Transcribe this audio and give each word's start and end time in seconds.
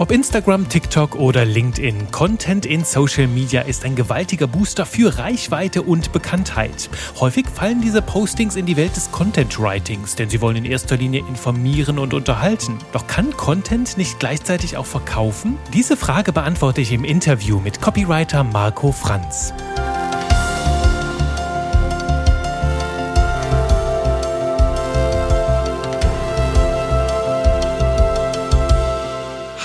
Ob 0.00 0.12
Instagram, 0.12 0.68
TikTok 0.68 1.16
oder 1.16 1.44
LinkedIn, 1.44 2.10
Content 2.12 2.66
in 2.66 2.84
Social 2.84 3.26
Media 3.26 3.62
ist 3.62 3.84
ein 3.84 3.94
gewaltiger 3.94 4.46
Booster 4.46 4.86
für 4.86 5.18
Reichweite 5.18 5.82
und 5.82 6.12
Bekanntheit. 6.12 6.88
Häufig 7.18 7.46
fallen 7.48 7.80
diese 7.80 8.00
Postings 8.00 8.56
in 8.56 8.64
die 8.64 8.76
Welt 8.76 8.94
des 8.96 9.10
Content 9.10 9.58
Writings, 9.60 10.14
denn 10.14 10.30
sie 10.30 10.40
wollen 10.40 10.56
in 10.56 10.64
erster 10.64 10.96
Linie 10.96 11.20
informieren 11.28 11.98
und 11.98 12.14
unterhalten. 12.14 12.78
Doch 12.92 13.06
kann 13.06 13.36
Content 13.36 13.96
nicht 13.96 14.20
gleichzeitig 14.20 14.76
auch 14.76 14.86
verkaufen? 14.86 15.58
Diese 15.72 15.96
Frage 15.96 16.32
beantworte 16.32 16.80
ich 16.80 16.92
im 16.92 17.04
Interview 17.04 17.60
mit 17.60 17.80
Copywriter 17.80 18.44
Marco 18.44 18.92
Franz. 18.92 19.52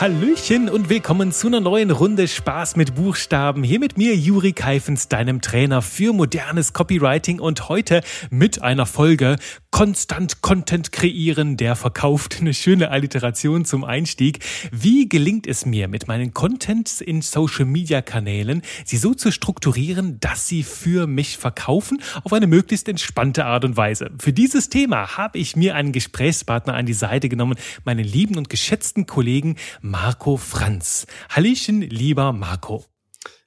Hallöchen 0.03 0.67
und 0.67 0.89
willkommen 0.89 1.31
zu 1.31 1.47
einer 1.47 1.61
neuen 1.61 1.89
Runde 1.89 2.27
Spaß 2.27 2.75
mit 2.75 2.93
Buchstaben. 2.93 3.63
Hier 3.63 3.79
mit 3.79 3.97
mir 3.97 4.13
Juri 4.17 4.51
Keifens, 4.51 5.07
deinem 5.07 5.39
Trainer 5.39 5.81
für 5.81 6.11
modernes 6.11 6.73
Copywriting 6.73 7.39
und 7.39 7.69
heute 7.69 8.01
mit 8.29 8.61
einer 8.61 8.85
Folge 8.85 9.37
Konstant 9.71 10.41
Content 10.41 10.91
kreieren, 10.91 11.57
der 11.57 11.75
verkauft. 11.75 12.37
Eine 12.41 12.53
schöne 12.53 12.91
Alliteration 12.91 13.65
zum 13.65 13.83
Einstieg. 13.83 14.39
Wie 14.71 15.09
gelingt 15.09 15.47
es 15.47 15.65
mir, 15.65 15.87
mit 15.87 16.07
meinen 16.07 16.33
Contents 16.33 17.01
in 17.01 17.23
Social 17.23 17.65
Media 17.65 18.01
Kanälen, 18.01 18.61
sie 18.85 18.97
so 18.97 19.15
zu 19.15 19.31
strukturieren, 19.31 20.19
dass 20.19 20.47
sie 20.47 20.61
für 20.63 21.07
mich 21.07 21.37
verkaufen, 21.37 22.03
auf 22.23 22.33
eine 22.33 22.45
möglichst 22.45 22.87
entspannte 22.87 23.45
Art 23.45 23.65
und 23.65 23.75
Weise? 23.77 24.11
Für 24.19 24.33
dieses 24.33 24.69
Thema 24.69 25.17
habe 25.17 25.39
ich 25.39 25.55
mir 25.55 25.75
einen 25.75 25.91
Gesprächspartner 25.93 26.75
an 26.75 26.85
die 26.85 26.93
Seite 26.93 27.29
genommen, 27.29 27.55
meinen 27.83 28.03
lieben 28.03 28.37
und 28.37 28.51
geschätzten 28.51 29.07
Kollegen 29.07 29.55
Marco 29.93 30.37
Franz. 30.37 31.05
Hallöchen, 31.29 31.81
lieber 31.81 32.33
Marco. 32.33 32.83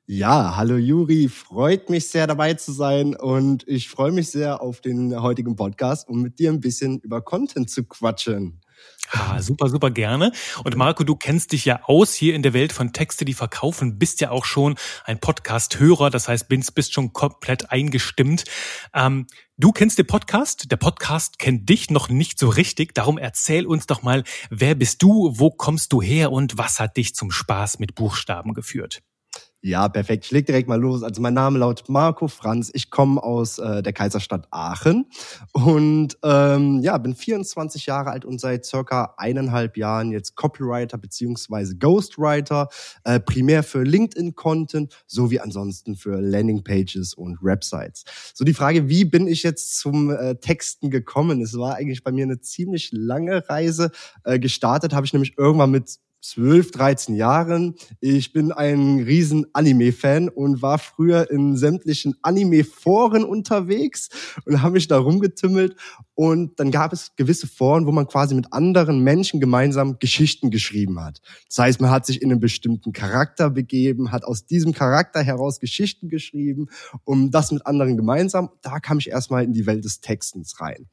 Ja, 0.06 0.54
hallo 0.56 0.76
Juri, 0.76 1.28
freut 1.28 1.90
mich 1.90 2.06
sehr 2.06 2.28
dabei 2.28 2.54
zu 2.54 2.70
sein 2.70 3.16
und 3.16 3.66
ich 3.66 3.88
freue 3.88 4.12
mich 4.12 4.30
sehr 4.30 4.62
auf 4.62 4.80
den 4.80 5.20
heutigen 5.20 5.56
Podcast, 5.56 6.08
um 6.08 6.22
mit 6.22 6.38
dir 6.38 6.52
ein 6.52 6.60
bisschen 6.60 7.00
über 7.00 7.20
Content 7.20 7.68
zu 7.68 7.82
quatschen. 7.82 8.60
Ah, 9.12 9.40
super, 9.40 9.68
super 9.68 9.90
gerne. 9.90 10.32
Und 10.64 10.76
Marco, 10.76 11.04
du 11.04 11.14
kennst 11.14 11.52
dich 11.52 11.64
ja 11.64 11.80
aus 11.84 12.14
hier 12.14 12.34
in 12.34 12.42
der 12.42 12.54
Welt 12.54 12.72
von 12.72 12.92
Texte, 12.92 13.24
die 13.24 13.34
verkaufen, 13.34 13.98
bist 13.98 14.20
ja 14.20 14.30
auch 14.30 14.44
schon 14.44 14.74
ein 15.04 15.20
Podcast-Hörer, 15.20 16.10
das 16.10 16.26
heißt, 16.28 16.48
bist, 16.48 16.74
bist 16.74 16.92
schon 16.92 17.12
komplett 17.12 17.70
eingestimmt. 17.70 18.44
Ähm, 18.94 19.26
du 19.56 19.70
kennst 19.70 19.98
den 19.98 20.06
Podcast, 20.06 20.70
der 20.72 20.76
Podcast 20.76 21.38
kennt 21.38 21.68
dich 21.68 21.90
noch 21.90 22.08
nicht 22.08 22.38
so 22.38 22.48
richtig, 22.48 22.94
darum 22.94 23.16
erzähl 23.16 23.66
uns 23.66 23.86
doch 23.86 24.02
mal, 24.02 24.24
wer 24.50 24.74
bist 24.74 25.02
du, 25.02 25.32
wo 25.34 25.50
kommst 25.50 25.92
du 25.92 26.02
her 26.02 26.32
und 26.32 26.58
was 26.58 26.80
hat 26.80 26.96
dich 26.96 27.14
zum 27.14 27.30
Spaß 27.30 27.78
mit 27.78 27.94
Buchstaben 27.94 28.54
geführt? 28.54 29.02
Ja, 29.62 29.88
perfekt. 29.88 30.26
Ich 30.26 30.30
leg 30.30 30.46
direkt 30.46 30.68
mal 30.68 30.80
los. 30.80 31.02
Also 31.02 31.20
mein 31.20 31.34
Name 31.34 31.58
lautet 31.58 31.88
Marco 31.88 32.28
Franz. 32.28 32.70
Ich 32.72 32.90
komme 32.90 33.20
aus 33.20 33.58
äh, 33.58 33.82
der 33.82 33.92
Kaiserstadt 33.92 34.46
Aachen 34.50 35.06
und 35.52 36.16
ähm, 36.22 36.80
ja, 36.82 36.96
bin 36.98 37.16
24 37.16 37.86
Jahre 37.86 38.10
alt 38.10 38.24
und 38.24 38.40
seit 38.40 38.64
circa 38.64 39.14
eineinhalb 39.16 39.76
Jahren 39.76 40.12
jetzt 40.12 40.36
Copywriter 40.36 40.98
beziehungsweise 40.98 41.76
Ghostwriter, 41.76 42.68
äh, 43.02 43.18
primär 43.18 43.64
für 43.64 43.82
LinkedIn-Content 43.82 44.94
sowie 45.06 45.40
ansonsten 45.40 45.96
für 45.96 46.20
Landingpages 46.20 47.14
und 47.14 47.42
Websites. 47.42 48.04
So 48.34 48.44
die 48.44 48.54
Frage, 48.54 48.88
wie 48.88 49.04
bin 49.04 49.26
ich 49.26 49.42
jetzt 49.42 49.78
zum 49.78 50.10
äh, 50.10 50.36
Texten 50.36 50.90
gekommen? 50.90 51.40
Es 51.40 51.58
war 51.58 51.74
eigentlich 51.74 52.04
bei 52.04 52.12
mir 52.12 52.24
eine 52.24 52.40
ziemlich 52.40 52.90
lange 52.92 53.48
Reise. 53.48 53.90
Äh, 54.22 54.38
gestartet 54.38 54.92
habe 54.92 55.06
ich 55.06 55.12
nämlich 55.12 55.36
irgendwann 55.38 55.72
mit 55.72 55.98
12, 56.20 56.70
13 56.72 57.14
Jahren. 57.14 57.74
Ich 58.00 58.32
bin 58.32 58.52
ein 58.52 59.00
riesen 59.00 59.46
Anime-Fan 59.52 60.28
und 60.28 60.62
war 60.62 60.78
früher 60.78 61.30
in 61.30 61.56
sämtlichen 61.56 62.16
Anime-Foren 62.22 63.24
unterwegs 63.24 64.08
und 64.44 64.62
habe 64.62 64.74
mich 64.74 64.88
da 64.88 64.98
rumgetümmelt. 64.98 65.76
Und 66.14 66.58
dann 66.58 66.70
gab 66.70 66.92
es 66.92 67.14
gewisse 67.16 67.46
Foren, 67.46 67.86
wo 67.86 67.92
man 67.92 68.08
quasi 68.08 68.34
mit 68.34 68.52
anderen 68.52 69.00
Menschen 69.00 69.40
gemeinsam 69.40 69.98
Geschichten 69.98 70.50
geschrieben 70.50 71.00
hat. 71.00 71.20
Das 71.48 71.58
heißt, 71.58 71.80
man 71.80 71.90
hat 71.90 72.06
sich 72.06 72.22
in 72.22 72.30
einen 72.30 72.40
bestimmten 72.40 72.92
Charakter 72.92 73.50
begeben, 73.50 74.12
hat 74.12 74.24
aus 74.24 74.46
diesem 74.46 74.72
Charakter 74.72 75.22
heraus 75.22 75.60
Geschichten 75.60 76.08
geschrieben, 76.08 76.68
um 77.04 77.30
das 77.30 77.52
mit 77.52 77.66
anderen 77.66 77.96
gemeinsam. 77.96 78.50
Da 78.62 78.80
kam 78.80 78.98
ich 78.98 79.10
erstmal 79.10 79.44
in 79.44 79.52
die 79.52 79.66
Welt 79.66 79.84
des 79.84 80.00
Textens 80.00 80.60
rein 80.60 80.88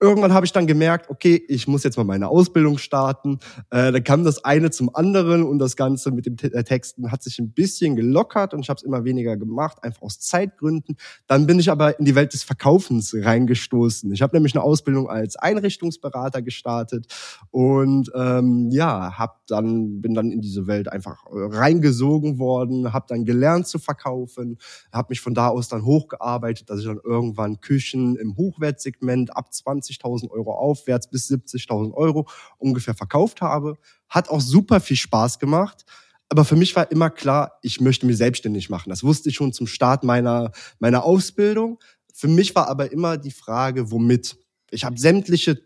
irgendwann 0.00 0.34
habe 0.34 0.44
ich 0.44 0.52
dann 0.52 0.66
gemerkt, 0.66 1.08
okay, 1.08 1.42
ich 1.48 1.66
muss 1.66 1.82
jetzt 1.82 1.96
mal 1.96 2.04
meine 2.04 2.28
Ausbildung 2.28 2.78
starten. 2.78 3.38
Äh, 3.70 3.92
dann 3.92 4.04
kam 4.04 4.24
das 4.24 4.44
eine 4.44 4.70
zum 4.70 4.94
anderen 4.94 5.42
und 5.42 5.58
das 5.58 5.76
Ganze 5.76 6.10
mit 6.10 6.26
dem 6.26 6.36
äh, 6.40 6.64
Texten 6.64 7.10
hat 7.10 7.22
sich 7.22 7.38
ein 7.38 7.52
bisschen 7.52 7.96
gelockert 7.96 8.52
und 8.52 8.60
ich 8.60 8.68
habe 8.68 8.76
es 8.76 8.82
immer 8.82 9.04
weniger 9.04 9.36
gemacht, 9.36 9.82
einfach 9.82 10.02
aus 10.02 10.20
Zeitgründen. 10.20 10.96
Dann 11.26 11.46
bin 11.46 11.58
ich 11.58 11.70
aber 11.70 11.98
in 11.98 12.04
die 12.04 12.14
Welt 12.14 12.34
des 12.34 12.42
Verkaufens 12.42 13.14
reingestoßen. 13.14 14.12
Ich 14.12 14.20
habe 14.20 14.36
nämlich 14.36 14.54
eine 14.54 14.64
Ausbildung 14.64 15.08
als 15.08 15.36
Einrichtungsberater 15.36 16.42
gestartet 16.42 17.06
und 17.50 18.10
ähm, 18.14 18.68
ja, 18.70 19.18
hab 19.18 19.46
dann 19.46 20.02
bin 20.02 20.14
dann 20.14 20.30
in 20.30 20.42
diese 20.42 20.66
Welt 20.66 20.92
einfach 20.92 21.24
äh, 21.26 21.56
reingesogen 21.56 22.38
worden, 22.38 22.92
habe 22.92 23.06
dann 23.08 23.24
gelernt 23.24 23.66
zu 23.66 23.78
verkaufen, 23.78 24.58
habe 24.92 25.06
mich 25.10 25.20
von 25.20 25.34
da 25.34 25.48
aus 25.48 25.68
dann 25.68 25.84
hochgearbeitet, 25.84 26.68
dass 26.68 26.80
ich 26.80 26.86
dann 26.86 27.00
irgendwann 27.02 27.60
Küchen 27.60 28.16
im 28.16 28.36
Hochwertsegment 28.36 29.34
ab 29.34 29.54
20 29.54 29.85
20.000 29.92 30.30
Euro 30.30 30.52
aufwärts 30.54 31.08
bis 31.08 31.30
70.000 31.30 31.92
Euro 31.94 32.28
ungefähr 32.58 32.94
verkauft 32.94 33.40
habe. 33.40 33.78
Hat 34.08 34.28
auch 34.28 34.40
super 34.40 34.80
viel 34.80 34.96
Spaß 34.96 35.38
gemacht. 35.38 35.84
Aber 36.28 36.44
für 36.44 36.56
mich 36.56 36.74
war 36.74 36.90
immer 36.90 37.10
klar, 37.10 37.58
ich 37.62 37.80
möchte 37.80 38.06
mich 38.06 38.16
selbstständig 38.16 38.68
machen. 38.68 38.90
Das 38.90 39.04
wusste 39.04 39.28
ich 39.28 39.36
schon 39.36 39.52
zum 39.52 39.66
Start 39.66 40.02
meiner, 40.02 40.50
meiner 40.78 41.04
Ausbildung. 41.04 41.78
Für 42.12 42.28
mich 42.28 42.54
war 42.54 42.68
aber 42.68 42.90
immer 42.92 43.16
die 43.16 43.30
Frage, 43.30 43.90
womit. 43.90 44.36
Ich 44.70 44.84
habe 44.84 44.98
sämtliche 44.98 45.60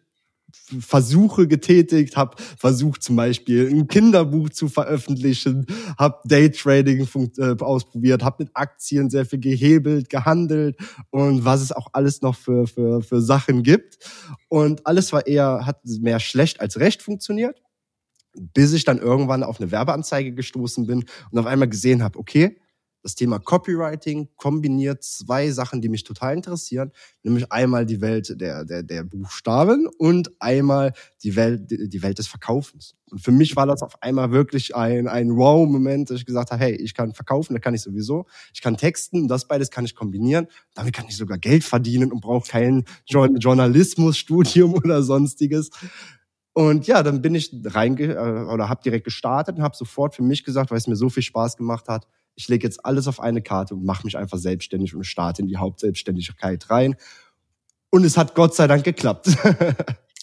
Versuche 0.80 1.48
getätigt, 1.48 2.16
habe 2.16 2.36
versucht 2.58 3.02
zum 3.02 3.16
Beispiel 3.16 3.68
ein 3.68 3.88
Kinderbuch 3.88 4.50
zu 4.50 4.68
veröffentlichen, 4.68 5.66
habe 5.98 6.18
Daytrading 6.24 7.06
äh, 7.38 7.56
ausprobiert, 7.62 8.22
habe 8.22 8.44
mit 8.44 8.50
Aktien 8.54 9.10
sehr 9.10 9.24
viel 9.24 9.40
gehebelt, 9.40 10.08
gehandelt 10.08 10.76
und 11.10 11.44
was 11.44 11.60
es 11.62 11.72
auch 11.72 11.88
alles 11.92 12.22
noch 12.22 12.36
für, 12.36 12.66
für, 12.66 13.02
für 13.02 13.20
Sachen 13.20 13.62
gibt. 13.62 13.98
Und 14.48 14.86
alles 14.86 15.12
war 15.12 15.26
eher, 15.26 15.66
hat 15.66 15.80
mehr 15.84 16.20
schlecht 16.20 16.60
als 16.60 16.78
recht 16.78 17.02
funktioniert, 17.02 17.62
bis 18.34 18.72
ich 18.72 18.84
dann 18.84 18.98
irgendwann 18.98 19.42
auf 19.42 19.60
eine 19.60 19.70
Werbeanzeige 19.70 20.32
gestoßen 20.32 20.86
bin 20.86 21.04
und 21.30 21.38
auf 21.38 21.46
einmal 21.46 21.68
gesehen 21.68 22.02
habe, 22.02 22.18
okay, 22.18 22.60
das 23.02 23.14
Thema 23.14 23.38
Copywriting 23.38 24.28
kombiniert 24.36 25.02
zwei 25.02 25.50
Sachen, 25.50 25.80
die 25.80 25.88
mich 25.88 26.04
total 26.04 26.34
interessieren, 26.34 26.92
nämlich 27.22 27.50
einmal 27.50 27.86
die 27.86 28.00
Welt 28.00 28.40
der, 28.40 28.64
der, 28.64 28.82
der 28.82 29.04
Buchstaben 29.04 29.88
und 29.98 30.30
einmal 30.38 30.92
die 31.22 31.36
Welt, 31.36 31.70
die 31.70 32.02
Welt 32.02 32.18
des 32.18 32.26
Verkaufens. 32.26 32.94
Und 33.10 33.20
für 33.20 33.32
mich 33.32 33.56
war 33.56 33.66
das 33.66 33.82
auf 33.82 34.02
einmal 34.02 34.30
wirklich 34.30 34.76
ein, 34.76 35.08
ein 35.08 35.36
Wow-Moment, 35.36 36.10
dass 36.10 36.18
ich 36.18 36.26
gesagt 36.26 36.50
habe, 36.50 36.62
hey, 36.62 36.74
ich 36.74 36.94
kann 36.94 37.12
verkaufen, 37.12 37.54
da 37.54 37.60
kann 37.60 37.74
ich 37.74 37.82
sowieso, 37.82 38.26
ich 38.54 38.60
kann 38.60 38.76
texten, 38.76 39.28
das 39.28 39.48
beides 39.48 39.70
kann 39.70 39.84
ich 39.84 39.94
kombinieren, 39.94 40.46
damit 40.74 40.94
kann 40.94 41.06
ich 41.08 41.16
sogar 41.16 41.38
Geld 41.38 41.64
verdienen 41.64 42.12
und 42.12 42.20
brauche 42.20 42.48
kein 42.48 42.84
Journalismusstudium 43.06 44.74
oder 44.84 45.02
sonstiges. 45.02 45.70
Und 46.52 46.86
ja, 46.86 47.02
dann 47.02 47.22
bin 47.22 47.34
ich 47.34 47.54
reinge 47.64 48.14
äh, 48.14 48.52
oder 48.52 48.68
habe 48.68 48.82
direkt 48.82 49.04
gestartet 49.04 49.56
und 49.56 49.62
habe 49.62 49.76
sofort 49.76 50.14
für 50.14 50.22
mich 50.22 50.44
gesagt, 50.44 50.70
weil 50.70 50.78
es 50.78 50.86
mir 50.86 50.96
so 50.96 51.08
viel 51.08 51.22
Spaß 51.22 51.56
gemacht 51.56 51.88
hat, 51.88 52.06
ich 52.36 52.48
lege 52.48 52.66
jetzt 52.66 52.84
alles 52.84 53.06
auf 53.06 53.20
eine 53.20 53.42
Karte 53.42 53.74
und 53.74 53.84
mache 53.84 54.04
mich 54.04 54.16
einfach 54.16 54.38
selbstständig 54.38 54.94
und 54.94 55.04
starte 55.04 55.42
in 55.42 55.48
die 55.48 55.56
Hauptselbstständigkeit 55.56 56.70
rein. 56.70 56.96
Und 57.90 58.04
es 58.04 58.16
hat 58.16 58.34
Gott 58.34 58.54
sei 58.54 58.66
Dank 58.66 58.84
geklappt. 58.84 59.28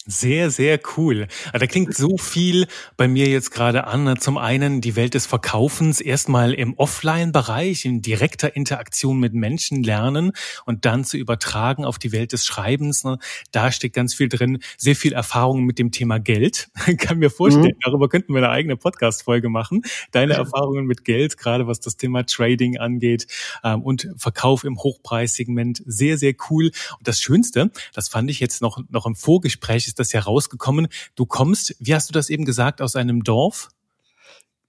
Sehr, 0.09 0.51
sehr 0.51 0.79
cool. 0.95 1.27
Also 1.51 1.59
da 1.59 1.67
klingt 1.67 1.93
so 1.93 2.17
viel 2.17 2.67
bei 2.95 3.09
mir 3.09 3.27
jetzt 3.27 3.51
gerade 3.51 3.87
an. 3.87 4.17
Zum 4.17 4.37
einen 4.37 4.79
die 4.79 4.95
Welt 4.95 5.15
des 5.15 5.25
Verkaufens 5.25 5.99
erstmal 5.99 6.53
im 6.53 6.75
Offline-Bereich, 6.75 7.83
in 7.83 8.01
direkter 8.01 8.55
Interaktion 8.55 9.19
mit 9.19 9.33
Menschen 9.33 9.83
lernen 9.83 10.31
und 10.65 10.85
dann 10.85 11.03
zu 11.03 11.17
übertragen 11.17 11.83
auf 11.83 11.99
die 11.99 12.13
Welt 12.13 12.31
des 12.31 12.45
Schreibens. 12.45 13.03
Ne? 13.03 13.19
Da 13.51 13.69
steckt 13.69 13.95
ganz 13.95 14.13
viel 14.13 14.29
drin. 14.29 14.59
Sehr 14.77 14.95
viel 14.95 15.11
Erfahrung 15.11 15.65
mit 15.65 15.77
dem 15.77 15.91
Thema 15.91 16.19
Geld. 16.19 16.69
Kann 16.99 17.19
mir 17.19 17.29
vorstellen, 17.29 17.75
mhm. 17.75 17.81
darüber 17.83 18.07
könnten 18.07 18.33
wir 18.33 18.37
eine 18.37 18.49
eigene 18.49 18.77
Podcast-Folge 18.77 19.49
machen. 19.49 19.81
Deine 20.11 20.35
Erfahrungen 20.35 20.85
mit 20.85 21.03
Geld, 21.03 21.37
gerade 21.37 21.67
was 21.67 21.81
das 21.81 21.97
Thema 21.97 22.25
Trading 22.25 22.77
angeht 22.77 23.27
ähm, 23.65 23.81
und 23.81 24.07
Verkauf 24.15 24.63
im 24.63 24.77
Hochpreissegment. 24.77 25.83
Sehr, 25.85 26.17
sehr 26.17 26.33
cool. 26.49 26.71
Und 26.97 27.07
das 27.07 27.19
Schönste, 27.19 27.71
das 27.93 28.07
fand 28.07 28.29
ich 28.29 28.39
jetzt 28.39 28.61
noch, 28.61 28.79
noch 28.89 29.05
im 29.05 29.15
Vorgespräch, 29.15 29.96
ist 29.99 30.07
das 30.07 30.13
ja 30.13 30.21
rausgekommen. 30.21 30.87
Du 31.15 31.25
kommst, 31.25 31.75
wie 31.79 31.95
hast 31.95 32.09
du 32.09 32.13
das 32.13 32.29
eben 32.29 32.45
gesagt, 32.45 32.81
aus 32.81 32.95
einem 32.95 33.23
Dorf? 33.23 33.69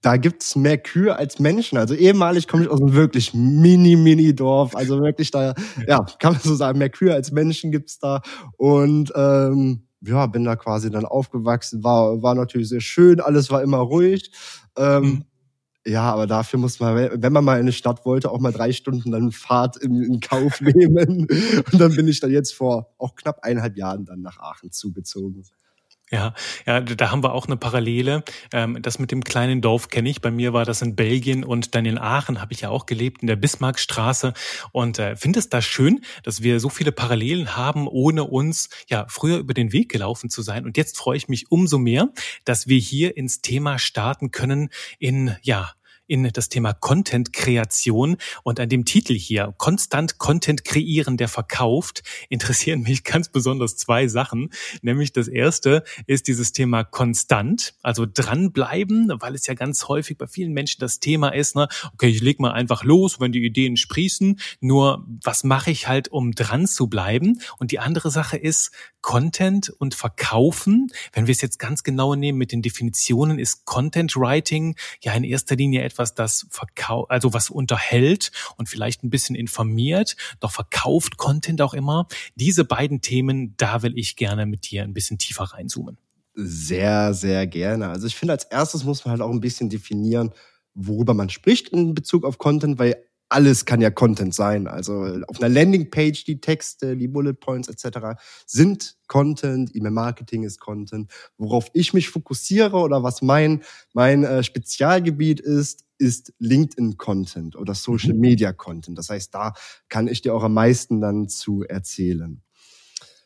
da 0.01 0.15
gibt's 0.15 0.55
mehr 0.55 0.77
Kühe 0.77 1.15
als 1.15 1.39
Menschen. 1.39 1.77
Also 1.77 1.93
ehemalig 1.93 2.47
komme 2.47 2.63
ich 2.63 2.69
aus 2.69 2.79
einem 2.79 2.93
wirklich 2.93 3.33
mini, 3.33 3.97
mini 3.97 4.33
Dorf. 4.33 4.75
Also 4.75 5.01
wirklich 5.01 5.29
da, 5.31 5.53
ja, 5.87 6.05
kann 6.19 6.33
man 6.33 6.41
so 6.41 6.55
sagen, 6.55 6.79
mehr 6.79 6.89
Kühe 6.89 7.13
als 7.13 7.31
Menschen 7.31 7.71
gibt's 7.71 7.99
da. 7.99 8.21
Und 8.55 9.11
ähm, 9.15 9.83
ja, 10.01 10.25
bin 10.27 10.45
da 10.45 10.55
quasi 10.55 10.89
dann 10.89 11.05
aufgewachsen. 11.05 11.83
War, 11.83 12.21
war 12.21 12.33
natürlich 12.35 12.69
sehr 12.69 12.79
schön, 12.79 13.19
alles 13.19 13.51
war 13.51 13.61
immer 13.61 13.79
ruhig. 13.79 14.31
Ähm, 14.77 15.03
mhm. 15.03 15.25
Ja, 15.85 16.11
aber 16.11 16.27
dafür 16.27 16.59
muss 16.59 16.79
man, 16.79 17.21
wenn 17.21 17.33
man 17.33 17.43
mal 17.43 17.55
in 17.55 17.61
eine 17.61 17.71
Stadt 17.71 18.05
wollte, 18.05 18.31
auch 18.31 18.39
mal 18.39 18.51
drei 18.51 18.73
Stunden 18.73 19.11
dann 19.11 19.31
Fahrt 19.31 19.77
in, 19.77 20.03
in 20.03 20.19
Kauf 20.19 20.59
nehmen. 20.61 21.25
Und 21.71 21.79
dann 21.79 21.95
bin 21.95 22.07
ich 22.07 22.19
dann 22.19 22.31
jetzt 22.31 22.53
vor 22.53 22.93
auch 22.97 23.15
knapp 23.15 23.39
eineinhalb 23.43 23.77
Jahren 23.77 24.05
dann 24.05 24.21
nach 24.21 24.39
Aachen 24.39 24.71
zugezogen. 24.71 25.43
Ja, 26.11 26.33
ja, 26.65 26.81
da 26.81 27.11
haben 27.11 27.23
wir 27.23 27.33
auch 27.33 27.45
eine 27.45 27.55
Parallele. 27.55 28.23
Ähm, 28.51 28.81
das 28.81 28.97
mit 28.97 29.11
dem 29.11 29.23
kleinen 29.23 29.61
Dorf 29.61 29.89
kenne 29.89 30.09
ich. 30.09 30.21
Bei 30.21 30.31
mir 30.31 30.53
war 30.53 30.65
das 30.65 30.81
in 30.81 30.95
Belgien 30.95 31.43
und 31.43 31.75
dann 31.75 31.85
in 31.85 31.99
Aachen 31.99 32.41
habe 32.41 32.51
ich 32.51 32.61
ja 32.61 32.69
auch 32.69 32.87
gelebt 32.87 33.21
in 33.21 33.27
der 33.27 33.35
Bismarckstraße 33.35 34.33
und 34.71 34.97
äh, 34.97 35.15
finde 35.15 35.37
es 35.37 35.49
da 35.49 35.61
schön, 35.61 36.03
dass 36.23 36.41
wir 36.41 36.59
so 36.59 36.69
viele 36.69 36.91
Parallelen 36.91 37.55
haben, 37.55 37.87
ohne 37.87 38.23
uns 38.23 38.69
ja 38.87 39.05
früher 39.07 39.37
über 39.37 39.53
den 39.53 39.71
Weg 39.71 39.89
gelaufen 39.89 40.31
zu 40.31 40.41
sein. 40.41 40.65
Und 40.65 40.77
jetzt 40.77 40.97
freue 40.97 41.17
ich 41.17 41.27
mich 41.27 41.51
umso 41.51 41.77
mehr, 41.77 42.09
dass 42.43 42.67
wir 42.67 42.79
hier 42.79 43.15
ins 43.15 43.41
Thema 43.41 43.77
starten 43.77 44.31
können 44.31 44.69
in 44.97 45.35
ja 45.43 45.71
in 46.09 46.29
das 46.33 46.49
Thema 46.49 46.73
Content-Kreation. 46.73 48.17
Und 48.43 48.59
an 48.59 48.67
dem 48.67 48.83
Titel 48.83 49.13
hier, 49.13 49.53
konstant 49.57 50.17
Content 50.17 50.65
kreieren, 50.65 51.15
der 51.17 51.27
verkauft, 51.27 52.03
interessieren 52.29 52.81
mich 52.81 53.03
ganz 53.03 53.29
besonders 53.29 53.77
zwei 53.77 54.07
Sachen. 54.07 54.49
Nämlich 54.81 55.13
das 55.13 55.27
erste 55.27 55.83
ist 56.07 56.27
dieses 56.27 56.51
Thema 56.51 56.83
konstant, 56.83 57.75
also 57.83 58.05
dranbleiben, 58.11 59.11
weil 59.19 59.35
es 59.35 59.45
ja 59.47 59.53
ganz 59.53 59.87
häufig 59.87 60.17
bei 60.17 60.27
vielen 60.27 60.51
Menschen 60.51 60.81
das 60.81 60.99
Thema 60.99 61.29
ist, 61.29 61.55
ne, 61.55 61.67
okay, 61.93 62.07
ich 62.07 62.21
leg 62.21 62.39
mal 62.39 62.51
einfach 62.51 62.83
los, 62.83 63.19
wenn 63.19 63.31
die 63.31 63.45
Ideen 63.45 63.77
sprießen. 63.77 64.39
Nur 64.59 65.05
was 65.23 65.43
mache 65.43 65.71
ich 65.71 65.87
halt, 65.87 66.07
um 66.09 66.31
dran 66.31 66.67
zu 66.67 66.87
bleiben? 66.87 67.39
Und 67.59 67.71
die 67.71 67.79
andere 67.79 68.09
Sache 68.09 68.37
ist 68.37 68.71
Content 69.01 69.69
und 69.69 69.95
Verkaufen. 69.95 70.91
Wenn 71.13 71.27
wir 71.27 71.31
es 71.31 71.41
jetzt 71.41 71.59
ganz 71.59 71.83
genau 71.83 72.15
nehmen 72.15 72.37
mit 72.37 72.51
den 72.51 72.61
Definitionen, 72.61 73.39
ist 73.39 73.65
Content 73.65 74.15
Writing 74.15 74.75
ja 75.01 75.13
in 75.13 75.23
erster 75.23 75.55
Linie 75.55 75.83
etwas, 75.83 75.98
etwas, 75.99 76.13
das 76.13 76.47
verkauft, 76.49 77.11
also 77.11 77.33
was 77.33 77.49
unterhält 77.49 78.31
und 78.57 78.69
vielleicht 78.69 79.03
ein 79.03 79.09
bisschen 79.09 79.35
informiert, 79.35 80.15
doch 80.39 80.51
verkauft 80.51 81.17
Content 81.17 81.61
auch 81.61 81.73
immer. 81.73 82.07
Diese 82.35 82.63
beiden 82.63 83.01
Themen, 83.01 83.53
da 83.57 83.83
will 83.83 83.97
ich 83.97 84.15
gerne 84.15 84.45
mit 84.45 84.69
dir 84.69 84.83
ein 84.83 84.93
bisschen 84.93 85.17
tiefer 85.17 85.43
reinzoomen. 85.43 85.97
Sehr, 86.35 87.13
sehr 87.13 87.47
gerne. 87.47 87.89
Also 87.89 88.07
ich 88.07 88.15
finde, 88.15 88.33
als 88.33 88.45
erstes 88.45 88.85
muss 88.85 89.03
man 89.03 89.11
halt 89.11 89.21
auch 89.21 89.31
ein 89.31 89.41
bisschen 89.41 89.69
definieren, 89.69 90.31
worüber 90.73 91.13
man 91.13 91.29
spricht 91.29 91.69
in 91.69 91.93
Bezug 91.93 92.23
auf 92.23 92.37
Content, 92.37 92.79
weil 92.79 93.03
alles 93.29 93.65
kann 93.65 93.79
ja 93.79 93.91
Content 93.91 94.33
sein. 94.33 94.67
Also 94.67 94.93
auf 95.27 95.39
einer 95.39 95.49
Landingpage 95.49 96.23
die 96.25 96.41
Texte, 96.41 96.97
die 96.97 97.07
Bullet 97.07 97.33
Points 97.33 97.69
etc. 97.69 98.19
sind 98.45 98.97
Content, 99.07 99.75
E-Mail-Marketing 99.75 100.43
ist 100.43 100.59
Content. 100.59 101.11
Worauf 101.37 101.69
ich 101.73 101.93
mich 101.93 102.09
fokussiere 102.09 102.77
oder 102.77 103.03
was 103.03 103.21
mein, 103.21 103.63
mein 103.93 104.23
äh, 104.23 104.43
Spezialgebiet 104.43 105.39
ist, 105.39 105.85
ist 105.99 106.33
LinkedIn-Content 106.39 107.55
oder 107.55 107.75
Social-Media-Content. 107.75 108.97
Das 108.97 109.09
heißt, 109.09 109.33
da 109.33 109.53
kann 109.89 110.07
ich 110.07 110.21
dir 110.21 110.33
auch 110.33 110.43
am 110.43 110.53
meisten 110.53 110.99
dann 111.01 111.29
zu 111.29 111.63
erzählen. 111.63 112.41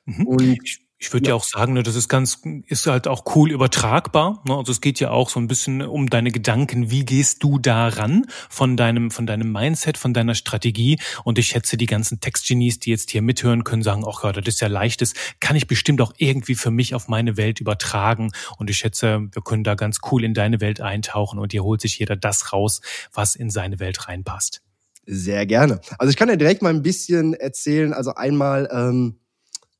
Mhm. 0.05 0.27
Und 0.27 0.77
ich 1.03 1.11
würde 1.11 1.25
ja. 1.25 1.29
ja. 1.31 1.35
auch 1.35 1.43
sagen, 1.43 1.73
ne, 1.73 1.83
das 1.83 1.95
ist 1.95 2.07
ganz, 2.07 2.39
ist 2.67 2.87
halt 2.87 3.09
auch 3.09 3.35
cool 3.35 3.51
übertragbar. 3.51 4.41
Ne? 4.47 4.55
Also 4.55 4.71
es 4.71 4.79
geht 4.79 5.01
ja 5.01 5.11
auch 5.11 5.29
so 5.29 5.37
ein 5.37 5.49
bisschen 5.49 5.81
um 5.81 6.09
deine 6.09 6.31
Gedanken. 6.31 6.91
Wie 6.91 7.03
gehst 7.03 7.43
du 7.43 7.59
daran 7.59 8.25
von 8.49 8.77
deinem, 8.77 9.11
von 9.11 9.25
deinem 9.25 9.51
Mindset, 9.51 9.97
von 9.97 10.13
deiner 10.13 10.33
Strategie? 10.33 10.97
Und 11.25 11.37
ich 11.37 11.47
schätze, 11.47 11.75
die 11.75 11.87
ganzen 11.87 12.21
Textgenies, 12.21 12.79
die 12.79 12.91
jetzt 12.91 13.11
hier 13.11 13.21
mithören 13.21 13.65
können, 13.65 13.83
sagen, 13.83 14.05
ach 14.07 14.23
ja, 14.23 14.31
das 14.31 14.47
ist 14.47 14.61
ja 14.61 14.69
leichtes, 14.69 15.13
kann 15.41 15.57
ich 15.57 15.67
bestimmt 15.67 15.99
auch 15.99 16.13
irgendwie 16.19 16.55
für 16.55 16.71
mich 16.71 16.95
auf 16.95 17.09
meine 17.09 17.35
Welt 17.35 17.59
übertragen. 17.59 18.31
Und 18.57 18.69
ich 18.69 18.77
schätze, 18.77 19.27
wir 19.29 19.41
können 19.41 19.65
da 19.65 19.75
ganz 19.75 19.99
cool 20.09 20.23
in 20.23 20.33
deine 20.33 20.61
Welt 20.61 20.79
eintauchen 20.79 21.37
und 21.37 21.51
hier 21.51 21.65
holt 21.65 21.81
sich 21.81 21.99
jeder 21.99 22.15
das 22.15 22.53
raus, 22.53 22.79
was 23.11 23.35
in 23.35 23.49
seine 23.49 23.81
Welt 23.81 24.07
reinpasst. 24.07 24.61
Sehr 25.05 25.45
gerne. 25.45 25.81
Also 25.99 26.11
ich 26.11 26.15
kann 26.15 26.29
ja 26.29 26.37
direkt 26.37 26.61
mal 26.61 26.69
ein 26.69 26.81
bisschen 26.81 27.33
erzählen. 27.33 27.91
Also 27.91 28.15
einmal, 28.15 28.69
ähm 28.71 29.19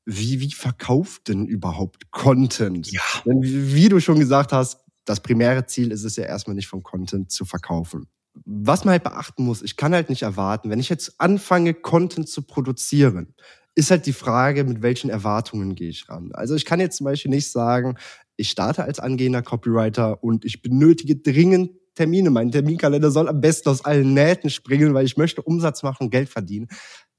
wie, 0.05 0.39
wie 0.39 0.51
verkauft 0.51 1.27
denn 1.27 1.45
überhaupt 1.45 2.11
Content? 2.11 2.91
Ja. 2.91 3.01
Denn 3.25 3.41
wie 3.41 3.89
du 3.89 3.99
schon 3.99 4.19
gesagt 4.19 4.51
hast, 4.51 4.79
das 5.05 5.21
primäre 5.21 5.65
Ziel 5.65 5.91
ist 5.91 6.03
es 6.03 6.15
ja 6.15 6.25
erstmal 6.25 6.55
nicht 6.55 6.67
von 6.67 6.83
Content 6.83 7.31
zu 7.31 7.45
verkaufen. 7.45 8.07
Was 8.45 8.83
man 8.83 8.93
halt 8.93 9.03
beachten 9.03 9.43
muss, 9.45 9.61
ich 9.61 9.77
kann 9.77 9.93
halt 9.93 10.09
nicht 10.09 10.23
erwarten, 10.23 10.69
wenn 10.69 10.79
ich 10.79 10.89
jetzt 10.89 11.19
anfange, 11.19 11.73
Content 11.73 12.27
zu 12.27 12.41
produzieren, 12.41 13.35
ist 13.75 13.91
halt 13.91 14.05
die 14.05 14.13
Frage, 14.13 14.63
mit 14.63 14.81
welchen 14.81 15.09
Erwartungen 15.09 15.75
gehe 15.75 15.89
ich 15.89 16.09
ran. 16.09 16.31
Also 16.33 16.55
ich 16.55 16.65
kann 16.65 16.79
jetzt 16.79 16.97
zum 16.97 17.05
Beispiel 17.05 17.31
nicht 17.31 17.51
sagen, 17.51 17.95
ich 18.35 18.49
starte 18.49 18.83
als 18.83 18.99
angehender 18.99 19.41
Copywriter 19.41 20.23
und 20.23 20.45
ich 20.45 20.61
benötige 20.61 21.15
dringend 21.15 21.71
Termine. 21.95 22.31
Mein 22.31 22.51
Terminkalender 22.51 23.11
soll 23.11 23.29
am 23.29 23.41
besten 23.41 23.69
aus 23.69 23.85
allen 23.85 24.13
Nähten 24.13 24.49
springen, 24.49 24.93
weil 24.95 25.05
ich 25.05 25.17
möchte 25.17 25.43
Umsatz 25.43 25.83
machen, 25.83 26.09
Geld 26.09 26.29
verdienen 26.29 26.67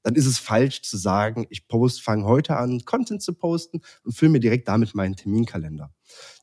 dann 0.05 0.13
ist 0.13 0.27
es 0.27 0.37
falsch 0.37 0.83
zu 0.83 0.97
sagen, 0.97 1.47
ich 1.49 1.67
post, 1.67 2.03
fange 2.03 2.25
heute 2.25 2.57
an, 2.57 2.85
Content 2.85 3.23
zu 3.23 3.33
posten 3.33 3.81
und 4.03 4.15
fülle 4.15 4.33
mir 4.33 4.39
direkt 4.39 4.67
damit 4.67 4.93
meinen 4.93 5.15
Terminkalender. 5.15 5.91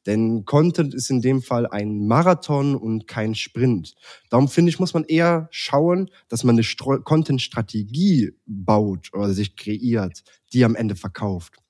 Denn 0.05 0.45
Content 0.45 0.93
ist 0.95 1.11
in 1.11 1.23
dem 1.23 1.43
Fall 1.43 1.69
ein 1.69 2.09
Marathon 2.09 2.75
und 2.75 3.07
kein 3.07 3.37
Sprint. 3.37 3.95
Darum 4.31 4.49
finde 4.49 4.71
ich, 4.71 4.81
muss 4.81 4.95
man 4.95 5.05
eher 5.05 5.47
schauen, 5.53 6.11
dass 6.29 6.43
man 6.43 6.57
eine 6.59 6.65
Content-Strategie 7.05 8.33
baut 8.47 9.11
oder 9.15 9.33
sich 9.33 9.55
kreiert, 9.55 10.25
die 10.53 10.65
am 10.65 10.75
Ende 10.75 10.97
verkauft. 10.97 11.62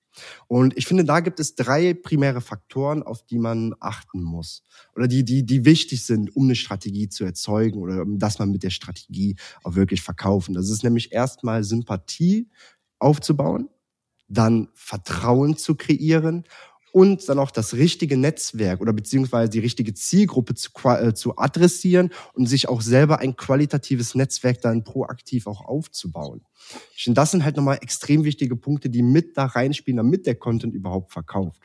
Und 0.47 0.77
ich 0.77 0.87
finde, 0.87 1.05
da 1.05 1.21
gibt 1.21 1.41
es 1.41 1.55
drei 1.55 1.95
primäre 1.95 2.41
Faktoren, 2.41 3.03
auf 3.03 3.25
die 3.25 3.39
man 3.39 3.75
achten 3.81 4.23
muss. 4.23 4.63
Oder 4.95 5.09
die, 5.09 5.25
die, 5.25 5.45
die 5.45 5.65
wichtig 5.65 6.05
sind, 6.05 6.35
um 6.37 6.45
eine 6.45 6.55
Strategie 6.55 7.09
zu 7.09 7.25
erzeugen 7.25 7.81
oder 7.81 8.03
um 8.03 8.19
dass 8.19 8.39
man 8.39 8.51
mit 8.51 8.63
der 8.63 8.71
Strategie 8.71 9.37
auch 9.65 9.75
wirklich 9.75 10.03
verkaufen. 10.03 10.55
Das 10.55 10.71
ist 10.71 10.85
nämlich 10.85 11.13
erstmal 11.13 11.65
Sympathie 11.65 12.49
aufzubauen, 12.99 13.69
dann 14.29 14.69
Vertrauen 14.75 15.57
zu 15.57 15.75
kreieren 15.75 16.45
und 16.93 17.27
dann 17.29 17.39
auch 17.39 17.51
das 17.51 17.75
richtige 17.75 18.17
Netzwerk 18.17 18.81
oder 18.81 18.93
beziehungsweise 18.93 19.51
die 19.51 19.59
richtige 19.59 19.95
Zielgruppe 19.95 20.55
zu, 20.55 20.71
äh, 20.85 21.15
zu 21.15 21.37
adressieren 21.39 22.11
und 22.35 22.47
sich 22.47 22.69
auch 22.69 22.83
selber 22.83 23.19
ein 23.19 23.35
qualitatives 23.35 24.15
Netzwerk 24.15 24.61
dann 24.61 24.85
proaktiv 24.85 25.47
auch 25.47 25.63
aufzubauen. 25.63 26.43
Ich 26.95 27.05
finde, 27.05 27.21
das 27.21 27.31
sind 27.31 27.45
halt 27.45 27.57
nochmal 27.57 27.79
extrem 27.81 28.25
wichtige 28.25 28.57
Punkte, 28.57 28.91
die 28.91 29.03
mit 29.03 29.37
da 29.37 29.47
reinspielen, 29.47 29.97
damit 29.97 30.27
der 30.27 30.35
Content 30.35 30.75
überhaupt 30.75 31.13
verkauft. 31.13 31.63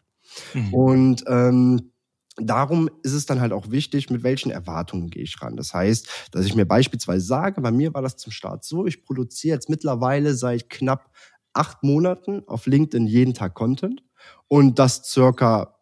Mhm. 0.53 0.73
Und 0.73 1.23
ähm, 1.28 1.92
darum 2.37 2.90
ist 3.04 3.13
es 3.13 3.25
dann 3.25 3.42
halt 3.42 3.52
auch 3.52 3.69
wichtig, 3.69 4.09
mit 4.09 4.23
welchen 4.23 4.49
Erwartungen 4.49 5.09
gehe 5.09 5.23
ich 5.23 5.42
ran. 5.42 5.57
Das 5.57 5.73
heißt, 5.73 6.30
dass 6.31 6.45
ich 6.45 6.56
mir 6.56 6.66
beispielsweise 6.66 7.25
sage, 7.25 7.59
bei 7.61 7.71
mir 7.71 7.94
war 7.94 8.02
das 8.02 8.16
zum 8.16 8.31
Start 8.31 8.63
so, 8.63 8.85
ich 8.85 9.04
produziere 9.04 9.56
jetzt 9.56 9.69
mittlerweile 9.69 10.35
seit 10.35 10.69
knapp 10.69 11.11
acht 11.52 11.83
Monaten 11.83 12.44
auf 12.47 12.66
LinkedIn 12.66 13.07
jeden 13.07 13.33
Tag 13.33 13.56
Content 13.56 14.04
und 14.48 14.80
das 14.80 15.04
circa 15.04 15.78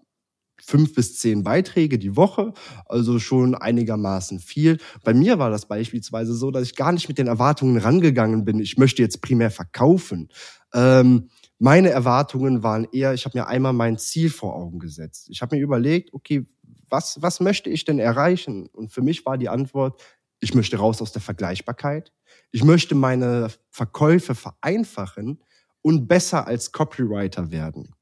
fünf 0.65 0.95
bis 0.95 1.19
zehn 1.19 1.43
Beiträge 1.43 1.99
die 1.99 2.15
Woche, 2.15 2.53
also 2.87 3.19
schon 3.19 3.53
einigermaßen 3.53 4.39
viel. 4.39 4.79
Bei 5.03 5.13
mir 5.13 5.37
war 5.37 5.51
das 5.51 5.67
beispielsweise 5.67 6.33
so, 6.33 6.49
dass 6.49 6.63
ich 6.63 6.75
gar 6.75 6.91
nicht 6.91 7.07
mit 7.07 7.19
den 7.19 7.27
Erwartungen 7.27 7.77
rangegangen 7.77 8.45
bin. 8.45 8.59
Ich 8.59 8.77
möchte 8.77 9.01
jetzt 9.01 9.21
primär 9.21 9.51
verkaufen. 9.51 10.29
Ähm, 10.73 11.29
meine 11.59 11.89
Erwartungen 11.89 12.63
waren 12.63 12.87
eher, 12.91 13.13
ich 13.13 13.25
habe 13.25 13.37
mir 13.37 13.47
einmal 13.47 13.73
mein 13.73 13.97
Ziel 13.97 14.29
vor 14.29 14.55
Augen 14.55 14.79
gesetzt. 14.79 15.29
Ich 15.29 15.41
habe 15.41 15.55
mir 15.55 15.61
überlegt, 15.61 16.13
okay, 16.13 16.47
was, 16.89 17.21
was 17.21 17.39
möchte 17.39 17.69
ich 17.69 17.85
denn 17.85 17.99
erreichen? 17.99 18.67
Und 18.67 18.91
für 18.91 19.01
mich 19.01 19.25
war 19.25 19.37
die 19.37 19.49
Antwort, 19.49 20.01
ich 20.39 20.53
möchte 20.53 20.77
raus 20.77 21.01
aus 21.01 21.11
der 21.11 21.21
Vergleichbarkeit. 21.21 22.11
Ich 22.51 22.63
möchte 22.63 22.95
meine 22.95 23.49
Verkäufe 23.69 24.35
vereinfachen 24.35 25.43
und 25.81 26.07
besser 26.07 26.47
als 26.47 26.71
Copywriter 26.71 27.51
werden. 27.51 27.95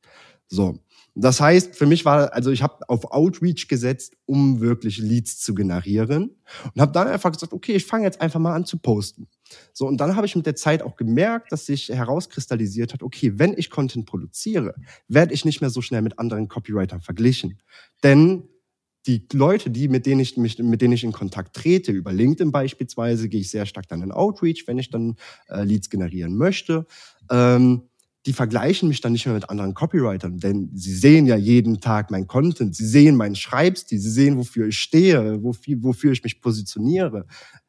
So. 0.47 0.79
Das 1.15 1.39
heißt, 1.39 1.75
für 1.75 1.85
mich 1.85 2.05
war, 2.05 2.33
also 2.33 2.49
ich 2.49 2.63
habe 2.63 2.89
auf 2.89 3.11
Outreach 3.11 3.67
gesetzt, 3.67 4.15
um 4.25 4.61
wirklich 4.61 4.97
Leads 4.97 5.39
zu 5.39 5.53
generieren 5.53 6.31
und 6.73 6.81
habe 6.81 6.91
dann 6.91 7.07
einfach 7.07 7.31
gesagt, 7.31 7.53
okay, 7.53 7.73
ich 7.73 7.85
fange 7.85 8.05
jetzt 8.05 8.19
einfach 8.19 8.39
mal 8.39 8.55
an 8.55 8.65
zu 8.65 8.79
posten. 8.79 9.27
So, 9.73 9.85
und 9.85 9.97
dann 9.97 10.15
habe 10.15 10.25
ich 10.25 10.35
mit 10.35 10.47
der 10.47 10.55
Zeit 10.55 10.81
auch 10.81 10.95
gemerkt, 10.95 11.51
dass 11.51 11.67
sich 11.67 11.89
herauskristallisiert 11.89 12.93
hat, 12.93 13.03
okay, 13.03 13.33
wenn 13.35 13.53
ich 13.55 13.69
Content 13.69 14.07
produziere, 14.07 14.73
werde 15.07 15.35
ich 15.35 15.45
nicht 15.45 15.61
mehr 15.61 15.69
so 15.69 15.81
schnell 15.81 16.01
mit 16.01 16.17
anderen 16.17 16.47
Copywritern 16.47 17.01
verglichen. 17.01 17.59
Denn 18.01 18.49
die 19.05 19.27
Leute, 19.33 19.69
die, 19.69 19.89
mit 19.89 20.05
denen 20.05 20.21
ich 20.21 20.37
mich, 20.37 20.57
mit 20.57 20.81
denen 20.81 20.93
ich 20.93 21.03
in 21.03 21.11
Kontakt 21.11 21.55
trete, 21.55 21.91
über 21.91 22.11
LinkedIn 22.13 22.51
beispielsweise, 22.51 23.29
gehe 23.29 23.41
ich 23.41 23.51
sehr 23.51 23.65
stark 23.65 23.87
dann 23.87 24.01
in 24.01 24.11
Outreach, 24.11 24.63
wenn 24.65 24.79
ich 24.79 24.89
dann 24.89 25.17
äh, 25.49 25.63
Leads 25.63 25.89
generieren 25.89 26.35
möchte. 26.37 26.87
Ähm, 27.29 27.89
die 28.25 28.33
vergleichen 28.33 28.87
mich 28.87 29.01
dann 29.01 29.11
nicht 29.11 29.25
mehr 29.25 29.35
mit 29.35 29.49
anderen 29.49 29.73
Copywritern, 29.73 30.37
denn 30.37 30.69
sie 30.73 30.95
sehen 30.95 31.25
ja 31.25 31.35
jeden 31.35 31.81
Tag 31.81 32.09
mein 32.09 32.27
Content, 32.27 32.75
sie 32.75 32.87
sehen 32.87 33.15
meinen 33.15 33.35
Schreibstil, 33.35 33.99
sie 33.99 34.09
sehen, 34.09 34.37
wofür 34.37 34.67
ich 34.67 34.79
stehe, 34.79 35.43
wofür, 35.43 35.77
wofür 35.81 36.11
ich 36.13 36.23
mich 36.23 36.39
positioniere. 36.39 37.25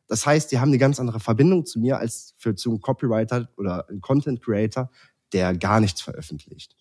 Das 0.07 0.27
heißt, 0.27 0.53
die 0.53 0.59
haben 0.59 0.69
eine 0.69 0.79
ganz 0.79 1.01
andere 1.01 1.19
Verbindung 1.19 1.67
zu 1.67 1.81
mir 1.81 1.99
als 1.99 2.35
für 2.37 2.55
zu 2.55 2.71
einem 2.71 2.81
Copywriter 2.81 3.49
oder 3.57 3.89
einem 3.89 4.01
Content 4.01 4.43
Creator, 4.43 4.91
der 5.33 5.57
gar 5.57 5.81
nichts 5.81 6.01
veröffentlicht. 6.01 6.77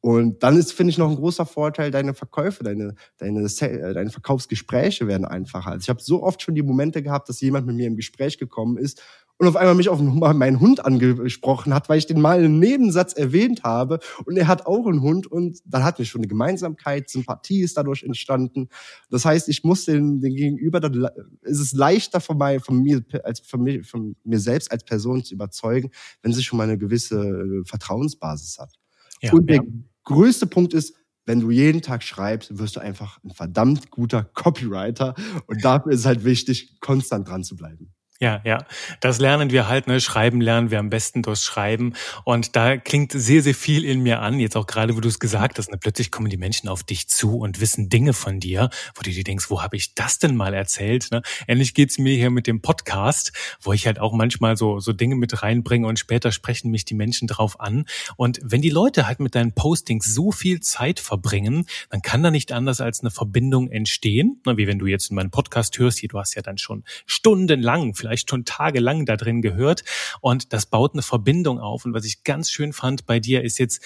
Und 0.00 0.44
dann 0.44 0.56
ist, 0.56 0.72
finde 0.72 0.92
ich, 0.92 0.98
noch 0.98 1.10
ein 1.10 1.16
großer 1.16 1.44
Vorteil, 1.44 1.90
deine 1.90 2.14
Verkäufe, 2.14 2.62
deine, 2.62 2.94
deine, 3.16 3.40
äh, 3.40 3.94
deine 3.94 4.10
Verkaufsgespräche 4.10 5.08
werden 5.08 5.24
einfacher. 5.24 5.72
Also 5.72 5.82
ich 5.82 5.88
habe 5.88 6.00
so 6.00 6.22
oft 6.22 6.40
schon 6.40 6.54
die 6.54 6.62
Momente 6.62 7.02
gehabt, 7.02 7.28
dass 7.28 7.40
jemand 7.40 7.66
mit 7.66 7.74
mir 7.74 7.88
im 7.88 7.96
Gespräch 7.96 8.38
gekommen 8.38 8.78
ist 8.78 9.02
und 9.38 9.46
auf 9.46 9.56
einmal 9.56 9.74
mich 9.74 9.88
auf 9.88 10.00
meinen 10.00 10.60
Hund 10.60 10.84
angesprochen 10.84 11.72
hat, 11.72 11.88
weil 11.88 11.98
ich 11.98 12.06
den 12.06 12.20
mal 12.20 12.44
im 12.44 12.58
Nebensatz 12.58 13.12
erwähnt 13.12 13.62
habe 13.62 14.00
und 14.24 14.36
er 14.36 14.48
hat 14.48 14.66
auch 14.66 14.86
einen 14.86 15.00
Hund 15.00 15.26
und 15.26 15.60
dann 15.64 15.84
hatten 15.84 15.98
wir 15.98 16.04
schon 16.04 16.20
eine 16.20 16.28
Gemeinsamkeit, 16.28 17.08
Sympathie 17.08 17.60
ist 17.60 17.76
dadurch 17.76 18.02
entstanden. 18.02 18.68
Das 19.10 19.24
heißt, 19.24 19.48
ich 19.48 19.62
muss 19.62 19.84
den, 19.84 20.20
den 20.20 20.34
Gegenüber, 20.34 20.80
dann 20.80 21.08
ist 21.42 21.60
es 21.60 21.72
leichter 21.72 22.20
von, 22.20 22.36
mir, 22.36 22.60
von 22.60 22.82
mir, 22.82 23.02
als 23.22 23.40
von 23.40 23.62
mir, 23.62 23.84
von 23.84 24.16
mir 24.24 24.40
selbst 24.40 24.72
als 24.72 24.84
Person 24.84 25.22
zu 25.22 25.34
überzeugen, 25.34 25.90
wenn 26.22 26.32
sie 26.32 26.42
schon 26.42 26.56
mal 26.56 26.64
eine 26.64 26.78
gewisse 26.78 27.20
äh, 27.20 27.64
Vertrauensbasis 27.64 28.58
hat. 28.58 28.74
Ja, 29.22 29.32
und 29.32 29.48
der 29.48 29.56
ja. 29.56 29.62
größte 30.04 30.46
Punkt 30.46 30.74
ist, 30.74 30.94
wenn 31.26 31.40
du 31.40 31.50
jeden 31.50 31.82
Tag 31.82 32.02
schreibst, 32.02 32.58
wirst 32.58 32.76
du 32.76 32.80
einfach 32.80 33.22
ein 33.22 33.30
verdammt 33.30 33.90
guter 33.90 34.24
Copywriter. 34.24 35.14
Und 35.46 35.62
dafür 35.62 35.92
ist 35.92 36.00
es 36.00 36.06
halt 36.06 36.24
wichtig, 36.24 36.80
konstant 36.80 37.28
dran 37.28 37.44
zu 37.44 37.54
bleiben. 37.54 37.92
Ja, 38.20 38.40
ja. 38.44 38.64
Das 38.98 39.20
lernen 39.20 39.52
wir 39.52 39.68
halt, 39.68 39.86
ne? 39.86 40.00
Schreiben 40.00 40.40
lernen 40.40 40.72
wir 40.72 40.80
am 40.80 40.90
besten 40.90 41.22
durchs 41.22 41.44
Schreiben. 41.44 41.92
Und 42.24 42.56
da 42.56 42.76
klingt 42.76 43.12
sehr, 43.12 43.42
sehr 43.42 43.54
viel 43.54 43.84
in 43.84 44.00
mir 44.00 44.20
an. 44.20 44.40
Jetzt 44.40 44.56
auch 44.56 44.66
gerade, 44.66 44.96
wo 44.96 45.00
du 45.00 45.06
es 45.06 45.20
gesagt 45.20 45.56
hast, 45.58 45.70
ne? 45.70 45.78
plötzlich 45.78 46.10
kommen 46.10 46.28
die 46.28 46.36
Menschen 46.36 46.68
auf 46.68 46.82
dich 46.82 47.08
zu 47.08 47.38
und 47.38 47.60
wissen 47.60 47.90
Dinge 47.90 48.14
von 48.14 48.40
dir, 48.40 48.70
wo 48.96 49.02
du 49.02 49.10
dir 49.10 49.22
denkst, 49.22 49.50
wo 49.50 49.62
habe 49.62 49.76
ich 49.76 49.94
das 49.94 50.18
denn 50.18 50.34
mal 50.34 50.52
erzählt? 50.52 51.12
Ne? 51.12 51.22
Ähnlich 51.46 51.74
geht's 51.74 51.96
mir 51.98 52.16
hier 52.16 52.30
mit 52.30 52.48
dem 52.48 52.60
Podcast, 52.60 53.32
wo 53.60 53.72
ich 53.72 53.86
halt 53.86 54.00
auch 54.00 54.12
manchmal 54.12 54.56
so, 54.56 54.80
so 54.80 54.92
Dinge 54.92 55.14
mit 55.14 55.44
reinbringe 55.44 55.86
und 55.86 56.00
später 56.00 56.32
sprechen 56.32 56.72
mich 56.72 56.84
die 56.84 56.94
Menschen 56.94 57.28
drauf 57.28 57.60
an. 57.60 57.84
Und 58.16 58.40
wenn 58.42 58.62
die 58.62 58.70
Leute 58.70 59.06
halt 59.06 59.20
mit 59.20 59.36
deinen 59.36 59.52
Postings 59.52 60.12
so 60.12 60.32
viel 60.32 60.58
Zeit 60.58 60.98
verbringen, 60.98 61.66
dann 61.88 62.02
kann 62.02 62.24
da 62.24 62.32
nicht 62.32 62.50
anders 62.50 62.80
als 62.80 62.98
eine 62.98 63.12
Verbindung 63.12 63.70
entstehen. 63.70 64.42
Ne? 64.44 64.56
Wie 64.56 64.66
wenn 64.66 64.80
du 64.80 64.86
jetzt 64.86 65.10
in 65.10 65.14
meinen 65.14 65.30
Podcast 65.30 65.78
hörst, 65.78 66.00
hier, 66.00 66.08
du 66.08 66.18
hast 66.18 66.34
ja 66.34 66.42
dann 66.42 66.58
schon 66.58 66.82
stundenlang, 67.06 67.94
vielleicht 67.94 68.07
schon 68.30 68.44
tagelang 68.44 69.06
da 69.06 69.16
drin 69.16 69.42
gehört. 69.42 69.84
Und 70.20 70.52
das 70.52 70.66
baut 70.66 70.94
eine 70.94 71.02
Verbindung 71.02 71.58
auf. 71.60 71.84
Und 71.84 71.94
was 71.94 72.04
ich 72.04 72.24
ganz 72.24 72.50
schön 72.50 72.72
fand 72.72 73.06
bei 73.06 73.20
dir 73.20 73.42
ist 73.42 73.58
jetzt, 73.58 73.82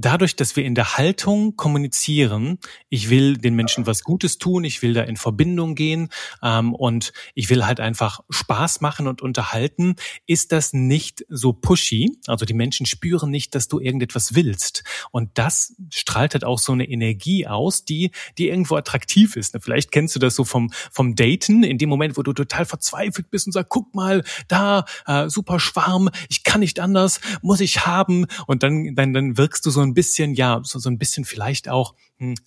dadurch, 0.00 0.36
dass 0.36 0.56
wir 0.56 0.64
in 0.64 0.74
der 0.74 0.96
Haltung 0.96 1.56
kommunizieren, 1.56 2.58
ich 2.88 3.10
will 3.10 3.36
den 3.36 3.54
Menschen 3.54 3.86
was 3.86 4.02
Gutes 4.02 4.38
tun, 4.38 4.64
ich 4.64 4.82
will 4.82 4.94
da 4.94 5.02
in 5.02 5.16
Verbindung 5.16 5.74
gehen 5.74 6.08
ähm, 6.42 6.74
und 6.74 7.12
ich 7.34 7.50
will 7.50 7.66
halt 7.66 7.80
einfach 7.80 8.20
Spaß 8.30 8.80
machen 8.80 9.06
und 9.06 9.22
unterhalten, 9.22 9.96
ist 10.26 10.52
das 10.52 10.72
nicht 10.72 11.24
so 11.28 11.52
pushy. 11.52 12.10
Also 12.26 12.44
die 12.44 12.54
Menschen 12.54 12.86
spüren 12.86 13.30
nicht, 13.30 13.54
dass 13.54 13.68
du 13.68 13.80
irgendetwas 13.80 14.34
willst. 14.34 14.84
Und 15.10 15.30
das 15.34 15.74
strahlt 15.90 16.34
halt 16.34 16.44
auch 16.44 16.58
so 16.58 16.72
eine 16.72 16.88
Energie 16.88 17.46
aus, 17.46 17.84
die, 17.84 18.10
die 18.38 18.48
irgendwo 18.48 18.76
attraktiv 18.76 19.36
ist. 19.36 19.54
Ne? 19.54 19.60
Vielleicht 19.60 19.92
kennst 19.92 20.14
du 20.14 20.18
das 20.18 20.34
so 20.34 20.44
vom, 20.44 20.72
vom 20.90 21.14
Daten, 21.14 21.62
in 21.62 21.78
dem 21.78 21.88
Moment, 21.88 22.16
wo 22.16 22.22
du 22.22 22.32
total 22.32 22.64
verzweifelt 22.64 23.30
bist 23.30 23.46
und 23.46 23.52
sagst, 23.52 23.70
guck 23.70 23.94
mal, 23.94 24.24
da, 24.48 24.84
äh, 25.06 25.28
super 25.28 25.60
Schwarm, 25.60 26.10
ich 26.28 26.44
kann 26.44 26.60
nicht 26.60 26.80
anders, 26.80 27.20
muss 27.42 27.60
ich 27.60 27.86
haben. 27.86 28.26
Und 28.46 28.62
dann, 28.62 28.94
dann, 28.94 29.12
dann 29.12 29.36
wirkst 29.36 29.66
du 29.66 29.70
so 29.70 29.80
ein 29.80 29.89
ein 29.90 29.94
bisschen, 29.94 30.34
ja, 30.34 30.60
so, 30.64 30.78
so 30.78 30.88
ein 30.88 30.98
bisschen 30.98 31.24
vielleicht 31.24 31.68
auch 31.68 31.94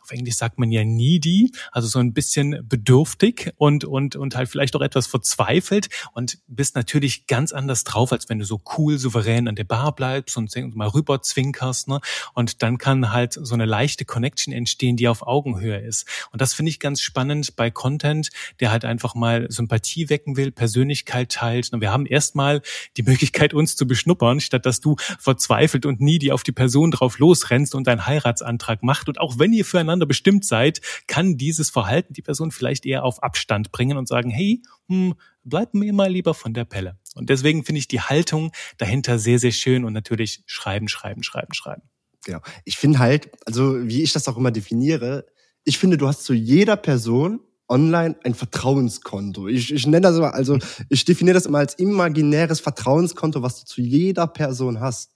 auf 0.01 0.11
Englisch 0.11 0.35
sagt 0.35 0.59
man 0.59 0.71
ja 0.71 0.83
needy, 0.83 1.51
also 1.71 1.87
so 1.87 1.99
ein 1.99 2.13
bisschen 2.13 2.67
bedürftig 2.67 3.53
und, 3.57 3.85
und, 3.85 4.15
und 4.15 4.35
halt 4.35 4.49
vielleicht 4.49 4.75
auch 4.75 4.81
etwas 4.81 5.07
verzweifelt 5.07 5.89
und 6.13 6.39
bist 6.47 6.75
natürlich 6.75 7.27
ganz 7.27 7.51
anders 7.51 7.83
drauf, 7.83 8.11
als 8.11 8.29
wenn 8.29 8.39
du 8.39 8.45
so 8.45 8.61
cool, 8.77 8.97
souverän 8.97 9.47
an 9.47 9.55
der 9.55 9.63
Bar 9.63 9.95
bleibst 9.95 10.37
und 10.37 10.53
mal 10.75 10.87
rüber 10.87 11.21
zwinkerst, 11.21 11.87
ne? 11.87 11.99
Und 12.33 12.61
dann 12.61 12.77
kann 12.77 13.11
halt 13.11 13.33
so 13.33 13.53
eine 13.53 13.65
leichte 13.65 14.05
Connection 14.05 14.53
entstehen, 14.53 14.97
die 14.97 15.07
auf 15.07 15.25
Augenhöhe 15.25 15.79
ist. 15.79 16.07
Und 16.31 16.41
das 16.41 16.53
finde 16.53 16.69
ich 16.69 16.79
ganz 16.79 17.01
spannend 17.01 17.55
bei 17.55 17.71
Content, 17.71 18.29
der 18.59 18.71
halt 18.71 18.85
einfach 18.85 19.15
mal 19.15 19.47
Sympathie 19.49 20.09
wecken 20.09 20.37
will, 20.37 20.51
Persönlichkeit 20.51 21.31
teilt. 21.31 21.71
Und 21.73 21.81
wir 21.81 21.91
haben 21.91 22.05
erstmal 22.05 22.61
die 22.97 23.03
Möglichkeit, 23.03 23.53
uns 23.53 23.75
zu 23.75 23.87
beschnuppern, 23.87 24.39
statt 24.39 24.65
dass 24.65 24.79
du 24.79 24.95
verzweifelt 25.19 25.85
und 25.85 26.01
needy 26.01 26.31
auf 26.31 26.43
die 26.43 26.51
Person 26.51 26.91
drauf 26.91 27.19
losrennst 27.19 27.75
und 27.75 27.87
deinen 27.87 28.05
Heiratsantrag 28.05 28.83
macht. 28.83 29.07
Und 29.07 29.19
auch 29.19 29.39
wenn 29.39 29.53
ihr 29.53 29.62
ihr 29.63 29.69
füreinander 29.69 30.05
bestimmt 30.05 30.45
seid, 30.45 30.81
kann 31.07 31.37
dieses 31.37 31.69
Verhalten 31.69 32.13
die 32.13 32.21
Person 32.21 32.51
vielleicht 32.51 32.85
eher 32.85 33.03
auf 33.03 33.23
Abstand 33.23 33.71
bringen 33.71 33.97
und 33.97 34.07
sagen, 34.07 34.29
hey, 34.29 34.61
hm, 34.87 35.15
bleib 35.43 35.73
mir 35.73 35.93
mal 35.93 36.11
lieber 36.11 36.33
von 36.33 36.53
der 36.53 36.65
Pelle. 36.65 36.97
Und 37.15 37.29
deswegen 37.29 37.63
finde 37.63 37.79
ich 37.79 37.87
die 37.87 38.01
Haltung 38.01 38.51
dahinter 38.77 39.19
sehr, 39.19 39.39
sehr 39.39 39.51
schön 39.51 39.85
und 39.85 39.93
natürlich 39.93 40.43
schreiben, 40.45 40.87
schreiben, 40.87 41.23
schreiben, 41.23 41.53
schreiben. 41.53 41.83
Genau. 42.25 42.39
Ich 42.65 42.77
finde 42.77 42.99
halt, 42.99 43.29
also 43.45 43.87
wie 43.87 44.03
ich 44.03 44.13
das 44.13 44.27
auch 44.27 44.37
immer 44.37 44.51
definiere, 44.51 45.25
ich 45.63 45.77
finde, 45.77 45.97
du 45.97 46.07
hast 46.07 46.23
zu 46.23 46.33
jeder 46.33 46.75
Person 46.75 47.39
online 47.69 48.15
ein 48.23 48.33
Vertrauenskonto. 48.33 49.47
Ich, 49.47 49.73
ich 49.73 49.85
nenne 49.85 50.01
das 50.01 50.17
immer, 50.17 50.33
also 50.33 50.57
ich 50.89 51.05
definiere 51.05 51.35
das 51.35 51.45
immer 51.45 51.59
als 51.59 51.75
imaginäres 51.75 52.59
Vertrauenskonto, 52.59 53.41
was 53.41 53.61
du 53.61 53.65
zu 53.65 53.81
jeder 53.81 54.27
Person 54.27 54.79
hast. 54.79 55.13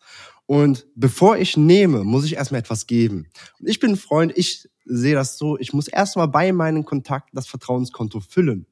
Und 0.48 0.88
bevor 0.96 1.38
ich 1.38 1.58
nehme, 1.58 2.04
muss 2.04 2.26
ich 2.26 2.36
erstmal 2.36 2.62
etwas 2.62 2.88
geben. 2.88 3.28
Und 3.60 3.68
ich 3.68 3.80
bin 3.80 3.92
ein 3.92 3.98
Freund, 3.98 4.32
ich 4.36 4.68
sehe 4.86 5.14
das 5.14 5.38
so, 5.38 5.60
ich 5.60 5.74
muss 5.74 5.90
erstmal 5.90 6.30
bei 6.30 6.54
meinen 6.54 6.86
Kontakten 6.86 7.36
das 7.36 7.48
Vertrauenskonto 7.48 8.22
füllen, 8.22 8.66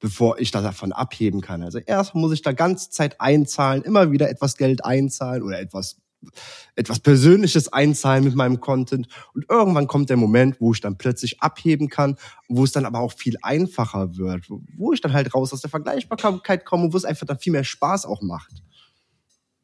bevor 0.00 0.38
ich 0.40 0.50
davon 0.50 0.92
abheben 0.92 1.42
kann. 1.42 1.62
Also 1.62 1.78
erstmal 1.78 2.22
muss 2.22 2.32
ich 2.32 2.42
da 2.42 2.52
ganze 2.52 2.90
Zeit 2.90 3.20
einzahlen, 3.20 3.82
immer 3.82 4.10
wieder 4.10 4.30
etwas 4.30 4.56
Geld 4.56 4.84
einzahlen 4.84 5.42
oder 5.42 5.60
etwas 5.60 5.98
etwas 6.74 6.98
Persönliches 6.98 7.72
einzahlen 7.72 8.24
mit 8.24 8.34
meinem 8.34 8.58
Content 8.58 9.06
und 9.34 9.44
irgendwann 9.48 9.86
kommt 9.86 10.10
der 10.10 10.16
Moment, 10.16 10.60
wo 10.60 10.72
ich 10.72 10.80
dann 10.80 10.98
plötzlich 10.98 11.40
abheben 11.40 11.88
kann, 11.88 12.16
wo 12.48 12.64
es 12.64 12.72
dann 12.72 12.86
aber 12.86 12.98
auch 12.98 13.12
viel 13.12 13.36
einfacher 13.42 14.16
wird, 14.16 14.48
wo 14.48 14.92
ich 14.92 15.00
dann 15.00 15.12
halt 15.12 15.32
raus 15.32 15.52
aus 15.52 15.60
der 15.60 15.70
Vergleichbarkeit 15.70 16.64
komme, 16.64 16.92
wo 16.92 16.96
es 16.96 17.04
einfach 17.04 17.26
dann 17.26 17.38
viel 17.38 17.52
mehr 17.52 17.62
Spaß 17.62 18.04
auch 18.04 18.20
macht. 18.20 18.64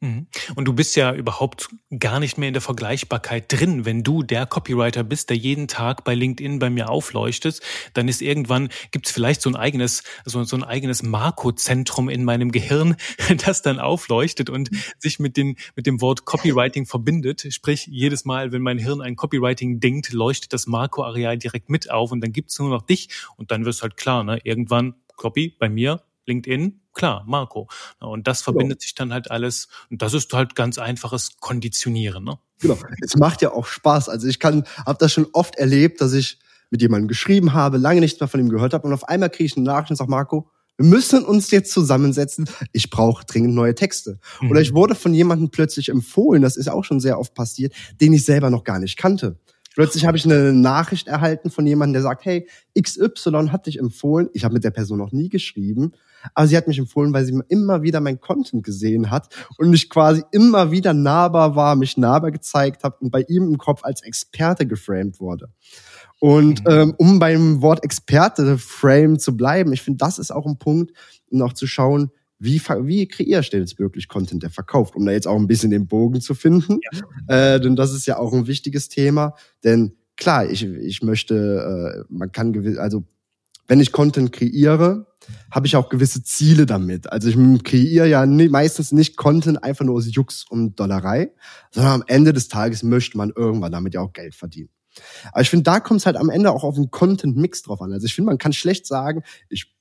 Mhm. 0.05 0.27
Und 0.55 0.65
du 0.65 0.73
bist 0.73 0.95
ja 0.95 1.13
überhaupt 1.13 1.69
gar 1.99 2.19
nicht 2.19 2.37
mehr 2.37 2.47
in 2.47 2.53
der 2.53 2.61
Vergleichbarkeit 2.61 3.51
drin. 3.51 3.85
Wenn 3.85 4.03
du 4.03 4.23
der 4.23 4.45
Copywriter 4.45 5.03
bist, 5.03 5.29
der 5.29 5.37
jeden 5.37 5.67
Tag 5.67 6.03
bei 6.03 6.13
LinkedIn 6.13 6.59
bei 6.59 6.69
mir 6.69 6.89
aufleuchtet, 6.89 7.61
dann 7.93 8.07
ist 8.07 8.21
irgendwann, 8.21 8.69
gibt 8.91 9.07
es 9.07 9.11
vielleicht 9.11 9.41
so 9.41 9.49
ein 9.49 9.55
eigenes, 9.55 10.03
so, 10.25 10.43
so 10.43 10.55
ein 10.55 10.63
eigenes 10.63 11.03
Marco-Zentrum 11.03 12.09
in 12.09 12.23
meinem 12.23 12.51
Gehirn, 12.51 12.95
das 13.45 13.61
dann 13.61 13.79
aufleuchtet 13.79 14.49
und 14.49 14.69
sich 14.99 15.19
mit, 15.19 15.37
den, 15.37 15.55
mit 15.75 15.87
dem 15.87 16.01
Wort 16.01 16.25
Copywriting 16.25 16.85
verbindet. 16.85 17.47
Sprich, 17.49 17.87
jedes 17.87 18.25
Mal, 18.25 18.51
wenn 18.51 18.61
mein 18.61 18.77
Hirn 18.77 19.01
ein 19.01 19.15
Copywriting 19.15 19.79
denkt, 19.79 20.13
leuchtet 20.13 20.53
das 20.53 20.67
Marco-Areal 20.67 21.37
direkt 21.37 21.69
mit 21.69 21.89
auf 21.89 22.11
und 22.11 22.21
dann 22.21 22.31
gibt 22.31 22.51
es 22.51 22.59
nur 22.59 22.69
noch 22.69 22.83
dich 22.83 23.09
und 23.37 23.51
dann 23.51 23.65
wirst 23.65 23.81
halt 23.81 23.97
klar, 23.97 24.23
ne? 24.23 24.39
Irgendwann 24.43 24.95
Copy 25.15 25.55
bei 25.57 25.69
mir, 25.69 26.01
LinkedIn, 26.25 26.81
klar, 26.93 27.23
Marco. 27.27 27.67
Und 27.99 28.27
das 28.27 28.41
verbindet 28.41 28.79
genau. 28.79 28.83
sich 28.83 28.95
dann 28.95 29.13
halt 29.13 29.31
alles. 29.31 29.67
Und 29.89 30.01
das 30.01 30.13
ist 30.13 30.31
halt 30.33 30.55
ganz 30.55 30.77
einfaches 30.77 31.37
Konditionieren. 31.39 32.23
Ne? 32.23 32.37
Genau. 32.59 32.77
Es 33.01 33.15
macht 33.15 33.41
ja 33.41 33.51
auch 33.51 33.65
Spaß. 33.65 34.09
Also 34.09 34.27
ich 34.27 34.39
kann, 34.39 34.65
habe 34.85 34.97
das 34.99 35.13
schon 35.13 35.27
oft 35.33 35.55
erlebt, 35.55 36.01
dass 36.01 36.13
ich 36.13 36.39
mit 36.71 36.81
jemandem 36.81 37.07
geschrieben 37.07 37.53
habe, 37.53 37.77
lange 37.77 37.99
nichts 37.99 38.19
mehr 38.19 38.27
von 38.27 38.39
ihm 38.39 38.49
gehört 38.49 38.73
habe 38.73 38.87
und 38.87 38.93
auf 38.93 39.07
einmal 39.07 39.29
kriege 39.29 39.45
ich 39.45 39.55
eine 39.55 39.65
Nachricht 39.65 39.91
und 39.91 39.97
sage, 39.97 40.09
Marco, 40.09 40.49
wir 40.77 40.85
müssen 40.85 41.23
uns 41.23 41.51
jetzt 41.51 41.71
zusammensetzen. 41.71 42.49
Ich 42.73 42.89
brauche 42.89 43.25
dringend 43.25 43.53
neue 43.53 43.75
Texte. 43.75 44.19
Mhm. 44.41 44.51
Oder 44.51 44.61
ich 44.61 44.73
wurde 44.73 44.95
von 44.95 45.13
jemandem 45.13 45.49
plötzlich 45.49 45.89
empfohlen, 45.89 46.41
das 46.41 46.57
ist 46.57 46.69
auch 46.69 46.83
schon 46.83 46.99
sehr 46.99 47.19
oft 47.19 47.33
passiert, 47.33 47.73
den 48.01 48.13
ich 48.13 48.25
selber 48.25 48.49
noch 48.49 48.63
gar 48.63 48.79
nicht 48.79 48.97
kannte. 48.97 49.39
Plötzlich 49.73 50.05
habe 50.05 50.17
ich 50.17 50.25
eine 50.25 50.53
Nachricht 50.53 51.07
erhalten 51.07 51.51
von 51.51 51.67
jemandem, 51.67 51.93
der 51.93 52.01
sagt, 52.01 52.23
hey, 52.23 52.47
XY 52.81 53.49
hat 53.51 53.67
dich 53.67 53.79
empfohlen. 53.79 54.29
Ich 54.33 54.45
habe 54.45 54.53
mit 54.53 54.63
der 54.63 54.71
Person 54.71 54.97
noch 54.97 55.11
nie 55.11 55.27
geschrieben, 55.27 55.91
aber 56.33 56.47
sie 56.47 56.57
hat 56.57 56.67
mich 56.67 56.79
empfohlen, 56.79 57.13
weil 57.13 57.25
sie 57.25 57.39
immer 57.49 57.83
wieder 57.83 58.01
mein 58.01 58.19
Content 58.19 58.63
gesehen 58.63 59.11
hat 59.11 59.33
und 59.57 59.69
mich 59.69 59.89
quasi 59.89 60.23
immer 60.31 60.71
wieder 60.71 60.93
nahbar 60.93 61.55
war, 61.55 61.75
mich 61.75 61.97
nahbar 61.97 62.31
gezeigt 62.31 62.83
hat 62.83 63.01
und 63.01 63.11
bei 63.11 63.21
ihm 63.27 63.43
im 63.43 63.57
Kopf 63.57 63.83
als 63.83 64.03
Experte 64.03 64.65
geframed 64.65 65.19
wurde. 65.19 65.49
Und 66.19 66.65
mhm. 66.65 66.71
ähm, 66.71 66.95
um 66.97 67.19
beim 67.19 67.61
Wort 67.61 67.83
Experte 67.83 68.57
frame 68.57 69.19
zu 69.19 69.35
bleiben, 69.35 69.73
ich 69.73 69.81
finde, 69.81 69.97
das 69.97 70.17
ist 70.17 70.31
auch 70.31 70.45
ein 70.45 70.57
Punkt, 70.57 70.91
um 71.29 71.41
auch 71.41 71.53
zu 71.53 71.67
schauen, 71.67 72.11
wie, 72.39 72.59
wie 72.59 73.07
kreierst 73.07 73.53
du 73.53 73.57
jetzt 73.57 73.79
wirklich 73.79 74.07
Content, 74.07 74.43
der 74.43 74.49
verkauft, 74.49 74.95
um 74.95 75.05
da 75.05 75.11
jetzt 75.11 75.27
auch 75.27 75.37
ein 75.37 75.47
bisschen 75.47 75.71
den 75.71 75.87
Bogen 75.87 76.21
zu 76.21 76.33
finden. 76.33 76.79
Ja. 77.27 77.55
Äh, 77.55 77.59
denn 77.59 77.75
das 77.75 77.93
ist 77.93 78.05
ja 78.05 78.17
auch 78.17 78.33
ein 78.33 78.47
wichtiges 78.47 78.89
Thema. 78.89 79.35
Denn 79.63 79.95
klar, 80.17 80.49
ich, 80.49 80.63
ich 80.63 81.01
möchte, 81.01 82.05
äh, 82.07 82.13
man 82.13 82.31
kann 82.31 82.53
gewiss, 82.53 82.77
also 82.77 83.03
wenn 83.67 83.79
ich 83.79 83.91
Content 83.91 84.31
kreiere, 84.31 85.07
habe 85.51 85.67
ich 85.67 85.75
auch 85.75 85.89
gewisse 85.89 86.23
Ziele 86.23 86.65
damit. 86.65 87.11
Also 87.11 87.29
ich 87.29 87.63
kreiere 87.63 88.07
ja 88.07 88.25
nie, 88.25 88.49
meistens 88.49 88.91
nicht 88.91 89.17
Content 89.17 89.63
einfach 89.63 89.85
nur 89.85 89.95
aus 89.95 90.13
Jux 90.13 90.45
und 90.49 90.79
Dollerei, 90.79 91.31
sondern 91.71 91.93
am 91.93 92.03
Ende 92.07 92.33
des 92.33 92.47
Tages 92.47 92.83
möchte 92.83 93.17
man 93.17 93.31
irgendwann 93.35 93.71
damit 93.71 93.93
ja 93.93 94.01
auch 94.01 94.13
Geld 94.13 94.35
verdienen. 94.35 94.69
Aber 95.31 95.41
ich 95.41 95.49
finde, 95.49 95.63
da 95.63 95.79
kommt 95.79 95.99
es 95.99 96.05
halt 96.05 96.15
am 96.15 96.29
Ende 96.29 96.51
auch 96.51 96.63
auf 96.63 96.75
einen 96.75 96.91
Content-Mix 96.91 97.63
drauf 97.63 97.81
an. 97.81 97.91
Also 97.91 98.05
ich 98.05 98.15
finde, 98.15 98.31
man 98.31 98.37
kann 98.37 98.53
schlecht 98.53 98.85
sagen, 98.85 99.23
ich 99.49 99.74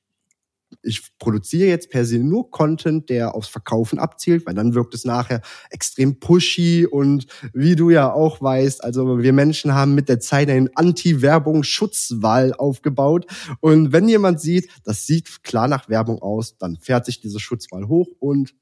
ich 0.84 1.02
produziere 1.18 1.68
jetzt 1.68 1.90
per 1.90 2.04
se 2.04 2.18
nur 2.18 2.50
Content, 2.50 3.08
der 3.10 3.34
aufs 3.34 3.48
Verkaufen 3.48 3.98
abzielt, 3.98 4.46
weil 4.46 4.54
dann 4.54 4.74
wirkt 4.74 4.94
es 4.94 5.04
nachher 5.04 5.40
extrem 5.70 6.20
pushy 6.20 6.86
und 6.86 7.26
wie 7.52 7.76
du 7.76 7.90
ja 7.90 8.12
auch 8.12 8.40
weißt, 8.40 8.84
also 8.84 9.18
wir 9.18 9.32
Menschen 9.32 9.74
haben 9.74 9.94
mit 9.94 10.08
der 10.08 10.20
Zeit 10.20 10.48
einen 10.48 10.70
Anti-Werbung-Schutzwall 10.74 12.54
aufgebaut 12.54 13.26
und 13.60 13.92
wenn 13.92 14.08
jemand 14.08 14.40
sieht, 14.40 14.70
das 14.84 15.06
sieht 15.06 15.42
klar 15.42 15.68
nach 15.68 15.88
Werbung 15.88 16.20
aus, 16.20 16.56
dann 16.58 16.76
fährt 16.76 17.06
sich 17.06 17.20
diese 17.20 17.40
Schutzwall 17.40 17.88
hoch 17.88 18.08
und 18.18 18.54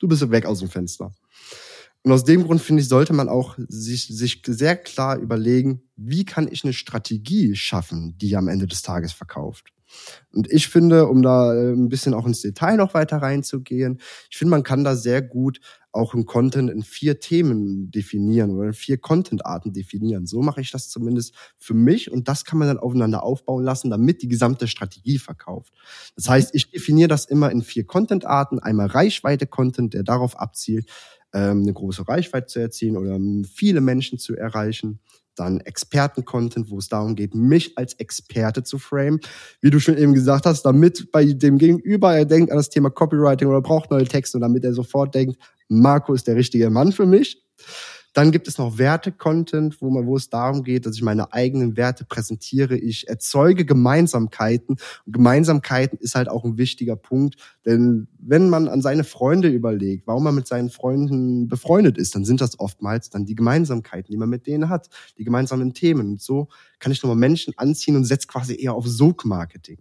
du 0.00 0.08
bist 0.08 0.30
weg 0.30 0.46
aus 0.46 0.60
dem 0.60 0.68
Fenster. 0.68 1.12
Und 2.02 2.12
aus 2.12 2.24
dem 2.24 2.44
Grund 2.44 2.62
finde 2.62 2.80
ich, 2.80 2.88
sollte 2.88 3.12
man 3.12 3.28
auch 3.28 3.58
sich, 3.68 4.06
sich 4.06 4.42
sehr 4.46 4.76
klar 4.76 5.18
überlegen, 5.18 5.82
wie 5.96 6.24
kann 6.24 6.48
ich 6.50 6.64
eine 6.64 6.72
Strategie 6.72 7.56
schaffen, 7.56 8.16
die 8.18 8.36
am 8.36 8.48
Ende 8.48 8.66
des 8.66 8.82
Tages 8.82 9.12
verkauft. 9.12 9.72
Und 10.32 10.50
ich 10.52 10.68
finde, 10.68 11.06
um 11.06 11.22
da 11.22 11.54
äh, 11.54 11.72
ein 11.72 11.88
bisschen 11.88 12.14
auch 12.14 12.26
ins 12.26 12.42
Detail 12.42 12.76
noch 12.76 12.94
weiter 12.94 13.18
reinzugehen, 13.18 14.00
ich 14.30 14.36
finde, 14.36 14.50
man 14.50 14.62
kann 14.62 14.84
da 14.84 14.96
sehr 14.96 15.22
gut 15.22 15.60
auch 15.92 16.14
im 16.14 16.26
Content 16.26 16.70
in 16.70 16.82
vier 16.82 17.18
Themen 17.18 17.90
definieren 17.90 18.50
oder 18.50 18.68
in 18.68 18.72
vier 18.72 18.98
Content-Arten 18.98 19.72
definieren. 19.72 20.26
So 20.26 20.42
mache 20.42 20.60
ich 20.60 20.70
das 20.70 20.90
zumindest 20.90 21.34
für 21.58 21.74
mich 21.74 22.10
und 22.10 22.28
das 22.28 22.44
kann 22.44 22.58
man 22.58 22.68
dann 22.68 22.78
aufeinander 22.78 23.22
aufbauen 23.22 23.64
lassen, 23.64 23.90
damit 23.90 24.22
die 24.22 24.28
gesamte 24.28 24.68
Strategie 24.68 25.18
verkauft. 25.18 25.72
Das 26.14 26.28
heißt, 26.28 26.54
ich 26.54 26.70
definiere 26.70 27.08
das 27.08 27.24
immer 27.24 27.50
in 27.50 27.62
vier 27.62 27.84
Content-Arten. 27.84 28.58
Einmal 28.58 28.86
Reichweite-Content, 28.86 29.94
der 29.94 30.02
darauf 30.02 30.38
abzielt, 30.38 30.88
ähm, 31.32 31.62
eine 31.62 31.72
große 31.72 32.06
Reichweite 32.06 32.46
zu 32.46 32.60
erzielen 32.60 32.96
oder 32.96 33.18
viele 33.52 33.80
Menschen 33.80 34.18
zu 34.18 34.36
erreichen 34.36 35.00
dann 35.38 35.60
Experten-Content, 35.60 36.70
wo 36.70 36.78
es 36.78 36.88
darum 36.88 37.14
geht, 37.14 37.34
mich 37.34 37.76
als 37.76 37.94
Experte 37.94 38.62
zu 38.62 38.78
frame. 38.78 39.20
Wie 39.60 39.70
du 39.70 39.80
schon 39.80 39.96
eben 39.96 40.14
gesagt 40.14 40.46
hast, 40.46 40.62
damit 40.62 41.10
bei 41.12 41.24
dem 41.24 41.58
Gegenüber 41.58 42.14
er 42.14 42.24
denkt 42.24 42.50
an 42.50 42.56
das 42.56 42.70
Thema 42.70 42.90
Copywriting 42.90 43.48
oder 43.48 43.60
braucht 43.60 43.90
neue 43.90 44.04
Texte 44.04 44.36
und 44.36 44.42
damit 44.42 44.64
er 44.64 44.72
sofort 44.72 45.14
denkt, 45.14 45.38
Marco 45.68 46.14
ist 46.14 46.26
der 46.26 46.36
richtige 46.36 46.70
Mann 46.70 46.92
für 46.92 47.06
mich. 47.06 47.42
Dann 48.14 48.30
gibt 48.32 48.48
es 48.48 48.58
noch 48.58 48.78
Werte-Content, 48.78 49.80
wo 49.80 49.90
man, 49.90 50.06
wo 50.06 50.16
es 50.16 50.30
darum 50.30 50.64
geht, 50.64 50.86
dass 50.86 50.96
ich 50.96 51.02
meine 51.02 51.32
eigenen 51.32 51.76
Werte 51.76 52.04
präsentiere. 52.04 52.76
Ich 52.76 53.08
erzeuge 53.08 53.64
Gemeinsamkeiten. 53.64 54.76
Und 55.06 55.12
Gemeinsamkeiten 55.12 55.98
ist 55.98 56.14
halt 56.14 56.28
auch 56.28 56.44
ein 56.44 56.58
wichtiger 56.58 56.96
Punkt, 56.96 57.36
denn 57.66 58.08
wenn 58.18 58.48
man 58.48 58.68
an 58.68 58.82
seine 58.82 59.04
Freunde 59.04 59.48
überlegt, 59.48 60.06
warum 60.06 60.24
man 60.24 60.34
mit 60.34 60.46
seinen 60.46 60.70
Freunden 60.70 61.48
befreundet 61.48 61.98
ist, 61.98 62.14
dann 62.14 62.24
sind 62.24 62.40
das 62.40 62.58
oftmals 62.58 63.10
dann 63.10 63.26
die 63.26 63.34
Gemeinsamkeiten, 63.34 64.10
die 64.10 64.16
man 64.16 64.28
mit 64.28 64.46
denen 64.46 64.68
hat, 64.68 64.88
die 65.18 65.24
gemeinsamen 65.24 65.74
Themen. 65.74 66.12
Und 66.12 66.22
so 66.22 66.48
kann 66.78 66.92
ich 66.92 67.02
nochmal 67.02 67.16
Menschen 67.16 67.54
anziehen 67.56 67.96
und 67.96 68.04
setze 68.04 68.26
quasi 68.26 68.56
eher 68.60 68.74
auf 68.74 68.86
Sog-Marketing. 68.86 69.78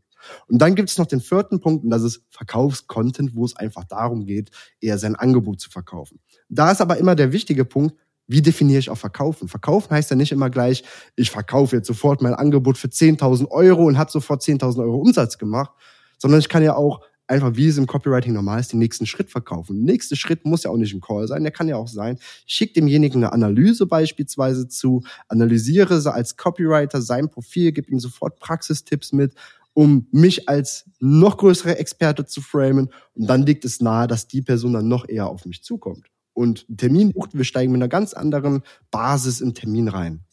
Und 0.47 0.61
dann 0.61 0.75
gibt 0.75 0.89
es 0.89 0.97
noch 0.97 1.05
den 1.05 1.21
vierten 1.21 1.59
Punkt, 1.59 1.83
und 1.83 1.89
das 1.89 2.03
ist 2.03 2.23
Verkaufscontent, 2.29 3.35
wo 3.35 3.45
es 3.45 3.55
einfach 3.55 3.85
darum 3.85 4.25
geht, 4.25 4.51
eher 4.81 4.97
sein 4.97 5.15
Angebot 5.15 5.59
zu 5.59 5.69
verkaufen. 5.69 6.19
Da 6.49 6.71
ist 6.71 6.81
aber 6.81 6.97
immer 6.97 7.15
der 7.15 7.31
wichtige 7.31 7.65
Punkt, 7.65 7.95
wie 8.27 8.41
definiere 8.41 8.79
ich 8.79 8.89
auch 8.89 8.97
Verkaufen? 8.97 9.47
Verkaufen 9.47 9.91
heißt 9.91 10.09
ja 10.09 10.15
nicht 10.15 10.31
immer 10.31 10.49
gleich, 10.49 10.83
ich 11.15 11.31
verkaufe 11.31 11.77
jetzt 11.77 11.87
sofort 11.87 12.21
mein 12.21 12.33
Angebot 12.33 12.77
für 12.77 12.87
10.000 12.87 13.49
Euro 13.49 13.85
und 13.85 13.97
habe 13.97 14.11
sofort 14.11 14.43
10.000 14.43 14.81
Euro 14.81 14.97
Umsatz 14.97 15.37
gemacht, 15.37 15.71
sondern 16.17 16.39
ich 16.39 16.49
kann 16.49 16.63
ja 16.63 16.75
auch 16.75 17.01
einfach, 17.27 17.55
wie 17.55 17.67
es 17.67 17.77
im 17.77 17.87
Copywriting 17.87 18.33
normal 18.33 18.59
ist, 18.59 18.71
den 18.71 18.79
nächsten 18.79 19.05
Schritt 19.05 19.29
verkaufen. 19.29 19.85
Der 19.85 19.93
nächste 19.93 20.15
Schritt 20.15 20.45
muss 20.45 20.63
ja 20.63 20.71
auch 20.71 20.77
nicht 20.77 20.93
ein 20.93 21.01
Call 21.01 21.27
sein, 21.27 21.43
der 21.43 21.51
kann 21.51 21.67
ja 21.67 21.75
auch 21.75 21.87
sein, 21.87 22.19
ich 22.45 22.53
schicke 22.53 22.73
demjenigen 22.73 23.23
eine 23.23 23.33
Analyse 23.33 23.85
beispielsweise 23.85 24.67
zu, 24.67 25.03
analysiere 25.27 25.99
sie 26.01 26.11
als 26.11 26.37
Copywriter 26.37 27.01
sein 27.01 27.29
Profil, 27.29 27.71
gebe 27.71 27.91
ihm 27.91 27.99
sofort 27.99 28.39
Praxistipps 28.39 29.13
mit, 29.13 29.33
um 29.73 30.07
mich 30.11 30.49
als 30.49 30.85
noch 30.99 31.37
größere 31.37 31.77
Experte 31.77 32.25
zu 32.25 32.41
framen 32.41 32.89
und 33.13 33.27
dann 33.27 33.45
liegt 33.45 33.63
es 33.63 33.79
nahe, 33.79 34.07
dass 34.07 34.27
die 34.27 34.41
Person 34.41 34.73
dann 34.73 34.87
noch 34.87 35.07
eher 35.07 35.27
auf 35.27 35.45
mich 35.45 35.63
zukommt 35.63 36.07
und 36.37 36.65
einen 36.69 36.77
Termin 36.77 37.13
bucht. 37.13 37.31
Wir 37.33 37.43
steigen 37.43 37.71
mit 37.71 37.79
einer 37.79 37.89
ganz 37.89 38.13
anderen 38.13 38.61
Basis 38.91 39.41
im 39.41 39.55
Termin 39.55 39.87
rein. 39.87 40.23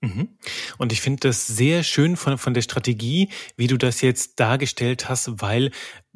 Mhm. 0.00 0.28
Und 0.78 0.92
ich 0.92 1.00
finde 1.00 1.28
das 1.28 1.46
sehr 1.46 1.84
schön 1.84 2.16
von, 2.16 2.36
von 2.36 2.54
der 2.54 2.62
Strategie, 2.62 3.28
wie 3.56 3.68
du 3.68 3.76
das 3.76 4.00
jetzt 4.00 4.40
dargestellt 4.40 5.08
hast, 5.08 5.40
weil 5.40 5.70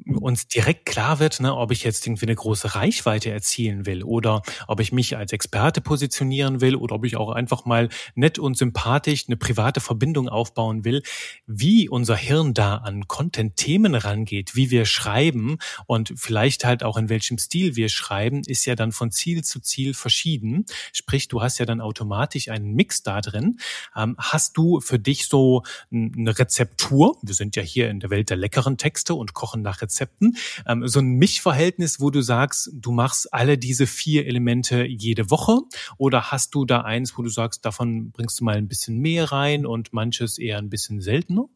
uns 0.06 0.48
direkt 0.48 0.86
klar 0.86 1.20
wird, 1.20 1.40
ne, 1.40 1.54
ob 1.54 1.70
ich 1.70 1.84
jetzt 1.84 2.06
irgendwie 2.06 2.26
eine 2.26 2.34
große 2.34 2.74
Reichweite 2.74 3.30
erzielen 3.30 3.86
will 3.86 4.02
oder 4.02 4.42
ob 4.66 4.80
ich 4.80 4.92
mich 4.92 5.16
als 5.16 5.32
Experte 5.32 5.80
positionieren 5.80 6.60
will 6.60 6.74
oder 6.74 6.96
ob 6.96 7.04
ich 7.04 7.16
auch 7.16 7.30
einfach 7.30 7.64
mal 7.64 7.88
nett 8.14 8.38
und 8.38 8.56
sympathisch 8.56 9.24
eine 9.28 9.36
private 9.36 9.80
Verbindung 9.80 10.28
aufbauen 10.28 10.84
will, 10.84 11.02
wie 11.46 11.88
unser 11.88 12.16
Hirn 12.16 12.54
da 12.54 12.76
an 12.76 13.06
Content-Themen 13.06 13.94
rangeht, 13.94 14.56
wie 14.56 14.70
wir 14.70 14.84
schreiben 14.84 15.58
und 15.86 16.12
vielleicht 16.16 16.64
halt 16.64 16.82
auch 16.82 16.96
in 16.96 17.08
welchem 17.08 17.38
Stil 17.38 17.76
wir 17.76 17.88
schreiben, 17.88 18.42
ist 18.46 18.64
ja 18.66 18.74
dann 18.74 18.90
von 18.90 19.12
Ziel 19.12 19.44
zu 19.44 19.60
Ziel 19.60 19.94
verschieden. 19.94 20.66
Sprich, 20.92 21.28
du 21.28 21.40
hast 21.40 21.58
ja 21.58 21.66
dann 21.66 21.80
automatisch 21.80 22.48
einen 22.48 22.74
Mix 22.74 23.02
da 23.04 23.20
drin. 23.20 23.58
Ähm, 23.94 24.16
hast 24.18 24.56
du 24.56 24.80
für 24.80 24.98
dich 24.98 25.28
so 25.28 25.62
eine 25.92 26.36
Rezeptur? 26.36 27.16
Wir 27.22 27.34
sind 27.34 27.54
ja 27.54 27.62
hier 27.62 27.90
in 27.90 28.00
der 28.00 28.10
Welt 28.10 28.30
der 28.30 28.36
leckeren 28.36 28.76
Texte 28.76 29.14
und 29.14 29.34
kochen 29.34 29.62
nach 29.62 29.83
Rezepten. 29.84 30.36
Ähm, 30.66 30.86
so 30.88 31.00
ein 31.00 31.14
Mischverhältnis, 31.14 32.00
wo 32.00 32.10
du 32.10 32.22
sagst, 32.22 32.70
du 32.72 32.90
machst 32.90 33.32
alle 33.32 33.58
diese 33.58 33.86
vier 33.86 34.26
Elemente 34.26 34.84
jede 34.84 35.30
Woche? 35.30 35.58
Oder 35.98 36.32
hast 36.32 36.54
du 36.54 36.64
da 36.64 36.80
eins, 36.80 37.16
wo 37.16 37.22
du 37.22 37.28
sagst, 37.28 37.64
davon 37.64 38.10
bringst 38.10 38.40
du 38.40 38.44
mal 38.44 38.56
ein 38.56 38.68
bisschen 38.68 38.98
mehr 38.98 39.30
rein 39.30 39.66
und 39.66 39.92
manches 39.92 40.38
eher 40.38 40.58
ein 40.58 40.70
bisschen 40.70 41.00
seltener? 41.00 41.48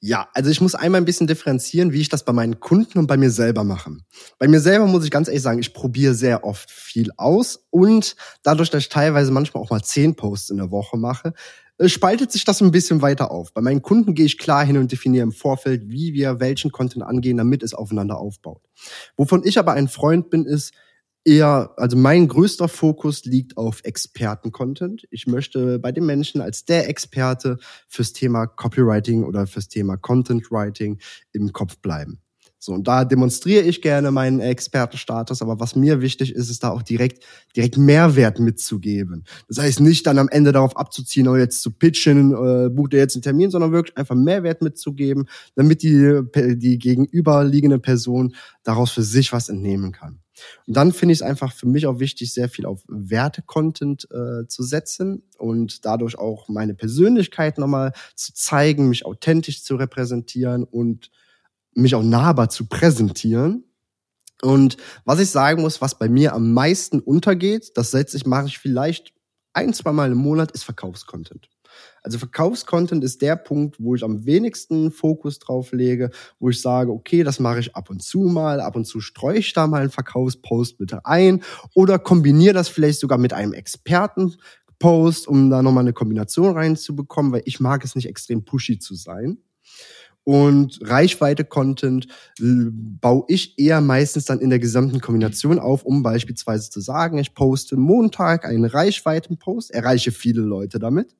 Ja, 0.00 0.28
also 0.34 0.50
ich 0.50 0.60
muss 0.60 0.74
einmal 0.74 1.00
ein 1.00 1.06
bisschen 1.06 1.26
differenzieren, 1.26 1.92
wie 1.92 2.00
ich 2.00 2.08
das 2.08 2.24
bei 2.24 2.32
meinen 2.32 2.60
Kunden 2.60 2.98
und 2.98 3.06
bei 3.06 3.16
mir 3.16 3.30
selber 3.30 3.64
mache. 3.64 3.96
Bei 4.38 4.48
mir 4.48 4.60
selber 4.60 4.86
muss 4.86 5.04
ich 5.04 5.10
ganz 5.10 5.28
ehrlich 5.28 5.42
sagen, 5.42 5.60
ich 5.60 5.72
probiere 5.72 6.14
sehr 6.14 6.44
oft 6.44 6.70
viel 6.70 7.10
aus 7.16 7.66
und 7.70 8.16
dadurch, 8.42 8.70
dass 8.70 8.82
ich 8.82 8.88
teilweise 8.88 9.30
manchmal 9.32 9.62
auch 9.62 9.70
mal 9.70 9.82
zehn 9.82 10.14
Posts 10.14 10.50
in 10.50 10.58
der 10.58 10.70
Woche 10.70 10.98
mache, 10.98 11.32
spaltet 11.86 12.32
sich 12.32 12.44
das 12.44 12.60
ein 12.60 12.70
bisschen 12.70 13.02
weiter 13.02 13.30
auf. 13.30 13.52
Bei 13.52 13.60
meinen 13.60 13.82
Kunden 13.82 14.14
gehe 14.14 14.26
ich 14.26 14.38
klar 14.38 14.64
hin 14.64 14.76
und 14.76 14.92
definiere 14.92 15.24
im 15.24 15.32
Vorfeld, 15.32 15.88
wie 15.88 16.14
wir 16.14 16.40
welchen 16.40 16.70
Content 16.70 17.04
angehen, 17.04 17.36
damit 17.36 17.62
es 17.62 17.74
aufeinander 17.74 18.18
aufbaut. 18.18 18.62
Wovon 19.16 19.42
ich 19.44 19.58
aber 19.58 19.72
ein 19.72 19.88
Freund 19.88 20.30
bin, 20.30 20.44
ist, 20.44 20.72
eher, 21.24 21.72
also 21.76 21.96
mein 21.96 22.28
größter 22.28 22.68
Fokus 22.68 23.24
liegt 23.24 23.56
auf 23.56 23.82
Experten-Content. 23.82 25.06
Ich 25.10 25.26
möchte 25.26 25.78
bei 25.78 25.90
den 25.90 26.06
Menschen 26.06 26.40
als 26.40 26.64
der 26.64 26.88
Experte 26.88 27.58
fürs 27.88 28.12
Thema 28.12 28.46
Copywriting 28.46 29.24
oder 29.24 29.46
fürs 29.46 29.68
Thema 29.68 29.96
Content 29.96 30.50
Writing 30.50 31.00
im 31.32 31.52
Kopf 31.52 31.78
bleiben. 31.78 32.20
So, 32.64 32.72
und 32.72 32.88
da 32.88 33.04
demonstriere 33.04 33.62
ich 33.62 33.82
gerne 33.82 34.10
meinen 34.10 34.40
Expertenstatus, 34.40 35.42
aber 35.42 35.60
was 35.60 35.76
mir 35.76 36.00
wichtig 36.00 36.34
ist, 36.34 36.48
ist 36.48 36.64
da 36.64 36.70
auch 36.70 36.80
direkt, 36.80 37.22
direkt 37.54 37.76
Mehrwert 37.76 38.38
mitzugeben. 38.38 39.24
Das 39.48 39.58
heißt, 39.58 39.80
nicht 39.80 40.06
dann 40.06 40.16
am 40.16 40.30
Ende 40.30 40.50
darauf 40.50 40.74
abzuziehen, 40.74 41.28
oh, 41.28 41.36
jetzt 41.36 41.60
zu 41.60 41.72
pitchen, 41.72 42.32
äh, 42.32 42.70
bucht 42.70 42.94
ihr 42.94 43.00
jetzt 43.00 43.16
einen 43.16 43.22
Termin, 43.22 43.50
sondern 43.50 43.72
wirklich 43.72 43.98
einfach 43.98 44.14
Mehrwert 44.14 44.62
mitzugeben, 44.62 45.26
damit 45.56 45.82
die, 45.82 46.22
die 46.56 46.78
gegenüberliegende 46.78 47.78
Person 47.78 48.34
daraus 48.62 48.92
für 48.92 49.02
sich 49.02 49.34
was 49.34 49.50
entnehmen 49.50 49.92
kann. 49.92 50.20
Und 50.66 50.74
dann 50.74 50.92
finde 50.92 51.12
ich 51.12 51.18
es 51.18 51.22
einfach 51.22 51.52
für 51.52 51.68
mich 51.68 51.86
auch 51.86 52.00
wichtig, 52.00 52.32
sehr 52.32 52.48
viel 52.48 52.64
auf 52.64 52.82
Werte-Content 52.88 54.08
äh, 54.10 54.48
zu 54.48 54.62
setzen 54.62 55.22
und 55.36 55.84
dadurch 55.84 56.16
auch 56.16 56.48
meine 56.48 56.72
Persönlichkeit 56.72 57.58
nochmal 57.58 57.92
zu 58.14 58.32
zeigen, 58.32 58.88
mich 58.88 59.04
authentisch 59.04 59.62
zu 59.62 59.76
repräsentieren 59.76 60.64
und 60.64 61.10
mich 61.74 61.94
auch 61.94 62.02
nahbar 62.02 62.48
zu 62.48 62.66
präsentieren. 62.66 63.64
Und 64.42 64.76
was 65.04 65.20
ich 65.20 65.30
sagen 65.30 65.62
muss, 65.62 65.80
was 65.80 65.98
bei 65.98 66.08
mir 66.08 66.34
am 66.34 66.52
meisten 66.52 67.00
untergeht, 67.00 67.72
das 67.76 67.90
setze 67.90 68.16
ich, 68.16 68.26
mache 68.26 68.46
ich 68.46 68.58
vielleicht 68.58 69.14
ein, 69.52 69.72
zwei 69.72 69.92
Mal 69.92 70.12
im 70.12 70.18
Monat, 70.18 70.50
ist 70.52 70.64
Verkaufscontent. 70.64 71.48
Also 72.02 72.18
Verkaufscontent 72.18 73.02
ist 73.02 73.22
der 73.22 73.36
Punkt, 73.36 73.76
wo 73.78 73.94
ich 73.94 74.04
am 74.04 74.26
wenigsten 74.26 74.90
Fokus 74.90 75.38
drauf 75.38 75.72
lege, 75.72 76.10
wo 76.38 76.50
ich 76.50 76.60
sage, 76.60 76.92
okay, 76.92 77.22
das 77.22 77.40
mache 77.40 77.60
ich 77.60 77.74
ab 77.74 77.90
und 77.90 78.02
zu 78.02 78.20
mal, 78.20 78.60
ab 78.60 78.76
und 78.76 78.84
zu 78.84 79.00
streue 79.00 79.38
ich 79.38 79.52
da 79.52 79.66
mal 79.66 79.80
einen 79.80 79.90
Verkaufspost 79.90 80.78
bitte 80.78 81.06
ein 81.06 81.42
oder 81.74 81.98
kombiniere 81.98 82.54
das 82.54 82.68
vielleicht 82.68 83.00
sogar 83.00 83.18
mit 83.18 83.32
einem 83.32 83.54
Expertenpost, 83.54 85.26
um 85.26 85.50
da 85.50 85.62
nochmal 85.62 85.84
eine 85.84 85.92
Kombination 85.92 86.52
reinzubekommen, 86.52 87.32
weil 87.32 87.42
ich 87.46 87.60
mag 87.60 87.84
es 87.84 87.94
nicht 87.94 88.08
extrem 88.08 88.44
pushy 88.44 88.78
zu 88.78 88.94
sein. 88.94 89.38
Und 90.24 90.80
Reichweite-Content 90.82 92.06
äh, 92.40 92.42
baue 92.72 93.24
ich 93.28 93.58
eher 93.58 93.80
meistens 93.82 94.24
dann 94.24 94.40
in 94.40 94.50
der 94.50 94.58
gesamten 94.58 95.00
Kombination 95.00 95.58
auf, 95.58 95.84
um 95.84 96.02
beispielsweise 96.02 96.70
zu 96.70 96.80
sagen, 96.80 97.18
ich 97.18 97.34
poste 97.34 97.76
Montag 97.76 98.46
einen 98.46 98.64
Reichweiten-Post, 98.64 99.70
erreiche 99.70 100.12
viele 100.12 100.40
Leute 100.40 100.78
damit. 100.78 101.14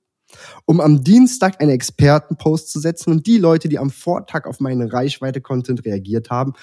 um 0.67 0.81
am 0.81 1.05
Dienstag 1.05 1.61
einen 1.61 1.71
Expertenpost 1.71 2.71
zu 2.71 2.81
setzen 2.81 3.11
und 3.12 3.27
die 3.27 3.38
Leute, 3.38 3.69
die 3.69 3.79
am 3.79 3.90
Vortag 3.90 4.47
auf 4.47 4.61
meinen 4.61 4.88
Reichweite-Content 4.88 5.85
reagiert 5.85 6.31
haben, 6.31 6.55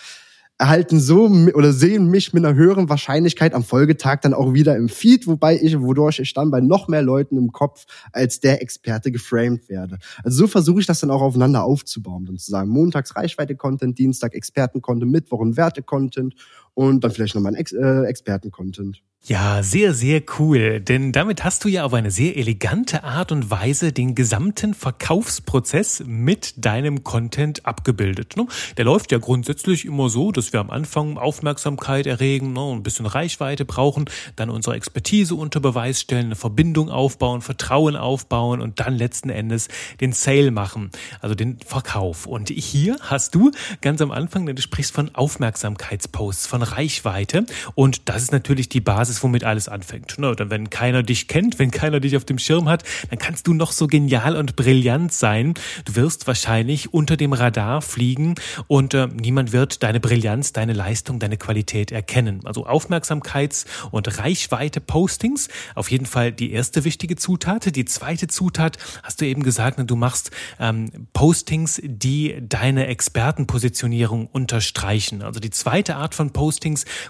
erhalten 0.62 1.00
so 1.00 1.26
oder 1.26 1.74
sehen 1.74 2.08
mich 2.08 2.34
mit 2.34 2.45
einer 2.45 2.56
höheren 2.56 2.88
Wahrscheinlichkeit 2.88 3.56
am 3.56 3.63
Folgetag 3.63 4.19
dann 4.21 4.36
auch 4.36 4.54
wieder 4.54 4.78
im 4.78 4.89
Feed, 4.89 5.26
wobei 5.26 5.60
ich, 5.60 5.82
wodurch 5.82 6.19
ich 6.19 6.36
dann 6.36 6.52
bei 6.52 6.62
noch 6.62 6.88
mehr 6.88 7.02
Leuten 7.02 7.36
im 7.38 7.52
Kopf 7.52 7.86
als 8.12 8.39
der 8.39 8.62
Experte 8.62 9.12
geframed 9.12 9.69
werde. 9.69 9.97
Also 10.24 10.38
so 10.38 10.47
versuche 10.47 10.80
ich 10.80 10.86
das 10.86 11.00
dann 11.00 11.10
auch 11.10 11.24
aufeinander 11.24 11.63
aufzubauen 11.63 12.30
und 12.30 12.39
zu 12.39 12.52
sagen, 12.52 12.69
montags 12.69 13.15
Reichweite-Content, 13.15 13.97
Dienstag 13.97 14.36
Experten-Content, 14.36 15.12
Mittwoch 15.12 15.41
ein 15.41 15.58
Werte-Content 15.58 16.36
und 16.73 17.03
dann 17.03 17.12
vielleicht 17.12 17.36
nochmal 17.36 17.53
ein 17.53 17.60
Ex 17.60 17.73
äh, 17.73 18.03
Experten-Content. 18.03 19.01
Ja, 19.23 19.62
sehr, 19.62 19.93
sehr 19.93 20.23
cool. 20.39 20.79
Denn 20.79 21.12
damit 21.12 21.43
hast 21.43 21.63
du 21.63 21.69
ja 21.69 21.84
auf 21.84 21.93
eine 21.93 22.10
sehr 22.10 22.38
elegante 22.38 23.03
Art 23.03 23.31
und 23.31 23.51
Weise 23.51 23.91
den 23.91 24.15
gesamten 24.15 24.73
Verkaufsprozess 24.73 26.01
mit 26.07 26.65
deinem 26.65 27.03
Content 27.03 27.63
abgebildet. 27.63 28.36
Ne? 28.36 28.47
Der 28.77 28.86
läuft 28.86 29.12
ja 29.12 29.19
grundsätzlich 29.19 29.86
immer 29.86 30.10
so, 30.10 30.31
dass 30.31 30.53
wir 30.53 30.60
am 30.60 30.71
Anfang 30.71 31.19
Aufmerksamkeit 31.19 32.07
erregen, 32.07 32.53
ne, 32.53 32.71
ein 32.71 32.81
bisschen 32.81 33.05
Reichweite 33.05 33.63
brauchen, 33.63 34.05
dann 34.38 34.49
unsere 34.49 34.75
Expertise 34.75 35.36
unter 35.36 35.60
Beweis 35.60 36.01
stellen, 36.01 36.25
eine 36.25 36.36
Verbindung 36.36 36.89
aufbauen, 36.89 37.41
Vertrauen 37.41 37.95
aufbauen 37.95 38.60
und 38.60 38.79
dann 38.79 38.95
letzten 38.95 39.29
Endes 39.29 39.67
den 39.99 40.13
Sale 40.13 40.49
machen, 40.49 40.89
also 41.19 41.36
den 41.36 41.60
Verkauf. 41.60 42.25
Und 42.25 42.49
hier 42.49 42.97
hast 43.01 43.36
du 43.36 43.51
ganz 43.81 44.01
am 44.01 44.10
Anfang, 44.10 44.47
du 44.47 44.60
sprichst 44.60 44.95
von 44.95 45.13
Aufmerksamkeitsposts, 45.13 46.47
von 46.47 46.61
Reichweite 46.63 47.45
und 47.76 48.10
das 48.10 48.24
ist 48.24 48.32
natürlich 48.32 48.69
die 48.69 48.82
Basis 48.82 49.12
Basis, 49.12 49.24
womit 49.24 49.43
alles 49.43 49.67
anfängt. 49.67 50.19
Ne? 50.19 50.36
Dann, 50.36 50.50
wenn 50.50 50.69
keiner 50.69 51.02
dich 51.02 51.28
kennt, 51.28 51.60
wenn 51.60 51.71
keiner 51.71 52.00
dich 52.00 52.15
auf 52.17 52.26
dem 52.26 52.38
Schirm 52.38 52.69
hat, 52.69 52.84
dann 53.10 53.19
kannst 53.19 53.47
du 53.47 53.54
noch 53.54 53.71
so 53.71 53.88
genial 53.88 54.36
und 54.36 54.56
brillant 54.56 55.12
sein. 55.12 55.54
Du 55.86 55.95
wirst 55.95 56.28
wahrscheinlich 56.28 56.93
unter 56.93 57.17
dem 57.17 57.34
Radar 57.34 57.82
fliegen 57.82 58.36
und 58.67 58.93
äh, 58.93 59.08
niemand 59.08 59.54
wird 59.54 59.82
deine 59.82 60.00
Brillanz, 60.00 60.54
deine 60.54 60.74
Leistung, 60.74 61.19
deine 61.19 61.38
Qualität 61.38 61.91
erkennen. 61.91 62.41
Also 62.45 62.67
Aufmerksamkeits- 62.67 63.65
und 63.91 64.19
Reichweite-Postings, 64.19 65.47
auf 65.74 65.89
jeden 65.89 66.06
Fall 66.06 66.32
die 66.32 66.52
erste 66.52 66.84
wichtige 66.84 67.15
Zutat. 67.15 67.76
Die 67.76 67.86
zweite 67.86 68.28
Zutat, 68.28 68.78
hast 69.04 69.21
du 69.21 69.26
eben 69.26 69.41
gesagt, 69.41 69.78
ne, 69.78 69.86
du 69.86 69.95
machst 69.95 70.32
ähm, 70.60 71.08
Postings, 71.13 71.82
die 71.84 72.38
deine 72.41 72.88
Expertenpositionierung 72.88 74.28
unterstreichen. 74.28 75.21
Also 75.21 75.39
die 75.39 75.50
zweite 75.50 75.95
Art 75.95 76.13
von 76.13 76.32
Postings, 76.32 76.50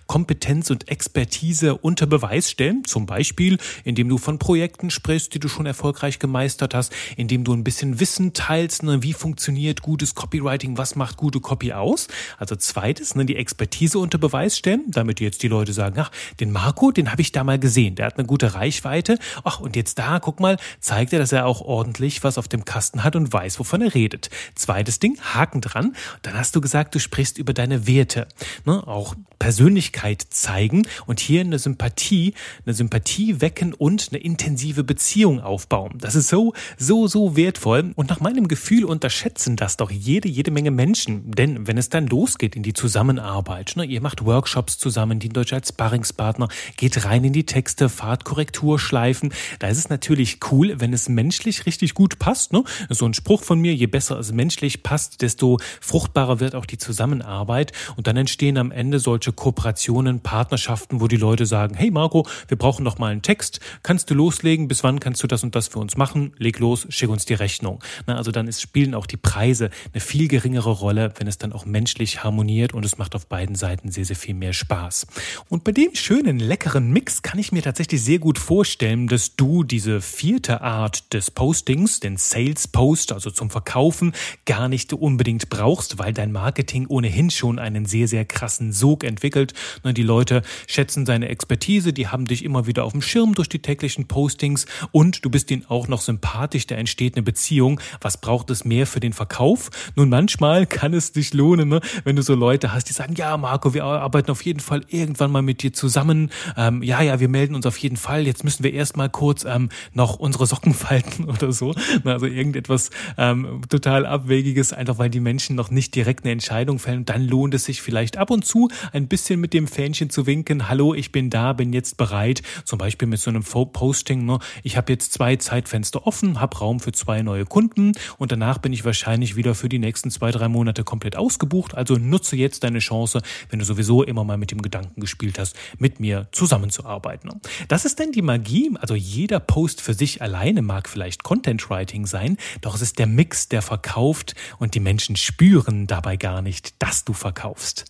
Kompetenz 0.08 0.70
und 0.70 0.90
Expertise 0.90 1.76
unter 1.76 2.06
Beweis 2.06 2.52
stellen, 2.52 2.84
zum 2.86 3.06
Beispiel, 3.06 3.58
indem 3.84 4.10
du 4.10 4.18
von 4.18 4.40
Projekten 4.40 4.90
sprichst, 4.90 5.34
die 5.34 5.40
du 5.40 5.48
schon 5.48 5.66
erfolgreich 5.66 6.20
gemeistert 6.20 6.74
hast, 6.74 6.94
indem 7.18 7.44
du 7.44 7.54
ein 7.54 7.64
bisschen 7.64 8.00
Wissen 8.00 8.34
teilst, 8.34 8.84
ne, 8.84 9.04
wie 9.04 9.14
funktioniert 9.14 9.82
gutes 9.82 10.16
Copywriting, 10.16 10.78
was 10.78 10.96
macht 10.96 11.18
gute 11.18 11.40
Copy 11.40 11.74
aus. 11.74 12.08
Also 12.38 12.56
zweites, 12.56 13.16
ne, 13.16 13.26
die 13.26 13.36
Expertise 13.36 14.00
unter 14.00 14.18
Beweis 14.18 14.58
stellen, 14.58 14.86
damit 14.88 15.20
jetzt 15.20 15.44
die 15.44 15.48
Leute 15.48 15.74
sagen, 15.74 16.00
ach, 16.00 16.12
den 16.40 16.52
Marco, 16.52 16.92
den 16.92 17.12
habe 17.12 17.22
ich 17.22 17.32
da 17.32 17.44
mal 17.44 17.60
gesehen, 17.60 17.96
der 17.96 18.08
hat 18.08 18.18
eine 18.18 18.28
gute 18.28 18.54
Reichweite. 18.54 19.18
Ach, 19.44 19.60
und 19.60 19.76
jetzt 19.76 20.00
da, 20.00 20.20
guck 20.20 20.40
mal, 20.40 20.58
zeigt 20.80 21.14
er, 21.14 21.20
dass 21.20 21.32
er 21.32 21.46
auch 21.46 21.62
ordentlich 21.62 22.24
was 22.24 22.38
auf 22.38 22.48
dem 22.48 22.66
Kasten 22.66 23.04
hat 23.04 23.16
und 23.16 23.32
weiß, 23.32 23.60
wovon 23.60 23.82
er 23.82 23.94
redet. 23.94 24.30
Zweites 24.56 25.00
Ding, 25.00 25.18
Haken 25.22 25.62
dran. 25.62 25.96
Dann 26.22 26.38
hast 26.38 26.56
du 26.56 26.62
gesagt, 26.62 26.96
du 26.96 27.00
sprichst 27.00 27.38
über 27.38 27.54
deine 27.54 27.88
Werte. 27.88 28.28
Ne, 28.66 28.86
auch 28.88 29.16
Persönlichkeit 29.42 30.24
zeigen 30.30 30.84
und 31.08 31.20
hier 31.20 31.42
eine 31.42 31.58
Sympathie 31.58 32.36
eine 32.64 32.76
Sympathie 32.76 33.42
wecken 33.42 33.74
und 33.74 34.10
eine 34.12 34.22
intensive 34.22 34.84
Beziehung 34.84 35.40
aufbauen. 35.40 35.98
Das 36.00 36.14
ist 36.14 36.28
so, 36.28 36.54
so, 36.78 37.08
so 37.08 37.36
wertvoll. 37.36 37.92
Und 37.96 38.10
nach 38.10 38.20
meinem 38.20 38.48
Gefühl 38.48 38.86
unterschätzen 38.86 39.56
das 39.56 39.78
doch 39.78 39.90
jede, 39.90 40.28
jede 40.28 40.52
Menge 40.52 40.70
Menschen. 40.70 41.32
Denn 41.32 41.66
wenn 41.66 41.80
es 41.80 41.90
dann 41.90 42.06
losgeht 42.06 42.56
in 42.56 42.62
die 42.62 42.74
Zusammenarbeit, 42.74 43.74
ne, 43.76 43.86
ihr 43.86 44.00
macht 44.02 44.26
Workshops 44.26 44.78
zusammen, 44.78 45.20
dient 45.20 45.38
euch 45.40 45.54
als 45.54 45.70
Sparringspartner, 45.70 46.48
geht 46.78 47.04
rein 47.06 47.24
in 47.24 47.34
die 47.34 47.46
Texte, 47.46 47.90
fahrt 47.90 48.26
Korrekturschleifen, 48.26 49.34
da 49.58 49.68
ist 49.70 49.80
es 49.80 49.90
natürlich 49.90 50.38
cool, 50.52 50.76
wenn 50.80 50.94
es 50.94 51.10
menschlich 51.10 51.66
richtig 51.66 51.96
gut 51.96 52.20
passt. 52.20 52.54
Ne? 52.54 52.64
So 52.90 53.08
ein 53.08 53.16
Spruch 53.16 53.44
von 53.44 53.60
mir, 53.60 53.74
je 53.74 53.88
besser 53.88 54.20
es 54.20 54.32
menschlich 54.32 54.84
passt, 54.84 55.24
desto 55.24 55.58
fruchtbarer 55.82 56.40
wird 56.40 56.54
auch 56.54 56.68
die 56.68 56.78
Zusammenarbeit. 56.78 57.72
Und 57.96 58.08
dann 58.08 58.18
entstehen 58.18 58.58
am 58.58 58.72
Ende 58.72 59.00
solche 59.00 59.31
Kooperationen, 59.34 60.20
Partnerschaften, 60.20 61.02
wo 61.02 61.08
die 61.08 61.18
Leute 61.18 61.46
sagen, 61.46 61.62
sagen, 61.62 61.76
hey 61.76 61.92
Marco, 61.92 62.28
wir 62.48 62.58
brauchen 62.58 62.84
noch 62.84 62.98
mal 62.98 63.12
einen 63.12 63.22
Text, 63.22 63.60
kannst 63.84 64.10
du 64.10 64.14
loslegen, 64.14 64.68
bis 64.68 64.84
wann 64.84 65.00
kannst 65.00 65.24
du 65.24 65.28
das 65.28 65.44
und 65.44 65.56
das 65.56 65.68
für 65.68 65.80
uns 65.80 65.98
machen, 65.98 66.34
leg 66.38 66.60
los, 66.60 66.88
schick 66.90 67.10
uns 67.10 67.26
die 67.26 67.34
Rechnung. 67.34 67.84
Na, 68.08 68.18
also 68.18 68.32
dann 68.32 68.48
ist, 68.48 68.62
spielen 68.62 68.96
auch 68.96 69.06
die 69.06 69.18
Preise 69.18 69.70
eine 69.94 70.02
viel 70.02 70.28
geringere 70.28 70.72
Rolle, 70.72 71.14
wenn 71.18 71.28
es 71.28 71.38
dann 71.38 71.54
auch 71.54 71.66
menschlich 71.66 72.24
harmoniert 72.24 72.74
und 72.74 72.86
es 72.86 72.98
macht 72.98 73.16
auf 73.16 73.28
beiden 73.28 73.56
Seiten 73.56 73.92
sehr, 73.92 74.06
sehr 74.06 74.16
viel 74.16 74.34
mehr 74.34 74.54
Spaß. 74.54 75.08
Und 75.50 75.64
bei 75.64 75.72
dem 75.72 75.94
schönen, 75.94 76.40
leckeren 76.40 76.92
Mix 76.92 77.22
kann 77.22 77.40
ich 77.40 77.52
mir 77.52 77.62
tatsächlich 77.62 78.04
sehr 78.04 78.20
gut 78.20 78.40
vorstellen, 78.40 79.08
dass 79.08 79.36
du 79.36 79.64
diese 79.64 80.02
vierte 80.02 80.62
Art 80.62 81.14
des 81.14 81.32
Postings, 81.32 82.00
den 82.00 82.18
Sales 82.18 82.68
Post, 82.68 83.12
also 83.12 83.32
zum 83.32 83.50
Verkaufen, 83.50 84.14
gar 84.46 84.68
nicht 84.68 84.94
unbedingt 84.94 85.50
brauchst, 85.50 86.00
weil 86.00 86.14
dein 86.14 86.32
Marketing 86.32 86.88
ohnehin 86.88 87.30
schon 87.30 87.60
einen 87.60 87.86
sehr, 87.86 88.08
sehr 88.08 88.26
krassen 88.26 88.72
Sog 88.72 89.04
entwickelt. 89.04 89.21
Die 89.22 90.04
Leute 90.04 90.42
schätzen 90.68 91.06
seine 91.06 91.30
Expertise 91.30 91.52
Expertise, 91.52 91.92
die 91.92 92.08
haben 92.08 92.26
dich 92.26 92.46
immer 92.46 92.66
wieder 92.66 92.86
auf 92.86 92.94
dem 92.94 93.02
Schirm 93.02 93.34
durch 93.34 93.50
die 93.50 93.60
täglichen 93.60 94.08
Postings 94.08 94.66
und 94.92 95.26
du 95.26 95.30
bist 95.30 95.52
ihnen 95.52 95.66
auch 95.68 95.88
noch 95.88 96.02
sympathisch, 96.02 96.66
da 96.66 96.76
entsteht 96.76 97.16
eine 97.16 97.24
Beziehung. 97.24 97.80
Was 98.00 98.22
braucht 98.22 98.50
es 98.52 98.64
mehr 98.64 98.88
für 98.88 99.00
den 99.00 99.12
Verkauf? 99.14 99.70
Nun, 99.96 100.10
manchmal 100.10 100.66
kann 100.66 100.94
es 100.94 101.12
dich 101.12 101.34
lohnen, 101.34 101.70
ne? 101.70 101.82
wenn 102.04 102.16
du 102.16 102.22
so 102.22 102.36
Leute 102.36 102.74
hast, 102.74 102.90
die 102.90 102.94
sagen, 102.94 103.16
ja, 103.16 103.36
Marco, 103.38 103.74
wir 103.74 103.84
arbeiten 103.84 104.32
auf 104.32 104.44
jeden 104.44 104.60
Fall 104.60 104.82
irgendwann 104.88 105.32
mal 105.32 105.42
mit 105.42 105.62
dir 105.62 105.74
zusammen. 105.74 106.32
Ähm, 106.56 106.84
ja, 106.84 107.02
ja, 107.02 107.20
wir 107.20 107.28
melden 107.28 107.56
uns 107.56 107.66
auf 107.66 107.78
jeden 107.78 107.98
Fall. 107.98 108.26
Jetzt 108.26 108.44
müssen 108.44 108.64
wir 108.64 108.74
erstmal 108.74 109.10
kurz 109.10 109.44
ähm, 109.44 109.70
noch 109.94 110.18
unsere 110.18 110.46
Socken 110.46 110.74
falten 110.76 111.26
oder 111.26 111.52
so. 111.52 111.76
Also 112.06 112.28
irgendetwas 112.28 112.92
ähm, 113.18 113.62
total 113.70 114.06
Abwegiges, 114.06 114.74
einfach 114.74 114.98
weil 115.00 115.10
die 115.10 115.20
Menschen 115.20 115.56
noch 115.56 115.70
nicht 115.70 115.96
direkt 115.96 116.24
eine 116.24 116.32
Entscheidung 116.32 116.80
fällen. 116.80 117.06
Dann 117.06 117.28
lohnt 117.28 117.54
es 117.54 117.66
sich 117.66 117.82
vielleicht 117.82 118.18
ab 118.18 118.32
und 118.32 118.46
zu 118.46 118.70
ein 118.94 119.01
bisschen 119.08 119.40
mit 119.40 119.54
dem 119.54 119.68
Fähnchen 119.68 120.10
zu 120.10 120.26
winken. 120.26 120.70
Hallo, 120.70 120.94
ich 120.94 121.12
bin 121.12 121.30
da, 121.30 121.54
bin 121.54 121.74
jetzt 121.74 121.98
bereit, 121.98 122.42
zum 122.66 122.80
Beispiel 122.80 123.08
mit 123.08 123.20
so 123.20 123.30
einem 123.30 123.44
Posting, 123.44 124.26
ne, 124.26 124.40
ich 124.64 124.78
habe 124.78 124.92
jetzt 124.92 125.14
zwei 125.14 125.36
Zeitfenster 125.36 126.06
offen, 126.08 126.40
habe 126.40 126.58
Raum 126.58 126.80
für 126.80 126.92
zwei 126.92 127.22
neue 127.22 127.46
Kunden 127.46 127.94
und 128.18 128.32
danach 128.32 128.58
bin 128.58 128.74
ich 128.74 128.86
wahrscheinlich 128.86 129.36
wieder 129.36 129.56
für 129.56 129.70
die 129.70 129.80
nächsten 129.80 130.12
zwei, 130.12 130.32
drei 130.32 130.48
Monate 130.48 130.84
komplett 130.84 131.16
ausgebucht. 131.16 131.76
Also 131.76 131.96
nutze 131.96 132.36
jetzt 132.36 132.64
deine 132.64 132.80
Chance, 132.80 133.22
wenn 133.50 133.60
du 133.60 133.66
sowieso 133.66 134.04
immer 134.04 134.24
mal 134.24 134.38
mit 134.38 134.52
dem 134.52 134.62
Gedanken 134.62 135.02
gespielt 135.02 135.40
hast, 135.40 135.56
mit 135.78 136.00
mir 136.00 136.28
zusammenzuarbeiten. 136.32 137.30
Ne. 137.30 137.40
Das 137.68 137.86
ist 137.86 138.00
denn 138.00 138.12
die 138.12 138.22
Magie. 138.22 138.72
Also 138.80 138.96
jeder 138.96 139.40
Post 139.40 139.82
für 139.82 139.94
sich 139.94 140.22
alleine 140.22 140.62
mag 140.62 140.88
vielleicht 140.88 141.24
Content 141.24 141.70
Writing 141.70 142.06
sein, 142.06 142.38
doch 142.62 142.76
es 142.76 142.82
ist 142.82 143.00
der 143.00 143.08
Mix, 143.08 143.50
der 143.50 143.62
verkauft 143.62 144.36
und 144.60 144.76
die 144.76 144.80
Menschen 144.80 145.16
spüren 145.16 145.88
dabei 145.88 146.18
gar 146.18 146.42
nicht, 146.42 146.76
dass 146.80 147.06
du 147.06 147.14
verkaufst. 147.14 147.86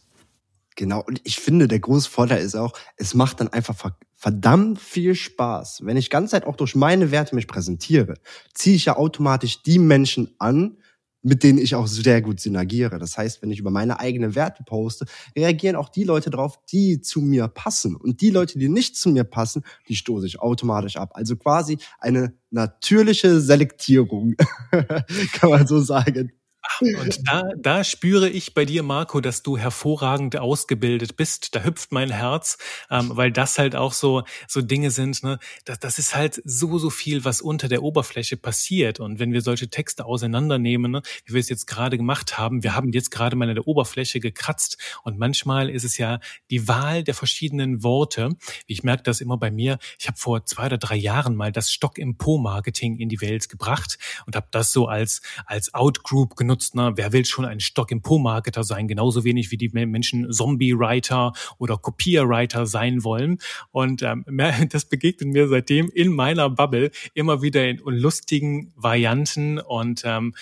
Genau, 0.75 1.03
und 1.03 1.21
ich 1.23 1.37
finde, 1.37 1.67
der 1.67 1.79
große 1.79 2.09
Vorteil 2.09 2.41
ist 2.41 2.55
auch, 2.55 2.73
es 2.95 3.13
macht 3.13 3.39
dann 3.39 3.49
einfach 3.49 3.91
verdammt 4.15 4.79
viel 4.79 5.15
Spaß. 5.15 5.81
Wenn 5.83 5.97
ich 5.97 6.09
ganze 6.09 6.31
Zeit 6.31 6.45
auch 6.45 6.55
durch 6.55 6.75
meine 6.75 7.11
Werte 7.11 7.35
mich 7.35 7.47
präsentiere, 7.47 8.15
ziehe 8.53 8.75
ich 8.75 8.85
ja 8.85 8.95
automatisch 8.95 9.63
die 9.63 9.79
Menschen 9.79 10.33
an, 10.39 10.77
mit 11.23 11.43
denen 11.43 11.59
ich 11.59 11.75
auch 11.75 11.87
sehr 11.87 12.21
gut 12.21 12.39
synergiere. 12.39 12.97
Das 12.97 13.17
heißt, 13.17 13.41
wenn 13.41 13.51
ich 13.51 13.59
über 13.59 13.69
meine 13.69 13.99
eigenen 13.99 14.33
Werte 14.33 14.63
poste, 14.63 15.05
reagieren 15.35 15.75
auch 15.75 15.89
die 15.89 16.03
Leute 16.03 16.29
drauf, 16.29 16.59
die 16.71 17.01
zu 17.01 17.21
mir 17.21 17.47
passen. 17.47 17.95
Und 17.95 18.21
die 18.21 18.31
Leute, 18.31 18.57
die 18.57 18.69
nicht 18.69 18.95
zu 18.95 19.09
mir 19.09 19.23
passen, 19.23 19.63
die 19.87 19.95
stoße 19.95 20.25
ich 20.25 20.39
automatisch 20.39 20.97
ab. 20.97 21.11
Also 21.13 21.35
quasi 21.35 21.77
eine 21.99 22.33
natürliche 22.49 23.39
Selektierung, 23.39 24.35
kann 24.71 25.49
man 25.49 25.67
so 25.67 25.79
sagen. 25.79 26.31
Und 26.79 27.27
da, 27.27 27.43
da 27.57 27.83
spüre 27.83 28.29
ich 28.29 28.53
bei 28.53 28.65
dir, 28.65 28.83
Marco, 28.83 29.19
dass 29.19 29.41
du 29.41 29.57
hervorragend 29.57 30.37
ausgebildet 30.37 31.15
bist. 31.15 31.55
Da 31.55 31.63
hüpft 31.63 31.91
mein 31.91 32.11
Herz, 32.11 32.57
ähm, 32.89 33.11
weil 33.13 33.31
das 33.31 33.57
halt 33.57 33.75
auch 33.75 33.93
so, 33.93 34.23
so 34.47 34.61
Dinge 34.61 34.91
sind. 34.91 35.23
Ne? 35.23 35.39
Das, 35.65 35.79
das 35.79 35.97
ist 35.97 36.15
halt 36.15 36.41
so, 36.45 36.77
so 36.77 36.89
viel, 36.89 37.25
was 37.25 37.41
unter 37.41 37.67
der 37.67 37.81
Oberfläche 37.81 38.37
passiert. 38.37 38.99
Und 38.99 39.19
wenn 39.19 39.33
wir 39.33 39.41
solche 39.41 39.69
Texte 39.69 40.05
auseinandernehmen, 40.05 40.91
ne, 40.91 41.01
wie 41.25 41.33
wir 41.33 41.39
es 41.39 41.49
jetzt 41.49 41.65
gerade 41.65 41.97
gemacht 41.97 42.37
haben, 42.37 42.63
wir 42.63 42.75
haben 42.75 42.91
jetzt 42.91 43.09
gerade 43.09 43.35
mal 43.35 43.49
an 43.49 43.55
der 43.55 43.67
Oberfläche 43.67 44.19
gekratzt. 44.19 44.77
Und 45.03 45.17
manchmal 45.17 45.69
ist 45.69 45.83
es 45.83 45.97
ja 45.97 46.19
die 46.51 46.67
Wahl 46.67 47.03
der 47.03 47.15
verschiedenen 47.15 47.83
Worte. 47.83 48.35
Ich 48.67 48.83
merke 48.83 49.03
das 49.03 49.21
immer 49.21 49.37
bei 49.37 49.49
mir. 49.49 49.79
Ich 49.99 50.07
habe 50.07 50.17
vor 50.17 50.45
zwei 50.45 50.67
oder 50.67 50.77
drei 50.77 50.95
Jahren 50.95 51.35
mal 51.35 51.51
das 51.51 51.71
Stock 51.71 51.97
im 51.97 52.17
Po-Marketing 52.17 52.99
in 52.99 53.09
die 53.09 53.21
Welt 53.21 53.49
gebracht 53.49 53.97
und 54.27 54.35
habe 54.35 54.47
das 54.51 54.71
so 54.71 54.87
als, 54.87 55.21
als 55.45 55.73
Outgroup 55.73 56.35
genommen 56.35 56.50
benutzt. 56.51 56.75
Ne? 56.75 56.91
Wer 56.95 57.13
will 57.13 57.23
schon 57.23 57.45
ein 57.45 57.61
Stock 57.61 57.91
im 57.91 58.01
Po-Marketer 58.01 58.63
sein? 58.63 58.87
Genauso 58.87 59.23
wenig 59.23 59.51
wie 59.51 59.57
die 59.57 59.69
Menschen 59.69 60.31
Zombie-Writer 60.31 61.31
oder 61.57 61.77
Kopier-Writer 61.77 62.65
sein 62.65 63.03
wollen. 63.05 63.37
Und 63.71 64.03
ähm, 64.03 64.25
das 64.69 64.85
begegnet 64.85 65.29
mir 65.29 65.47
seitdem 65.47 65.89
in 65.89 66.13
meiner 66.13 66.49
Bubble 66.49 66.91
immer 67.13 67.41
wieder 67.41 67.67
in 67.67 67.79
lustigen 67.85 68.73
Varianten 68.75 69.59
und 69.59 70.01
ähm, 70.05 70.33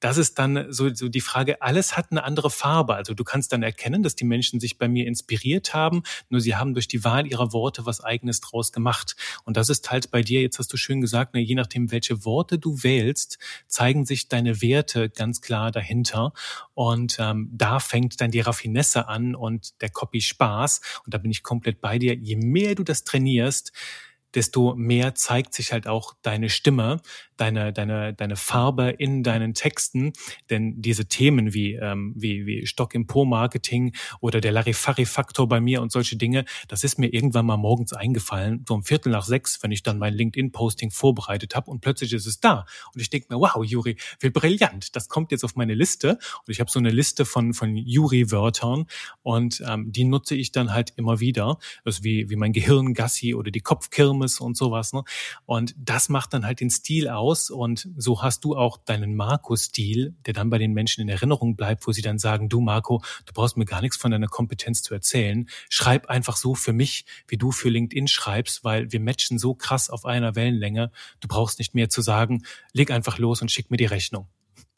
das 0.00 0.16
ist 0.16 0.38
dann 0.38 0.66
so, 0.70 0.92
so 0.94 1.08
die 1.08 1.20
Frage, 1.20 1.60
alles 1.62 1.96
hat 1.96 2.10
eine 2.10 2.24
andere 2.24 2.50
Farbe. 2.50 2.94
Also 2.94 3.14
du 3.14 3.24
kannst 3.24 3.52
dann 3.52 3.62
erkennen, 3.62 4.02
dass 4.02 4.14
die 4.14 4.24
Menschen 4.24 4.60
sich 4.60 4.78
bei 4.78 4.88
mir 4.88 5.06
inspiriert 5.06 5.74
haben, 5.74 6.02
nur 6.28 6.40
sie 6.40 6.56
haben 6.56 6.74
durch 6.74 6.88
die 6.88 7.04
Wahl 7.04 7.26
ihrer 7.26 7.52
Worte 7.52 7.86
was 7.86 8.02
eigenes 8.02 8.40
draus 8.40 8.72
gemacht. 8.72 9.16
Und 9.44 9.56
das 9.56 9.68
ist 9.68 9.90
halt 9.90 10.10
bei 10.10 10.22
dir, 10.22 10.40
jetzt 10.40 10.58
hast 10.58 10.72
du 10.72 10.76
schön 10.76 11.00
gesagt, 11.00 11.34
ne, 11.34 11.40
je 11.40 11.54
nachdem, 11.54 11.90
welche 11.90 12.24
Worte 12.24 12.58
du 12.58 12.82
wählst, 12.82 13.38
zeigen 13.66 14.06
sich 14.06 14.28
deine 14.28 14.62
Werte 14.62 15.10
ganz 15.10 15.40
klar 15.40 15.70
dahinter. 15.72 16.32
Und 16.74 17.16
ähm, 17.18 17.50
da 17.52 17.80
fängt 17.80 18.20
dann 18.20 18.30
die 18.30 18.40
Raffinesse 18.40 19.08
an 19.08 19.34
und 19.34 19.80
der 19.82 19.90
Copy 19.90 20.20
Spaß. 20.20 20.80
Und 21.04 21.14
da 21.14 21.18
bin 21.18 21.30
ich 21.30 21.42
komplett 21.42 21.80
bei 21.80 21.98
dir. 21.98 22.14
Je 22.14 22.36
mehr 22.36 22.74
du 22.74 22.84
das 22.84 23.04
trainierst, 23.04 23.72
desto 24.34 24.74
mehr 24.74 25.14
zeigt 25.14 25.54
sich 25.54 25.72
halt 25.72 25.86
auch 25.86 26.14
deine 26.22 26.50
Stimme, 26.50 27.00
deine, 27.38 27.72
deine, 27.72 28.12
deine 28.14 28.36
Farbe 28.36 28.90
in 28.90 29.22
deinen 29.22 29.54
Texten. 29.54 30.12
Denn 30.50 30.82
diese 30.82 31.06
Themen 31.06 31.54
wie, 31.54 31.74
ähm, 31.74 32.12
wie, 32.16 32.46
wie 32.46 32.66
Stock 32.66 32.94
im 32.94 33.06
Po-Marketing 33.06 33.94
oder 34.20 34.40
der 34.40 34.52
Larifari-Faktor 34.52 35.48
bei 35.48 35.60
mir 35.60 35.80
und 35.80 35.92
solche 35.92 36.16
Dinge, 36.16 36.44
das 36.68 36.84
ist 36.84 36.98
mir 36.98 37.12
irgendwann 37.12 37.46
mal 37.46 37.56
morgens 37.56 37.92
eingefallen, 37.92 38.64
so 38.68 38.74
um 38.74 38.82
Viertel 38.82 39.10
nach 39.10 39.24
sechs, 39.24 39.62
wenn 39.62 39.72
ich 39.72 39.82
dann 39.82 39.98
mein 39.98 40.14
LinkedIn-Posting 40.14 40.90
vorbereitet 40.90 41.54
habe 41.54 41.70
und 41.70 41.80
plötzlich 41.80 42.12
ist 42.12 42.26
es 42.26 42.40
da. 42.40 42.66
Und 42.94 43.00
ich 43.00 43.10
denke 43.10 43.28
mir, 43.30 43.40
wow, 43.40 43.64
Juri, 43.64 43.96
wie 44.20 44.30
brillant, 44.30 44.94
das 44.96 45.08
kommt 45.08 45.30
jetzt 45.32 45.44
auf 45.44 45.56
meine 45.56 45.74
Liste. 45.74 46.10
Und 46.10 46.48
ich 46.48 46.60
habe 46.60 46.70
so 46.70 46.78
eine 46.78 46.90
Liste 46.90 47.24
von, 47.24 47.54
von 47.54 47.76
Juri-Wörtern 47.76 48.86
und 49.22 49.62
ähm, 49.66 49.92
die 49.92 50.04
nutze 50.04 50.34
ich 50.34 50.52
dann 50.52 50.72
halt 50.72 50.92
immer 50.96 51.20
wieder. 51.20 51.58
Das 51.84 51.98
ist 51.98 52.04
wie, 52.04 52.28
wie 52.30 52.36
mein 52.36 52.52
Gehirngassi 52.52 53.34
oder 53.34 53.50
die 53.50 53.60
Kopfkirmes 54.18 54.40
und 54.40 54.56
sowas. 54.56 54.92
Ne? 54.92 55.02
Und 55.46 55.74
das 55.78 56.08
macht 56.08 56.32
dann 56.34 56.44
halt 56.44 56.60
den 56.60 56.70
Stil 56.70 57.08
aus 57.08 57.50
und 57.50 57.88
so 57.96 58.22
hast 58.22 58.44
du 58.44 58.56
auch 58.56 58.78
deinen 58.78 59.14
Marco-Stil, 59.14 60.14
der 60.26 60.34
dann 60.34 60.50
bei 60.50 60.58
den 60.58 60.72
Menschen 60.72 61.02
in 61.02 61.08
Erinnerung 61.08 61.56
bleibt, 61.56 61.86
wo 61.86 61.92
sie 61.92 62.02
dann 62.02 62.18
sagen, 62.18 62.48
du 62.48 62.60
Marco, 62.60 63.02
du 63.26 63.32
brauchst 63.32 63.56
mir 63.56 63.64
gar 63.64 63.80
nichts 63.80 63.96
von 63.96 64.10
deiner 64.10 64.28
Kompetenz 64.28 64.82
zu 64.82 64.94
erzählen. 64.94 65.48
Schreib 65.68 66.06
einfach 66.06 66.36
so 66.36 66.54
für 66.54 66.72
mich, 66.72 67.04
wie 67.26 67.36
du 67.36 67.52
für 67.52 67.68
LinkedIn 67.68 68.08
schreibst, 68.08 68.64
weil 68.64 68.90
wir 68.92 69.00
matchen 69.00 69.38
so 69.38 69.54
krass 69.54 69.90
auf 69.90 70.04
einer 70.04 70.34
Wellenlänge. 70.34 70.90
Du 71.20 71.28
brauchst 71.28 71.58
nicht 71.58 71.74
mehr 71.74 71.88
zu 71.88 72.02
sagen, 72.02 72.42
leg 72.72 72.90
einfach 72.90 73.18
los 73.18 73.42
und 73.42 73.50
schick 73.50 73.70
mir 73.70 73.76
die 73.76 73.86
Rechnung. 73.86 74.28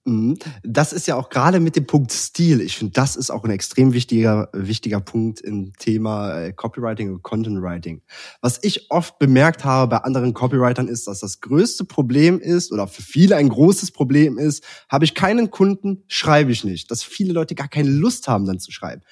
Mhm. 0.06 0.38
Das 0.62 0.94
ist 0.94 1.06
ja 1.06 1.16
auch 1.16 1.28
gerade 1.28 1.60
mit 1.60 1.76
dem 1.76 1.86
Punkt 1.86 2.10
Stil. 2.10 2.62
Ich 2.62 2.78
finde, 2.78 2.92
das 2.94 3.16
ist 3.16 3.30
auch 3.30 3.44
ein 3.44 3.50
extrem 3.50 3.92
wichtiger, 3.92 4.48
wichtiger 4.54 5.00
Punkt 5.00 5.40
im 5.40 5.74
Thema 5.78 6.40
äh, 6.40 6.52
Copywriting 6.52 7.12
und 7.12 7.22
Content 7.22 7.60
Writing. 7.60 8.00
Was 8.40 8.58
ich 8.62 8.90
oft 8.90 9.18
bemerkt 9.18 9.64
habe 9.64 9.90
bei 9.90 9.98
anderen 9.98 10.32
Copywritern 10.32 10.88
ist, 10.88 11.06
dass 11.06 11.20
das 11.20 11.40
größte 11.42 11.84
Problem 11.84 12.40
ist 12.40 12.72
oder 12.72 12.88
für 12.88 13.02
viele 13.02 13.36
ein 13.36 13.50
großes 13.50 13.90
Problem 13.90 14.38
ist, 14.38 14.64
habe 14.88 15.04
ich 15.04 15.14
keinen 15.14 15.50
Kunden, 15.50 16.02
schreibe 16.08 16.50
ich 16.50 16.64
nicht. 16.64 16.90
Dass 16.90 17.02
viele 17.02 17.34
Leute 17.34 17.54
gar 17.54 17.68
keine 17.68 17.90
Lust 17.90 18.26
haben, 18.26 18.46
dann 18.46 18.58
zu 18.58 18.72
schreiben. 18.72 19.02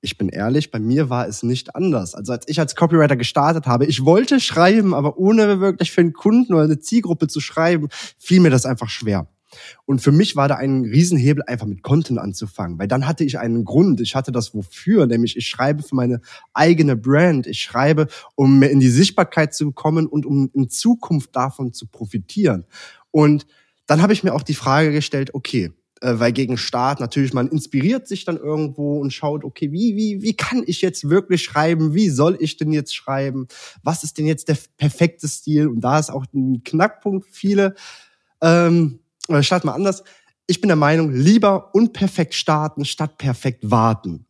Ich 0.00 0.16
bin 0.16 0.28
ehrlich, 0.28 0.70
bei 0.70 0.78
mir 0.78 1.10
war 1.10 1.26
es 1.26 1.42
nicht 1.42 1.74
anders. 1.74 2.14
Also 2.14 2.32
als 2.32 2.44
ich 2.46 2.60
als 2.60 2.76
Copywriter 2.76 3.16
gestartet 3.16 3.66
habe, 3.66 3.86
ich 3.86 4.04
wollte 4.04 4.38
schreiben, 4.38 4.94
aber 4.94 5.18
ohne 5.18 5.58
wirklich 5.58 5.90
für 5.90 6.02
einen 6.02 6.12
Kunden 6.12 6.54
oder 6.54 6.64
eine 6.64 6.78
Zielgruppe 6.78 7.26
zu 7.26 7.40
schreiben, 7.40 7.88
fiel 8.16 8.38
mir 8.38 8.50
das 8.50 8.66
einfach 8.66 8.88
schwer. 8.88 9.26
Und 9.84 10.00
für 10.00 10.12
mich 10.12 10.36
war 10.36 10.48
da 10.48 10.56
ein 10.56 10.84
Riesenhebel, 10.84 11.44
einfach 11.46 11.66
mit 11.66 11.82
Content 11.82 12.18
anzufangen, 12.18 12.78
weil 12.78 12.88
dann 12.88 13.06
hatte 13.06 13.24
ich 13.24 13.38
einen 13.38 13.64
Grund. 13.64 14.00
Ich 14.00 14.14
hatte 14.14 14.32
das 14.32 14.54
wofür, 14.54 15.06
nämlich 15.06 15.36
ich 15.36 15.46
schreibe 15.46 15.82
für 15.82 15.94
meine 15.94 16.20
eigene 16.52 16.96
Brand. 16.96 17.46
Ich 17.46 17.60
schreibe, 17.62 18.08
um 18.34 18.62
in 18.62 18.80
die 18.80 18.90
Sichtbarkeit 18.90 19.54
zu 19.54 19.72
kommen 19.72 20.06
und 20.06 20.26
um 20.26 20.50
in 20.54 20.68
Zukunft 20.68 21.34
davon 21.34 21.72
zu 21.72 21.86
profitieren. 21.86 22.64
Und 23.10 23.46
dann 23.86 24.02
habe 24.02 24.12
ich 24.12 24.24
mir 24.24 24.34
auch 24.34 24.42
die 24.42 24.54
Frage 24.54 24.92
gestellt, 24.92 25.32
okay, 25.32 25.72
äh, 26.00 26.18
weil 26.18 26.32
gegen 26.32 26.58
Start 26.58 27.00
natürlich 27.00 27.32
man 27.32 27.48
inspiriert 27.48 28.06
sich 28.06 28.24
dann 28.24 28.36
irgendwo 28.36 28.98
und 28.98 29.12
schaut, 29.12 29.44
okay, 29.44 29.72
wie 29.72 29.96
wie 29.96 30.22
wie 30.22 30.34
kann 30.34 30.62
ich 30.66 30.82
jetzt 30.82 31.08
wirklich 31.08 31.42
schreiben? 31.42 31.94
Wie 31.94 32.10
soll 32.10 32.36
ich 32.40 32.56
denn 32.56 32.72
jetzt 32.72 32.94
schreiben? 32.94 33.46
Was 33.82 34.04
ist 34.04 34.18
denn 34.18 34.26
jetzt 34.26 34.48
der 34.48 34.58
perfekte 34.76 35.28
Stil? 35.28 35.68
Und 35.68 35.80
da 35.80 35.98
ist 35.98 36.10
auch 36.10 36.26
ein 36.34 36.62
Knackpunkt. 36.64 37.26
Viele 37.30 37.74
ähm, 38.42 38.98
oder 39.28 39.42
start 39.42 39.64
mal 39.64 39.72
anders. 39.72 40.02
Ich 40.46 40.60
bin 40.60 40.68
der 40.68 40.76
Meinung, 40.76 41.12
lieber 41.12 41.74
unperfekt 41.74 42.34
starten 42.34 42.84
statt 42.84 43.18
perfekt 43.18 43.70
warten. 43.70 44.26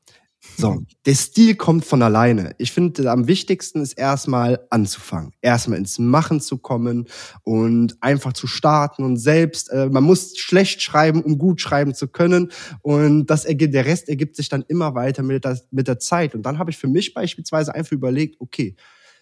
So, 0.59 0.83
der 1.05 1.15
Stil 1.15 1.55
kommt 1.55 1.85
von 1.85 2.03
alleine. 2.03 2.55
Ich 2.59 2.73
finde, 2.73 3.11
am 3.11 3.27
wichtigsten 3.27 3.83
ist 3.83 3.93
erstmal 3.95 4.61
anzufangen, 4.71 5.33
erstmal 5.43 5.79
ins 5.79 5.99
Machen 5.99 6.41
zu 6.41 6.57
kommen 6.57 7.09
und 7.43 7.97
einfach 8.01 8.33
zu 8.33 8.47
starten 8.47 9.05
und 9.05 9.19
selbst, 9.19 9.71
äh, 9.71 9.89
man 9.91 10.05
muss 10.05 10.39
schlecht 10.39 10.81
schreiben, 10.81 11.23
um 11.23 11.37
gut 11.37 11.61
schreiben 11.61 11.95
zu 11.95 12.09
können 12.09 12.53
und 12.81 13.27
das 13.27 13.45
ergibt, 13.45 13.75
der 13.75 13.85
Rest 13.85 14.09
ergibt 14.09 14.37
sich 14.37 14.49
dann 14.49 14.65
immer 14.69 14.95
weiter 14.95 15.23
mit 15.23 15.45
der, 15.45 15.61
mit 15.71 15.89
der 15.89 15.99
Zeit. 15.99 16.35
Und 16.35 16.43
dann 16.43 16.59
habe 16.59 16.71
ich 16.71 16.79
für 16.79 16.89
mich 16.89 17.13
beispielsweise 17.13 17.75
einfach 17.75 17.93
überlegt, 17.93 18.41
okay, 18.41 18.77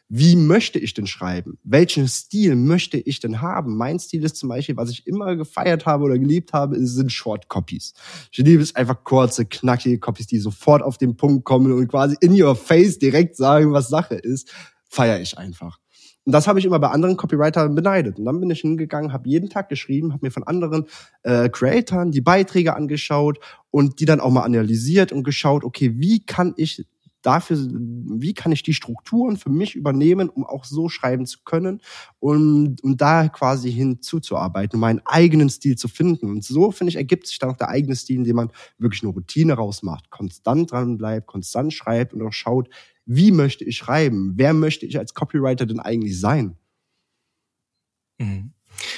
wie 0.09 0.37
möchte 0.37 0.79
ich 0.79 0.95
denn 0.95 1.07
schreiben? 1.07 1.59
Welchen 1.65 2.07
Stil 2.09 2.57
möchte 2.57 2.99
ich 2.99 3.21
denn 3.21 3.41
haben? 3.41 3.77
Mein 3.77 3.99
Stil 3.99 4.23
ist 4.25 4.37
zum 4.37 4.51
Beispiel, 4.51 4.77
was 4.77 4.91
ich 4.91 5.07
immer 5.07 5.35
gefeiert 5.35 5.87
habe 5.87 6.05
oder 6.05 6.19
geliebt 6.19 6.53
habe, 6.53 6.77
sind 6.87 7.11
Short 7.11 7.49
Copies. 7.49 7.95
Ich 8.31 8.39
liebe 8.39 8.63
es 8.63 8.77
einfach 8.77 9.03
kurze, 9.05 9.47
knackige 9.47 9.99
Copies, 9.99 10.27
die 10.27 10.39
sofort 10.39 10.83
auf 10.83 10.99
den 10.99 11.17
Punkt 11.17 11.45
kommen 11.45 11.73
und 11.73 11.89
quasi 11.89 12.17
in 12.21 12.41
your 12.41 12.55
face 12.55 12.99
direkt 12.99 13.37
sagen, 13.37 13.73
was 13.73 13.89
Sache 13.89 14.15
ist. 14.15 14.53
Feiere 14.89 15.21
ich 15.21 15.39
einfach. 15.39 15.79
Und 16.27 16.33
das 16.33 16.47
habe 16.47 16.59
ich 16.59 16.65
immer 16.65 16.79
bei 16.79 16.89
anderen 16.89 17.17
Copywritern 17.17 17.75
beneidet. 17.75 18.19
Und 18.19 18.25
dann 18.25 18.41
bin 18.41 18.51
ich 18.51 18.61
hingegangen, 18.61 19.13
habe 19.13 19.29
jeden 19.29 19.51
Tag 19.51 19.69
geschrieben, 19.69 20.13
habe 20.13 20.25
mir 20.25 20.31
von 20.31 20.45
anderen 20.45 20.87
äh, 21.23 21.49
Creatoren 21.51 22.13
die 22.13 22.23
Beiträge 22.23 22.75
angeschaut 22.75 23.39
und 23.71 24.01
die 24.01 24.07
dann 24.07 24.21
auch 24.21 24.31
mal 24.31 24.43
analysiert 24.43 25.13
und 25.13 25.23
geschaut, 25.23 25.65
okay, 25.65 25.95
wie 25.97 26.25
kann 26.25 26.55
ich 26.57 26.87
dafür, 27.27 27.57
wie 27.59 28.35
kann 28.35 28.53
ich 28.53 28.63
die 28.63 28.75
Strukturen 28.75 29.37
für 29.37 29.51
mich 29.51 29.75
übernehmen, 29.75 30.29
um 30.29 30.45
auch 30.45 30.65
so 30.65 30.89
schreiben 30.89 31.27
zu 31.27 31.39
können 31.45 31.81
und 32.21 32.83
um 32.83 32.97
da 32.97 33.29
quasi 33.29 33.73
hinzuzuarbeiten, 33.73 34.79
meinen 34.79 35.01
eigenen 35.05 35.49
Stil 35.51 35.77
zu 35.77 35.89
finden. 35.89 36.31
Und 36.31 36.45
so, 36.45 36.71
finde 36.71 36.91
ich, 36.91 36.97
ergibt 36.97 37.27
sich 37.27 37.39
dann 37.39 37.51
auch 37.51 37.57
der 37.57 37.69
eigene 37.69 37.97
Stil, 37.97 38.17
indem 38.17 38.37
man 38.37 38.51
wirklich 38.79 39.03
eine 39.03 39.13
Routine 39.13 39.55
rausmacht, 39.55 40.11
konstant 40.11 40.73
dran 40.73 40.99
bleibt, 40.99 41.27
konstant 41.27 41.73
schreibt 41.73 42.15
und 42.15 42.23
auch 42.23 42.33
schaut, 42.33 42.69
wie 43.07 43.33
möchte 43.33 43.65
ich 43.65 43.77
schreiben? 43.77 44.33
Wer 44.37 44.55
möchte 44.55 44.87
ich 44.87 44.99
als 44.99 45.15
Copywriter 45.15 45.67
denn 45.67 45.81
eigentlich 45.81 46.19
sein? 46.19 46.57
Mhm. 48.19 48.54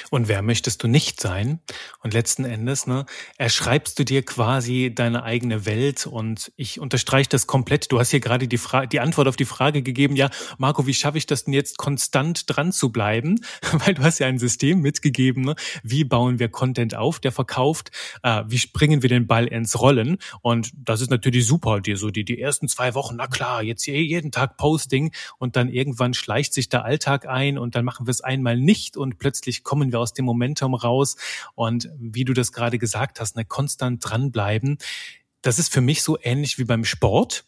Und 0.09 0.27
wer 0.27 0.41
möchtest 0.41 0.83
du 0.83 0.87
nicht 0.87 1.21
sein? 1.21 1.59
Und 2.01 2.13
letzten 2.13 2.45
Endes, 2.45 2.87
ne, 2.87 3.05
erschreibst 3.37 3.97
du 3.99 4.05
dir 4.05 4.23
quasi 4.23 4.91
deine 4.93 5.23
eigene 5.23 5.65
Welt 5.65 6.07
und 6.07 6.51
ich 6.55 6.79
unterstreiche 6.79 7.29
das 7.29 7.47
komplett. 7.47 7.91
Du 7.91 7.99
hast 7.99 8.11
hier 8.11 8.19
gerade 8.19 8.47
die 8.47 8.57
Frage, 8.57 8.87
die 8.87 8.99
Antwort 8.99 9.27
auf 9.27 9.35
die 9.35 9.45
Frage 9.45 9.81
gegeben, 9.81 10.15
ja, 10.15 10.29
Marco, 10.57 10.87
wie 10.87 10.93
schaffe 10.93 11.17
ich 11.17 11.25
das 11.25 11.45
denn 11.45 11.53
jetzt 11.53 11.77
konstant 11.77 12.43
dran 12.47 12.71
zu 12.71 12.91
bleiben? 12.91 13.39
Weil 13.71 13.93
du 13.93 14.03
hast 14.03 14.19
ja 14.19 14.27
ein 14.27 14.39
System 14.39 14.81
mitgegeben, 14.81 15.43
ne? 15.43 15.55
wie 15.83 16.03
bauen 16.03 16.39
wir 16.39 16.49
Content 16.49 16.95
auf, 16.95 17.19
der 17.19 17.31
verkauft, 17.31 17.91
äh, 18.23 18.43
wie 18.47 18.57
springen 18.57 19.01
wir 19.01 19.09
den 19.09 19.27
Ball 19.27 19.47
ins 19.47 19.79
Rollen? 19.79 20.17
Und 20.41 20.71
das 20.75 21.01
ist 21.01 21.09
natürlich 21.09 21.45
super, 21.45 21.81
dir 21.81 21.97
so 21.97 22.09
die, 22.09 22.25
die 22.25 22.39
ersten 22.39 22.67
zwei 22.67 22.93
Wochen, 22.93 23.15
na 23.17 23.27
klar, 23.27 23.63
jetzt 23.63 23.83
hier 23.83 24.01
jeden 24.01 24.31
Tag 24.31 24.57
Posting 24.57 25.11
und 25.37 25.55
dann 25.55 25.69
irgendwann 25.69 26.13
schleicht 26.13 26.53
sich 26.53 26.69
der 26.69 26.85
Alltag 26.85 27.27
ein 27.27 27.57
und 27.57 27.75
dann 27.75 27.85
machen 27.85 28.07
wir 28.07 28.11
es 28.11 28.21
einmal 28.21 28.57
nicht 28.57 28.97
und 28.97 29.17
plötzlich 29.19 29.63
kommen 29.67 29.91
wir 29.91 29.99
aus 29.99 30.13
dem 30.13 30.23
Momentum 30.23 30.73
raus 30.73 31.17
und 31.53 31.89
wie 31.99 32.23
du 32.23 32.33
das 32.33 32.53
gerade 32.53 32.79
gesagt 32.79 33.19
hast, 33.19 33.35
ne, 33.35 33.43
konstant 33.43 33.99
dranbleiben. 34.01 34.77
Das 35.41 35.59
ist 35.59 35.71
für 35.71 35.81
mich 35.81 36.01
so 36.01 36.17
ähnlich 36.21 36.57
wie 36.57 36.63
beim 36.63 36.85
Sport 36.85 37.43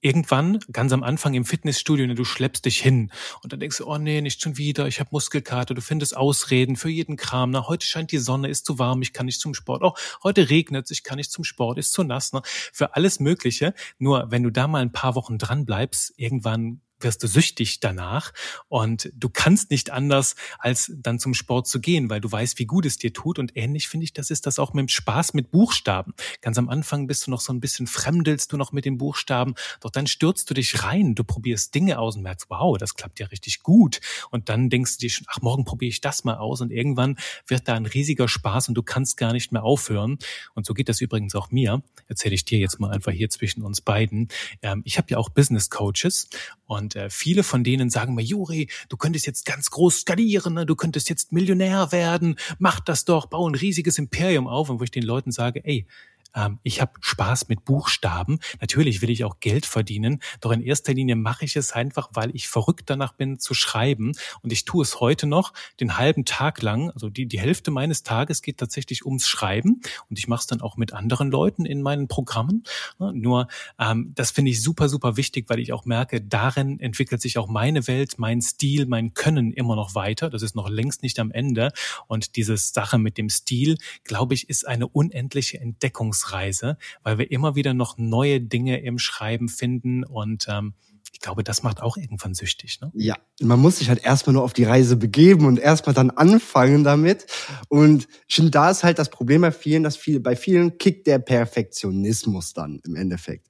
irgendwann, 0.00 0.60
ganz 0.72 0.92
am 0.92 1.02
Anfang 1.02 1.34
im 1.34 1.44
Fitnessstudio, 1.44 2.06
ne, 2.06 2.14
du 2.14 2.24
schleppst 2.24 2.64
dich 2.64 2.80
hin 2.80 3.10
und 3.42 3.52
dann 3.52 3.60
denkst 3.60 3.76
du, 3.76 3.86
oh 3.86 3.98
nee, 3.98 4.22
nicht 4.22 4.40
schon 4.40 4.56
wieder, 4.56 4.86
ich 4.86 5.00
habe 5.00 5.10
Muskelkater, 5.12 5.74
du 5.74 5.82
findest 5.82 6.16
Ausreden 6.16 6.76
für 6.76 6.88
jeden 6.88 7.16
Kram. 7.16 7.50
Na, 7.50 7.68
heute 7.68 7.86
scheint 7.86 8.10
die 8.10 8.18
Sonne, 8.18 8.48
ist 8.48 8.64
zu 8.64 8.78
warm, 8.78 9.02
ich 9.02 9.12
kann 9.12 9.26
nicht 9.26 9.40
zum 9.40 9.52
Sport. 9.52 9.82
Oh, 9.82 9.92
heute 10.22 10.48
regnet 10.48 10.86
es, 10.86 10.92
ich 10.92 11.02
kann 11.02 11.16
nicht 11.16 11.30
zum 11.30 11.44
Sport, 11.44 11.76
ist 11.76 11.92
zu 11.92 12.04
nass. 12.04 12.32
Ne? 12.32 12.40
Für 12.44 12.94
alles 12.94 13.20
Mögliche. 13.20 13.74
Nur 13.98 14.30
wenn 14.30 14.44
du 14.44 14.50
da 14.50 14.66
mal 14.66 14.80
ein 14.80 14.92
paar 14.92 15.14
Wochen 15.14 15.36
dran 15.36 15.66
bleibst, 15.66 16.14
irgendwann 16.16 16.80
wirst 17.00 17.22
du 17.22 17.26
süchtig 17.26 17.80
danach 17.80 18.32
und 18.68 19.10
du 19.14 19.28
kannst 19.28 19.70
nicht 19.70 19.90
anders, 19.90 20.34
als 20.58 20.92
dann 20.96 21.18
zum 21.18 21.34
Sport 21.34 21.66
zu 21.66 21.80
gehen, 21.80 22.10
weil 22.10 22.20
du 22.20 22.30
weißt, 22.30 22.58
wie 22.58 22.66
gut 22.66 22.86
es 22.86 22.98
dir 22.98 23.12
tut. 23.12 23.38
Und 23.38 23.56
ähnlich 23.56 23.88
finde 23.88 24.04
ich, 24.04 24.12
das 24.12 24.30
ist 24.30 24.46
das 24.46 24.58
auch 24.58 24.72
mit 24.72 24.82
dem 24.82 24.88
Spaß 24.88 25.34
mit 25.34 25.50
Buchstaben. 25.50 26.14
Ganz 26.40 26.58
am 26.58 26.68
Anfang 26.68 27.06
bist 27.06 27.26
du 27.26 27.30
noch 27.30 27.40
so 27.40 27.52
ein 27.52 27.60
bisschen 27.60 27.86
fremdelst 27.86 28.52
du 28.52 28.56
noch 28.56 28.72
mit 28.72 28.84
den 28.84 28.98
Buchstaben, 28.98 29.54
doch 29.80 29.90
dann 29.90 30.06
stürzt 30.06 30.50
du 30.50 30.54
dich 30.54 30.82
rein, 30.82 31.14
du 31.14 31.24
probierst 31.24 31.74
Dinge 31.74 31.98
aus 31.98 32.16
und 32.16 32.22
merkst, 32.22 32.46
wow, 32.48 32.76
das 32.78 32.94
klappt 32.94 33.20
ja 33.20 33.26
richtig 33.26 33.62
gut. 33.62 34.00
Und 34.30 34.48
dann 34.48 34.70
denkst 34.70 34.96
du 34.96 35.00
dir 35.00 35.10
schon, 35.10 35.26
ach, 35.30 35.40
morgen 35.40 35.64
probiere 35.64 35.90
ich 35.90 36.00
das 36.00 36.24
mal 36.24 36.36
aus 36.36 36.60
und 36.60 36.70
irgendwann 36.70 37.16
wird 37.46 37.68
da 37.68 37.74
ein 37.74 37.86
riesiger 37.86 38.28
Spaß 38.28 38.68
und 38.68 38.74
du 38.74 38.82
kannst 38.82 39.16
gar 39.16 39.32
nicht 39.32 39.52
mehr 39.52 39.62
aufhören. 39.62 40.18
Und 40.54 40.66
so 40.66 40.74
geht 40.74 40.88
das 40.88 41.00
übrigens 41.00 41.34
auch 41.34 41.50
mir. 41.50 41.82
Erzähle 42.08 42.34
ich 42.34 42.44
dir 42.44 42.58
jetzt 42.58 42.80
mal 42.80 42.90
einfach 42.90 43.12
hier 43.12 43.30
zwischen 43.30 43.62
uns 43.62 43.80
beiden. 43.80 44.28
Ähm, 44.62 44.82
ich 44.84 44.98
habe 44.98 45.08
ja 45.10 45.18
auch 45.18 45.28
Business 45.28 45.70
Coaches 45.70 46.28
und 46.66 46.87
äh, 46.96 47.10
viele 47.10 47.42
von 47.42 47.64
denen 47.64 47.90
sagen 47.90 48.14
mir, 48.14 48.22
Juri, 48.22 48.68
du 48.88 48.96
könntest 48.96 49.26
jetzt 49.26 49.44
ganz 49.44 49.70
groß 49.70 50.00
skalieren, 50.00 50.54
ne? 50.54 50.66
du 50.66 50.76
könntest 50.76 51.08
jetzt 51.08 51.32
Millionär 51.32 51.92
werden, 51.92 52.36
mach 52.58 52.80
das 52.80 53.04
doch, 53.04 53.26
bau 53.26 53.48
ein 53.48 53.54
riesiges 53.54 53.98
Imperium 53.98 54.46
auf. 54.46 54.70
Und 54.70 54.80
wo 54.80 54.84
ich 54.84 54.90
den 54.90 55.04
Leuten 55.04 55.32
sage, 55.32 55.64
ey, 55.64 55.86
ähm, 56.34 56.58
ich 56.62 56.80
habe 56.80 56.92
Spaß 57.00 57.48
mit 57.48 57.64
Buchstaben. 57.64 58.38
Natürlich 58.60 59.02
will 59.02 59.10
ich 59.10 59.24
auch 59.24 59.40
Geld 59.40 59.66
verdienen, 59.66 60.20
doch 60.40 60.52
in 60.52 60.62
erster 60.62 60.94
Linie 60.94 61.16
mache 61.16 61.44
ich 61.44 61.56
es 61.56 61.72
einfach, 61.72 62.10
weil 62.12 62.34
ich 62.34 62.48
verrückt 62.48 62.90
danach 62.90 63.12
bin 63.12 63.38
zu 63.38 63.54
schreiben. 63.54 64.12
Und 64.42 64.52
ich 64.52 64.64
tue 64.64 64.82
es 64.82 65.00
heute 65.00 65.26
noch 65.26 65.52
den 65.80 65.98
halben 65.98 66.24
Tag 66.24 66.62
lang. 66.62 66.90
Also 66.90 67.08
die, 67.08 67.26
die 67.26 67.40
Hälfte 67.40 67.70
meines 67.70 68.02
Tages 68.02 68.42
geht 68.42 68.58
tatsächlich 68.58 69.04
ums 69.04 69.28
Schreiben. 69.28 69.80
Und 70.08 70.18
ich 70.18 70.28
mache 70.28 70.40
es 70.40 70.46
dann 70.46 70.60
auch 70.60 70.76
mit 70.76 70.92
anderen 70.92 71.30
Leuten 71.30 71.64
in 71.64 71.82
meinen 71.82 72.08
Programmen. 72.08 72.64
Nur 72.98 73.48
ähm, 73.78 74.12
das 74.14 74.30
finde 74.30 74.50
ich 74.50 74.62
super, 74.62 74.88
super 74.88 75.16
wichtig, 75.16 75.46
weil 75.48 75.58
ich 75.58 75.72
auch 75.72 75.84
merke, 75.84 76.20
darin 76.20 76.80
entwickelt 76.80 77.20
sich 77.20 77.38
auch 77.38 77.48
meine 77.48 77.86
Welt, 77.86 78.18
mein 78.18 78.42
Stil, 78.42 78.86
mein 78.86 79.14
Können 79.14 79.52
immer 79.52 79.76
noch 79.76 79.94
weiter. 79.94 80.30
Das 80.30 80.42
ist 80.42 80.54
noch 80.54 80.68
längst 80.68 81.02
nicht 81.02 81.18
am 81.18 81.30
Ende. 81.30 81.72
Und 82.06 82.36
diese 82.36 82.56
Sache 82.56 82.98
mit 82.98 83.18
dem 83.18 83.28
Stil, 83.28 83.78
glaube 84.04 84.34
ich, 84.34 84.48
ist 84.48 84.66
eine 84.66 84.88
unendliche 84.88 85.60
Entdeckungs 85.60 86.17
Entdeckungsreise, 86.18 86.76
weil 87.02 87.18
wir 87.18 87.30
immer 87.30 87.54
wieder 87.54 87.74
noch 87.74 87.98
neue 87.98 88.40
Dinge 88.40 88.80
im 88.80 88.98
Schreiben 88.98 89.48
finden 89.48 90.04
und 90.04 90.46
ähm, 90.48 90.74
ich 91.12 91.20
glaube, 91.20 91.42
das 91.42 91.62
macht 91.62 91.80
auch 91.80 91.96
irgendwann 91.96 92.34
süchtig. 92.34 92.80
Ne? 92.80 92.92
Ja, 92.94 93.16
man 93.40 93.58
muss 93.58 93.78
sich 93.78 93.88
halt 93.88 94.04
erstmal 94.04 94.34
nur 94.34 94.44
auf 94.44 94.52
die 94.52 94.64
Reise 94.64 94.94
begeben 94.96 95.46
und 95.46 95.58
erstmal 95.58 95.94
dann 95.94 96.10
anfangen 96.10 96.84
damit. 96.84 97.26
Und 97.68 98.06
finde, 98.28 98.50
da 98.50 98.70
ist 98.70 98.84
halt 98.84 98.98
das 98.98 99.08
Problem 99.08 99.40
bei 99.40 99.50
vielen, 99.50 99.82
dass 99.82 99.96
viele, 99.96 100.20
bei 100.20 100.36
vielen 100.36 100.78
kickt 100.78 101.06
der 101.06 101.18
Perfektionismus 101.18 102.52
dann 102.52 102.80
im 102.84 102.94
Endeffekt. 102.94 103.48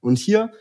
Und 0.00 0.18
hier 0.18 0.52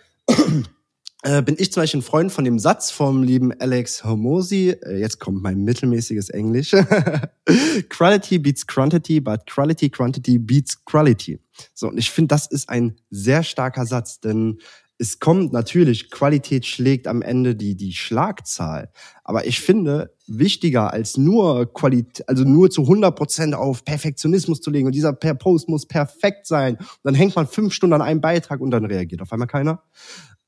äh, 1.28 1.42
bin 1.42 1.56
ich 1.60 1.74
zum 1.74 1.84
Beispiel 1.84 2.00
ein 2.00 2.04
Freund 2.04 2.32
von 2.32 2.46
dem 2.46 2.58
Satz 2.58 2.90
vom 2.90 3.22
lieben 3.22 3.52
Alex 3.60 4.06
Homosi. 4.06 4.70
Äh, 4.70 5.00
jetzt 5.00 5.20
kommt 5.20 5.42
mein 5.42 5.62
mittelmäßiges 5.62 6.30
Englisch. 6.30 6.72
Quality 7.90 8.40
beats 8.40 8.66
quantity, 8.66 9.20
but 9.20 9.46
quality 9.46 9.90
quantity 9.90 10.38
beats 10.38 10.86
quality. 10.86 11.42
So, 11.74 11.90
und 11.90 11.98
ich 11.98 12.12
finde, 12.12 12.30
das 12.30 12.48
ist 12.48 12.70
ein 12.70 12.96
sehr 13.10 13.44
starker 13.44 13.86
Satz, 13.86 14.22
denn 14.22 14.60
es 15.00 15.20
kommt 15.20 15.52
natürlich, 15.52 16.10
Qualität 16.10 16.66
schlägt 16.66 17.08
am 17.08 17.22
Ende 17.22 17.56
die, 17.56 17.76
die 17.76 17.94
Schlagzahl. 17.94 18.90
Aber 19.26 19.46
ich 19.46 19.60
finde, 19.60 20.16
wichtiger 20.28 20.94
als 20.94 21.18
nur 21.18 21.72
Qualität, 21.74 22.28
also 22.30 22.46
nur 22.46 22.72
zu 22.72 22.84
100 22.84 23.16
Prozent 23.16 23.54
auf 23.54 23.84
Perfektionismus 23.84 24.62
zu 24.62 24.72
legen 24.72 24.88
und 24.88 24.96
dieser 24.96 25.14
Post 25.14 25.68
muss 25.68 25.86
perfekt 25.86 26.48
sein. 26.48 26.78
Und 26.78 26.88
dann 27.04 27.16
hängt 27.16 27.36
man 27.36 27.48
fünf 27.48 27.74
Stunden 27.74 27.96
an 27.96 28.02
einem 28.02 28.22
Beitrag 28.22 28.62
und 28.62 28.72
dann 28.72 28.86
reagiert 28.86 29.22
auf 29.22 29.34
einmal 29.34 29.48
keiner 29.48 29.84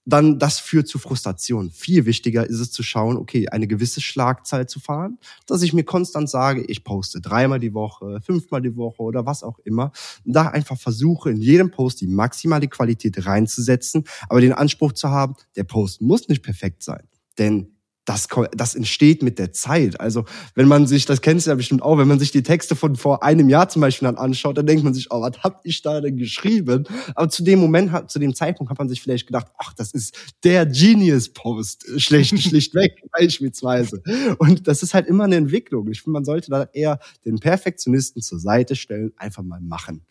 dann 0.10 0.40
das 0.40 0.60
führt 0.60 0.88
zu 0.88 1.00
Frustration. 1.00 1.72
Viel 1.72 2.06
wichtiger 2.06 2.46
ist 2.46 2.60
es 2.60 2.72
zu 2.72 2.84
schauen, 2.84 3.18
okay, 3.18 3.48
eine 3.50 3.68
gewisse 3.68 4.02
Schlagzahl 4.02 4.68
zu 4.68 4.80
fahren, 4.80 5.20
dass 5.48 5.62
ich 5.62 5.74
mir 5.74 5.84
konstant 5.84 6.30
sage, 6.30 6.64
ich 6.68 6.84
poste 6.84 7.22
dreimal 7.22 7.60
die 7.60 7.74
Woche, 7.74 8.20
fünfmal 8.22 8.62
die 8.62 8.76
Woche 8.76 9.02
oder 9.02 9.26
was 9.26 9.44
auch 9.44 9.60
immer. 9.60 9.92
Da 10.26 10.48
einfach 10.48 10.78
versuche, 10.78 11.30
in 11.32 11.38
jedem 11.38 11.72
Post 11.72 12.02
die 12.02 12.08
maximale 12.08 12.68
Qualität 12.68 13.26
reinzusetzen, 13.26 14.04
aber 14.28 14.42
den 14.42 14.54
Anspruch 14.54 14.94
zu 14.94 15.10
haben, 15.10 15.36
der 15.56 15.64
Post 15.64 16.02
muss 16.02 16.28
nicht 16.28 16.44
perfekt 16.44 16.84
sein. 16.84 17.08
Denn 17.38 17.79
das, 18.06 18.28
das 18.56 18.76
entsteht 18.76 19.22
mit 19.22 19.38
der 19.38 19.54
Zeit. 19.54 20.00
Also 20.00 20.26
wenn 20.56 20.68
man 20.68 20.88
sich, 20.88 21.06
das 21.06 21.22
kennst 21.22 21.46
du 21.46 21.52
ja 21.52 21.56
bestimmt 21.56 21.84
auch, 21.84 21.98
wenn 21.98 22.08
man 22.08 22.20
sich 22.20 22.32
die 22.32 22.42
Texte 22.42 22.76
von 22.76 22.96
vor 22.96 23.24
einem 23.24 23.50
Jahr 23.50 23.70
zum 23.70 23.82
Beispiel 23.82 24.08
dann 24.08 24.18
anschaut, 24.18 24.58
dann 24.58 24.66
denkt 24.66 24.84
man 24.84 24.94
sich, 24.94 25.12
oh, 25.12 25.22
was 25.22 25.38
hab 25.44 25.62
ich 25.64 25.82
da 25.82 26.02
denn 26.02 26.18
geschrieben? 26.18 26.88
Aber 27.16 27.30
zu 27.30 27.44
dem 27.44 27.60
Moment, 27.60 28.10
zu 28.10 28.18
dem 28.18 28.34
Zeitpunkt 28.34 28.72
hat 28.72 28.80
man 28.80 28.90
sich 28.90 29.02
vielleicht 29.02 29.28
gedacht, 29.28 29.48
ach, 29.58 29.74
das 29.74 29.92
ist 29.92 30.16
der 30.44 30.66
Genius-Post, 30.66 32.00
schlecht, 32.02 32.40
schlichtweg 32.42 32.92
beispielsweise. 33.12 34.02
Und 34.40 34.68
das 34.68 34.82
ist 34.82 34.94
halt 34.94 35.08
immer 35.08 35.26
eine 35.26 35.36
Entwicklung. 35.36 35.88
Ich 35.90 36.02
finde, 36.02 36.14
man 36.14 36.26
sollte 36.26 36.50
da 36.50 36.68
eher 36.74 37.00
den 37.26 37.40
Perfektionisten 37.40 38.22
zur 38.22 38.40
Seite 38.40 38.76
stellen, 38.76 39.12
einfach 39.18 39.44
mal 39.44 39.62
machen. 39.62 40.02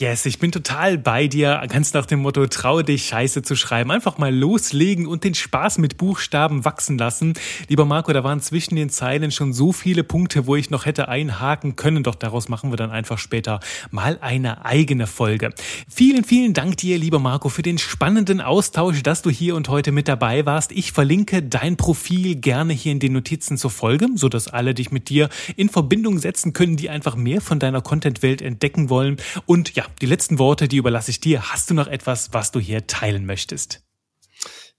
Yes, 0.00 0.24
ich 0.24 0.38
bin 0.38 0.50
total 0.50 0.96
bei 0.96 1.26
dir, 1.26 1.62
ganz 1.68 1.92
nach 1.92 2.06
dem 2.06 2.20
Motto, 2.20 2.46
trau 2.46 2.80
dich, 2.80 3.04
Scheiße 3.04 3.42
zu 3.42 3.54
schreiben. 3.54 3.90
Einfach 3.90 4.16
mal 4.16 4.34
loslegen 4.34 5.06
und 5.06 5.24
den 5.24 5.34
Spaß 5.34 5.76
mit 5.76 5.98
Buchstaben 5.98 6.64
wachsen 6.64 6.96
lassen. 6.96 7.34
Lieber 7.68 7.84
Marco, 7.84 8.10
da 8.14 8.24
waren 8.24 8.40
zwischen 8.40 8.76
den 8.76 8.88
Zeilen 8.88 9.30
schon 9.30 9.52
so 9.52 9.72
viele 9.72 10.02
Punkte, 10.02 10.46
wo 10.46 10.56
ich 10.56 10.70
noch 10.70 10.86
hätte 10.86 11.08
einhaken 11.08 11.76
können, 11.76 12.02
doch 12.02 12.14
daraus 12.14 12.48
machen 12.48 12.72
wir 12.72 12.78
dann 12.78 12.90
einfach 12.90 13.18
später 13.18 13.60
mal 13.90 14.16
eine 14.22 14.64
eigene 14.64 15.06
Folge. 15.06 15.50
Vielen, 15.86 16.24
vielen 16.24 16.54
Dank 16.54 16.78
dir, 16.78 16.96
lieber 16.96 17.18
Marco, 17.18 17.50
für 17.50 17.60
den 17.60 17.76
spannenden 17.76 18.40
Austausch, 18.40 19.02
dass 19.02 19.20
du 19.20 19.28
hier 19.28 19.54
und 19.54 19.68
heute 19.68 19.92
mit 19.92 20.08
dabei 20.08 20.46
warst. 20.46 20.72
Ich 20.72 20.92
verlinke 20.92 21.42
dein 21.42 21.76
Profil 21.76 22.36
gerne 22.36 22.72
hier 22.72 22.92
in 22.92 23.00
den 23.00 23.12
Notizen 23.12 23.58
zur 23.58 23.70
Folge, 23.70 24.06
sodass 24.14 24.48
alle 24.48 24.72
dich 24.72 24.92
mit 24.92 25.10
dir 25.10 25.28
in 25.56 25.68
Verbindung 25.68 26.16
setzen 26.16 26.54
können, 26.54 26.78
die 26.78 26.88
einfach 26.88 27.16
mehr 27.16 27.42
von 27.42 27.58
deiner 27.58 27.82
Content-Welt 27.82 28.40
entdecken 28.40 28.88
wollen. 28.88 29.18
Und 29.44 29.74
ja, 29.74 29.84
die 30.00 30.06
letzten 30.06 30.38
Worte, 30.38 30.68
die 30.68 30.76
überlasse 30.76 31.10
ich 31.10 31.20
dir. 31.20 31.52
Hast 31.52 31.70
du 31.70 31.74
noch 31.74 31.86
etwas, 31.86 32.32
was 32.32 32.52
du 32.52 32.60
hier 32.60 32.86
teilen 32.86 33.26
möchtest? 33.26 33.82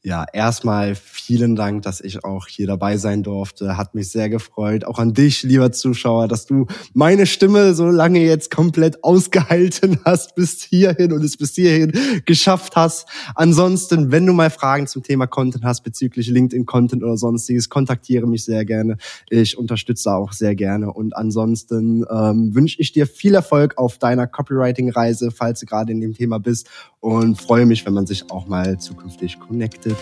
Ja, 0.03 0.25
erstmal 0.33 0.95
vielen 0.95 1.55
Dank, 1.55 1.83
dass 1.83 2.01
ich 2.01 2.23
auch 2.23 2.47
hier 2.47 2.65
dabei 2.65 2.97
sein 2.97 3.21
durfte. 3.21 3.77
Hat 3.77 3.93
mich 3.93 4.09
sehr 4.09 4.29
gefreut. 4.29 4.83
Auch 4.83 4.97
an 4.97 5.13
dich, 5.13 5.43
lieber 5.43 5.71
Zuschauer, 5.71 6.27
dass 6.27 6.47
du 6.47 6.65
meine 6.95 7.27
Stimme 7.27 7.75
so 7.75 7.85
lange 7.85 8.19
jetzt 8.19 8.49
komplett 8.49 9.03
ausgehalten 9.03 9.99
hast 10.03 10.33
bis 10.33 10.63
hierhin 10.63 11.13
und 11.13 11.23
es 11.23 11.37
bis 11.37 11.53
hierhin 11.53 11.91
geschafft 12.25 12.75
hast. 12.75 13.07
Ansonsten, 13.35 14.11
wenn 14.11 14.25
du 14.25 14.33
mal 14.33 14.49
Fragen 14.49 14.87
zum 14.87 15.03
Thema 15.03 15.27
Content 15.27 15.63
hast 15.63 15.83
bezüglich 15.83 16.29
LinkedIn-Content 16.29 17.03
oder 17.03 17.15
sonstiges, 17.15 17.69
kontaktiere 17.69 18.25
mich 18.25 18.43
sehr 18.43 18.65
gerne. 18.65 18.97
Ich 19.29 19.55
unterstütze 19.55 20.15
auch 20.15 20.33
sehr 20.33 20.55
gerne. 20.55 20.91
Und 20.91 21.15
ansonsten 21.15 22.05
ähm, 22.09 22.55
wünsche 22.55 22.81
ich 22.81 22.91
dir 22.91 23.05
viel 23.05 23.35
Erfolg 23.35 23.77
auf 23.77 23.99
deiner 23.99 24.25
Copywriting-Reise, 24.25 25.29
falls 25.29 25.59
du 25.59 25.67
gerade 25.67 25.91
in 25.91 26.01
dem 26.01 26.15
Thema 26.15 26.39
bist. 26.39 26.67
Und 27.01 27.41
freue 27.41 27.65
mich, 27.65 27.85
wenn 27.85 27.93
man 27.93 28.05
sich 28.05 28.29
auch 28.29 28.45
mal 28.45 28.77
zukünftig 28.77 29.39
connectet. 29.39 29.97